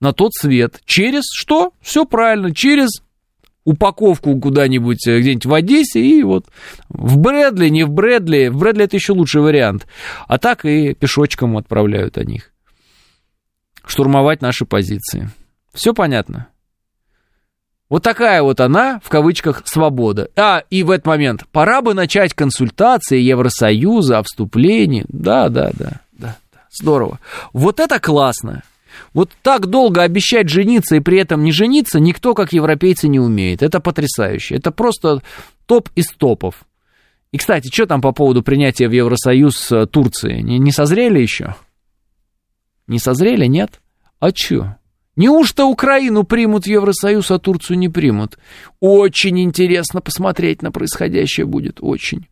[0.00, 0.80] на тот свет.
[0.84, 1.72] Через что?
[1.80, 3.02] Все правильно, через
[3.64, 6.46] упаковку куда-нибудь, э, где-нибудь в Одессе, и вот
[6.88, 9.86] в Брэдли, не в Брэдли, в Брэдли это еще лучший вариант,
[10.26, 12.50] а так и пешочком отправляют о них.
[13.88, 15.30] Штурмовать наши позиции.
[15.72, 16.48] Все понятно?
[17.88, 20.28] Вот такая вот она, в кавычках, свобода.
[20.36, 25.06] А, и в этот момент, пора бы начать консультации Евросоюза о вступлении.
[25.08, 27.18] Да, да, да, да, да, здорово.
[27.54, 28.62] Вот это классно.
[29.14, 33.62] Вот так долго обещать жениться и при этом не жениться никто, как европейцы, не умеет.
[33.62, 34.56] Это потрясающе.
[34.56, 35.22] Это просто
[35.64, 36.66] топ из топов.
[37.32, 40.40] И, кстати, что там по поводу принятия в Евросоюз э, Турции?
[40.40, 41.54] Не, не созрели еще?
[42.88, 43.80] Не созрели, нет?
[44.18, 44.76] А что?
[45.14, 48.38] Неужто Украину примут Евросоюз, а Турцию не примут?
[48.80, 52.28] Очень интересно посмотреть на происходящее будет, очень.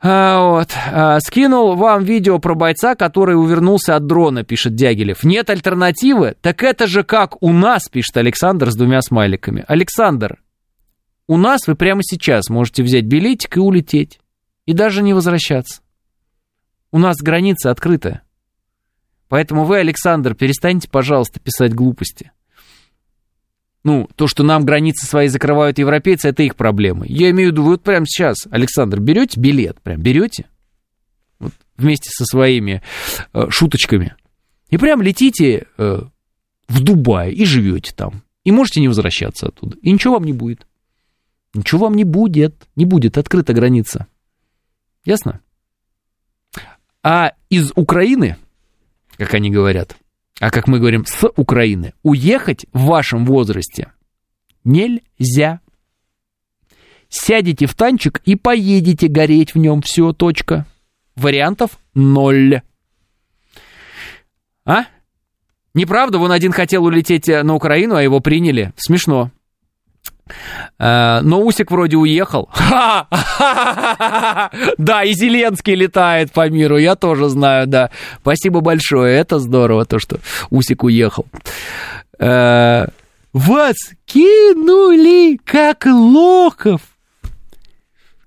[0.00, 0.68] А, вот.
[0.92, 5.24] А, скинул вам видео про бойца, который увернулся от дрона, пишет Дягилев.
[5.24, 6.36] Нет альтернативы?
[6.40, 9.64] Так это же как у нас, пишет Александр с двумя смайликами.
[9.66, 10.40] Александр,
[11.26, 14.20] у нас вы прямо сейчас можете взять билетик и улететь.
[14.64, 15.80] И даже не возвращаться.
[16.92, 18.22] У нас граница открытая.
[19.28, 22.30] Поэтому вы, Александр, перестаньте, пожалуйста, писать глупости.
[23.82, 27.06] Ну, то, что нам границы свои закрывают европейцы, это их проблемы.
[27.08, 30.46] Я имею в виду, вот прямо сейчас, Александр, берете билет, прям берете,
[31.38, 32.82] вот, вместе со своими
[33.32, 34.16] э, шуточками,
[34.70, 36.00] и прям летите э,
[36.68, 38.22] в Дубай и живете там.
[38.44, 39.76] И можете не возвращаться оттуда.
[39.82, 40.66] И ничего вам не будет.
[41.54, 42.66] Ничего вам не будет.
[42.76, 44.06] Не будет открыта граница.
[45.04, 45.40] Ясно?
[47.02, 48.36] А из Украины,
[49.18, 49.96] как они говорят,
[50.40, 53.92] а как мы говорим, с Украины, уехать в вашем возрасте
[54.66, 55.60] нельзя.
[57.08, 60.66] Сядете в танчик и поедете гореть в нем, все, точка.
[61.14, 62.60] Вариантов ноль.
[64.66, 64.84] А?
[65.72, 68.72] Неправда, вон один хотел улететь на Украину, а его приняли.
[68.76, 69.30] Смешно.
[70.78, 72.48] Э, но Усик вроде уехал.
[74.78, 77.90] Да, и Зеленский летает по миру, я тоже знаю, да.
[78.20, 80.18] Спасибо большое, это здорово, то, что
[80.50, 81.26] Усик уехал.
[82.18, 82.86] Э,
[83.32, 86.80] вас кинули, как лохов.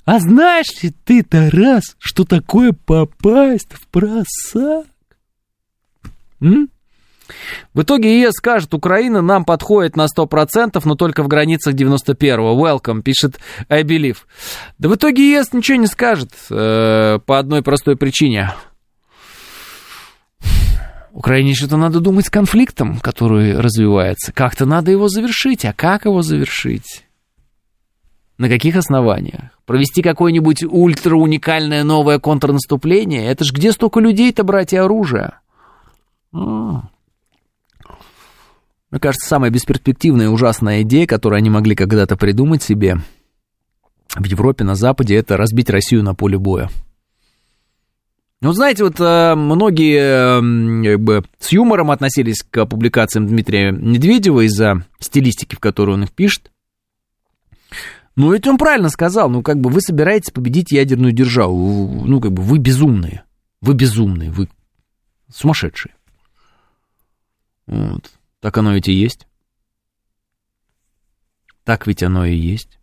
[0.05, 4.87] А знаешь ли ты, Тарас, что такое попасть в просак?
[7.73, 12.65] В итоге ЕС скажет, Украина нам подходит на 100%, но только в границах 91-го.
[12.65, 13.39] Welcome, пишет
[13.69, 14.17] I believe.
[14.77, 18.53] Да в итоге ЕС ничего не скажет э, по одной простой причине.
[21.11, 24.31] Украине что-то надо думать с конфликтом, который развивается.
[24.31, 25.65] Как-то надо его завершить.
[25.65, 27.05] А как его завершить?
[28.37, 29.51] На каких основаниях?
[29.65, 33.25] Провести какое-нибудь ультра-уникальное новое контрнаступление?
[33.25, 35.33] Это ж где столько людей-то брать и оружие?
[38.91, 42.97] Мне кажется, самая бесперспективная и ужасная идея, которую они могли когда-то придумать себе
[44.15, 46.69] в Европе, на Западе, это разбить Россию на поле боя.
[48.41, 54.85] Ну, знаете, вот э, многие как бы с юмором относились к публикациям Дмитрия Медведева из-за
[54.99, 56.49] стилистики, в которой он их пишет.
[58.15, 62.31] Ну, ведь он правильно сказал, ну, как бы вы собираетесь победить ядерную державу, ну, как
[62.31, 63.23] бы вы безумные,
[63.61, 64.49] вы безумные, вы
[65.33, 65.93] сумасшедшие.
[67.67, 68.11] Вот.
[68.41, 69.27] Так оно ведь и есть.
[71.63, 72.79] Так ведь оно и есть.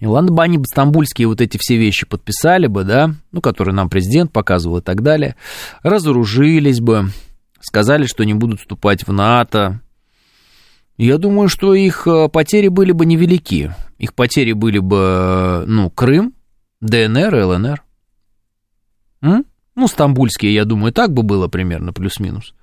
[0.00, 3.88] И ладно бы они стамбульские вот эти все вещи подписали бы, да, ну, которые нам
[3.88, 5.36] президент показывал и так далее,
[5.84, 7.10] разоружились бы,
[7.60, 9.80] сказали, что не будут вступать в НАТО.
[10.96, 13.74] Я думаю, что их э, потери были бы невелики.
[13.98, 16.34] Их потери были бы, ну, Крым,
[16.80, 17.82] ДНР ЛНР.
[19.20, 19.46] М?
[19.76, 22.54] Ну, стамбульские, я думаю, так бы было примерно, плюс-минус.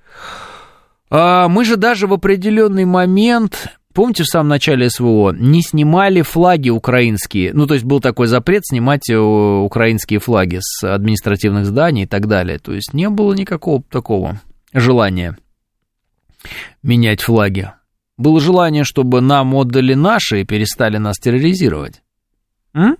[1.10, 6.70] А, мы же даже в определенный момент помните, в самом начале СВО не снимали флаги
[6.70, 12.06] украинские, ну, то есть был такой запрет снимать э, украинские флаги с административных зданий и
[12.06, 14.40] так далее, то есть не было никакого такого
[14.72, 15.36] желания
[16.82, 17.72] менять флаги.
[18.16, 22.02] Было желание, чтобы нам отдали наши и перестали нас терроризировать.
[22.74, 22.96] М?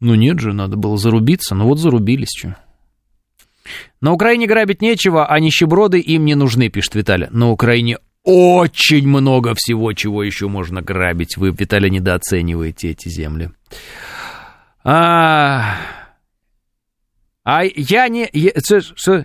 [0.00, 2.56] Ну нет же, надо было зарубиться, ну вот зарубились, что.
[4.00, 7.28] На Украине грабить нечего, а нищеброды им не нужны, пишет Виталий.
[7.30, 11.36] На Украине очень много всего, чего еще можно грабить.
[11.36, 13.50] Вы, Виталий, недооцениваете эти земли.
[14.84, 15.76] А,
[17.44, 18.28] а я не...
[18.32, 18.52] Я,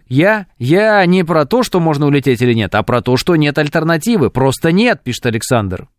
[0.08, 3.58] я, я не про то, что можно улететь или нет, а про то, что нет
[3.58, 4.30] альтернативы.
[4.30, 5.90] Просто нет, пишет Александр.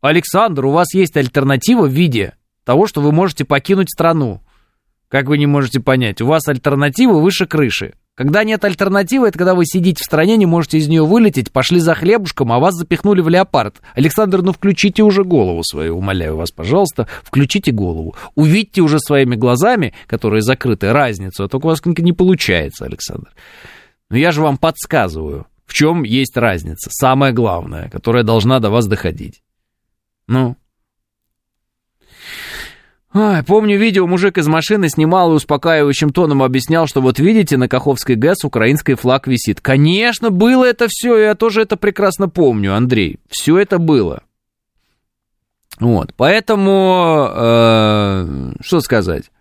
[0.00, 2.34] Александр, у вас есть альтернатива в виде
[2.64, 4.42] того, что вы можете покинуть страну.
[5.10, 7.94] Как вы не можете понять, у вас альтернатива выше крыши.
[8.14, 11.80] Когда нет альтернативы, это когда вы сидите в стране, не можете из нее вылететь, пошли
[11.80, 13.80] за хлебушком, а вас запихнули в леопард.
[13.94, 18.14] Александр, ну включите уже голову свою, умоляю вас, пожалуйста, включите голову.
[18.36, 23.30] Увидьте уже своими глазами, которые закрыты, разницу, а только у вас не получается, Александр.
[24.10, 28.86] Но я же вам подсказываю, в чем есть разница, самое главное, которая должна до вас
[28.86, 29.42] доходить.
[30.28, 30.56] Ну,
[33.12, 37.66] Ой, помню видео, мужик из машины снимал и успокаивающим тоном объяснял, что вот видите, на
[37.66, 39.60] Каховской ГЭС украинский флаг висит.
[39.60, 43.18] Конечно, было это все, я тоже это прекрасно помню, Андрей.
[43.28, 44.22] Все это было.
[45.80, 49.32] Вот, поэтому, э, что сказать?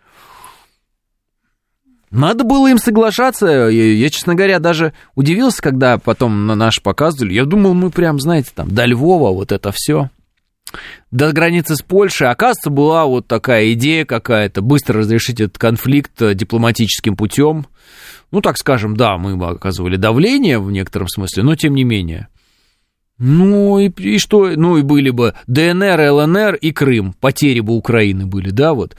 [2.10, 3.46] Надо было им соглашаться.
[3.46, 7.34] Я, я, честно говоря, даже удивился, когда потом на наш показывали.
[7.34, 10.10] Я думал, мы прям, знаете, там, до Львова, вот это все
[11.12, 16.36] до границы с Польшей, оказывается, была вот такая идея какая-то, быстро разрешить этот конфликт э,
[16.36, 17.66] дипломатическим путем.
[18.32, 22.28] Ну, так скажем, да, мы оказывали давление в некотором смысле, но тем не менее.
[23.18, 28.26] Ну и, и что, ну и были бы ДНР, ЛНР и Крым, потери бы Украины
[28.26, 28.96] были, да, вот.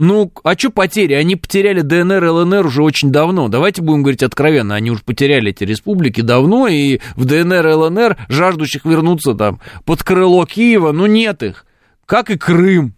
[0.00, 1.12] Ну, а что потери?
[1.12, 3.48] Они потеряли ДНР, ЛНР уже очень давно.
[3.48, 8.86] Давайте будем говорить откровенно, они уже потеряли эти республики давно, и в ДНР, ЛНР жаждущих
[8.86, 11.66] вернуться там под крыло Киева, ну нет их.
[12.06, 12.94] Как и Крым.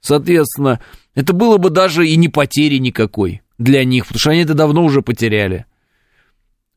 [0.00, 0.80] Соответственно,
[1.14, 4.84] это было бы даже и не потери никакой для них, потому что они это давно
[4.84, 5.66] уже потеряли.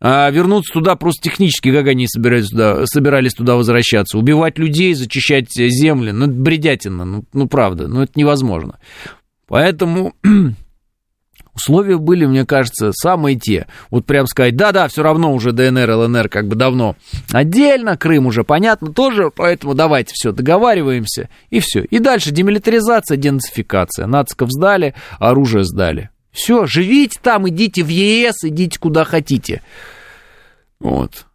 [0.01, 4.17] А вернуться туда просто технически, как они собирались туда, собирались туда возвращаться?
[4.17, 6.11] Убивать людей, зачищать земли?
[6.11, 8.77] Ну, бредятина, ну, ну правда, ну это невозможно.
[9.51, 10.13] Поэтому
[11.53, 13.67] условия были, мне кажется, самые те.
[13.89, 16.95] Вот прям сказать, да-да, все равно уже ДНР, ЛНР как бы давно
[17.33, 21.81] отдельно, Крым уже понятно тоже, поэтому давайте все, договариваемся, и все.
[21.81, 24.07] И дальше демилитаризация, денацификация.
[24.07, 26.11] Нациков сдали, оружие сдали.
[26.31, 29.61] Все, живите там, идите в ЕС, идите куда хотите.
[30.79, 31.25] Вот.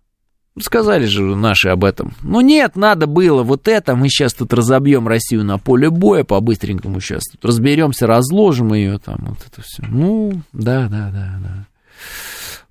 [0.58, 2.14] Сказали же наши об этом.
[2.22, 3.94] Ну нет, надо было вот это.
[3.94, 7.24] Мы сейчас тут разобьем Россию на поле боя по-быстренькому сейчас.
[7.24, 9.18] Тут разберемся, разложим ее там.
[9.28, 9.84] Вот это все.
[9.86, 11.66] Ну, да, да, да, да.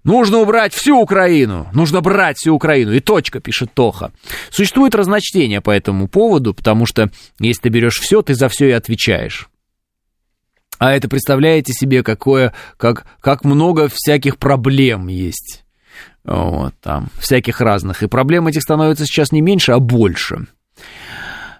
[0.03, 1.67] Нужно убрать всю Украину.
[1.73, 2.91] Нужно брать всю Украину.
[2.91, 4.11] И точка, пишет Тоха.
[4.49, 8.71] Существует разночтение по этому поводу, потому что если ты берешь все, ты за все и
[8.71, 9.49] отвечаешь.
[10.79, 15.64] А это представляете себе, какое, как, как много всяких проблем есть
[16.25, 18.03] вот, там, всяких разных.
[18.03, 20.47] И проблем этих становится сейчас не меньше, а больше.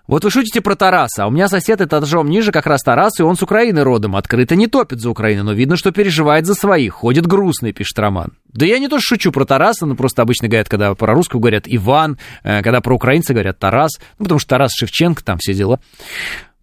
[0.08, 3.24] Вот вы шутите про Тараса, а у меня сосед этажом ниже как раз Тарас, и
[3.24, 6.94] он с Украины родом, открыто не топит за Украину, но видно, что переживает за своих,
[6.94, 8.34] ходит грустный, пишет Роман.
[8.54, 11.64] Да я не то шучу про Тараса, но просто обычно говорят, когда про русского говорят
[11.66, 15.80] Иван, э, когда про украинца говорят Тарас, ну потому что Тарас Шевченко, там все дела.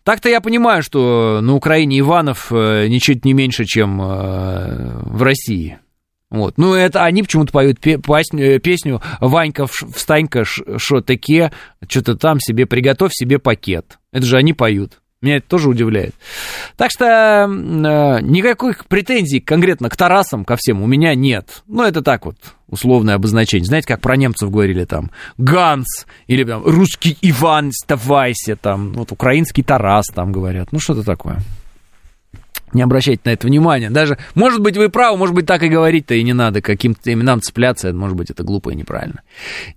[0.05, 5.79] Так-то я понимаю, что на Украине Иванов э, ничуть не меньше, чем э, в России.
[6.33, 6.55] Вот.
[6.57, 7.99] Ну, это они почему-то поют э,
[8.59, 11.53] песню «Ванька, встанька, что таке,
[11.87, 13.99] что-то там себе, приготовь себе пакет».
[14.13, 15.03] Это же они поют.
[15.21, 16.15] Меня это тоже удивляет.
[16.77, 17.47] Так что э,
[18.23, 21.63] никаких претензий конкретно к Тарасам, ко всем, у меня нет.
[21.69, 22.37] Ну, это так вот,
[22.67, 23.67] условное обозначение.
[23.67, 29.63] Знаете, как про немцев говорили там, Ганс, или там, русский Иван, оставайся, там, вот, украинский
[29.63, 30.73] Тарас, там говорят.
[30.73, 31.41] Ну, что-то такое.
[32.73, 33.91] Не обращайте на это внимания.
[33.91, 37.41] Даже, может быть, вы правы, может быть, так и говорить-то и не надо каким-то именам
[37.41, 37.93] цепляться.
[37.93, 39.23] Может быть, это глупо и неправильно.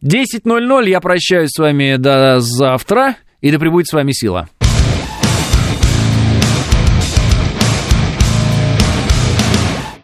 [0.03, 4.49] 10.00, я прощаюсь с вами до завтра, и да пребудет с вами сила.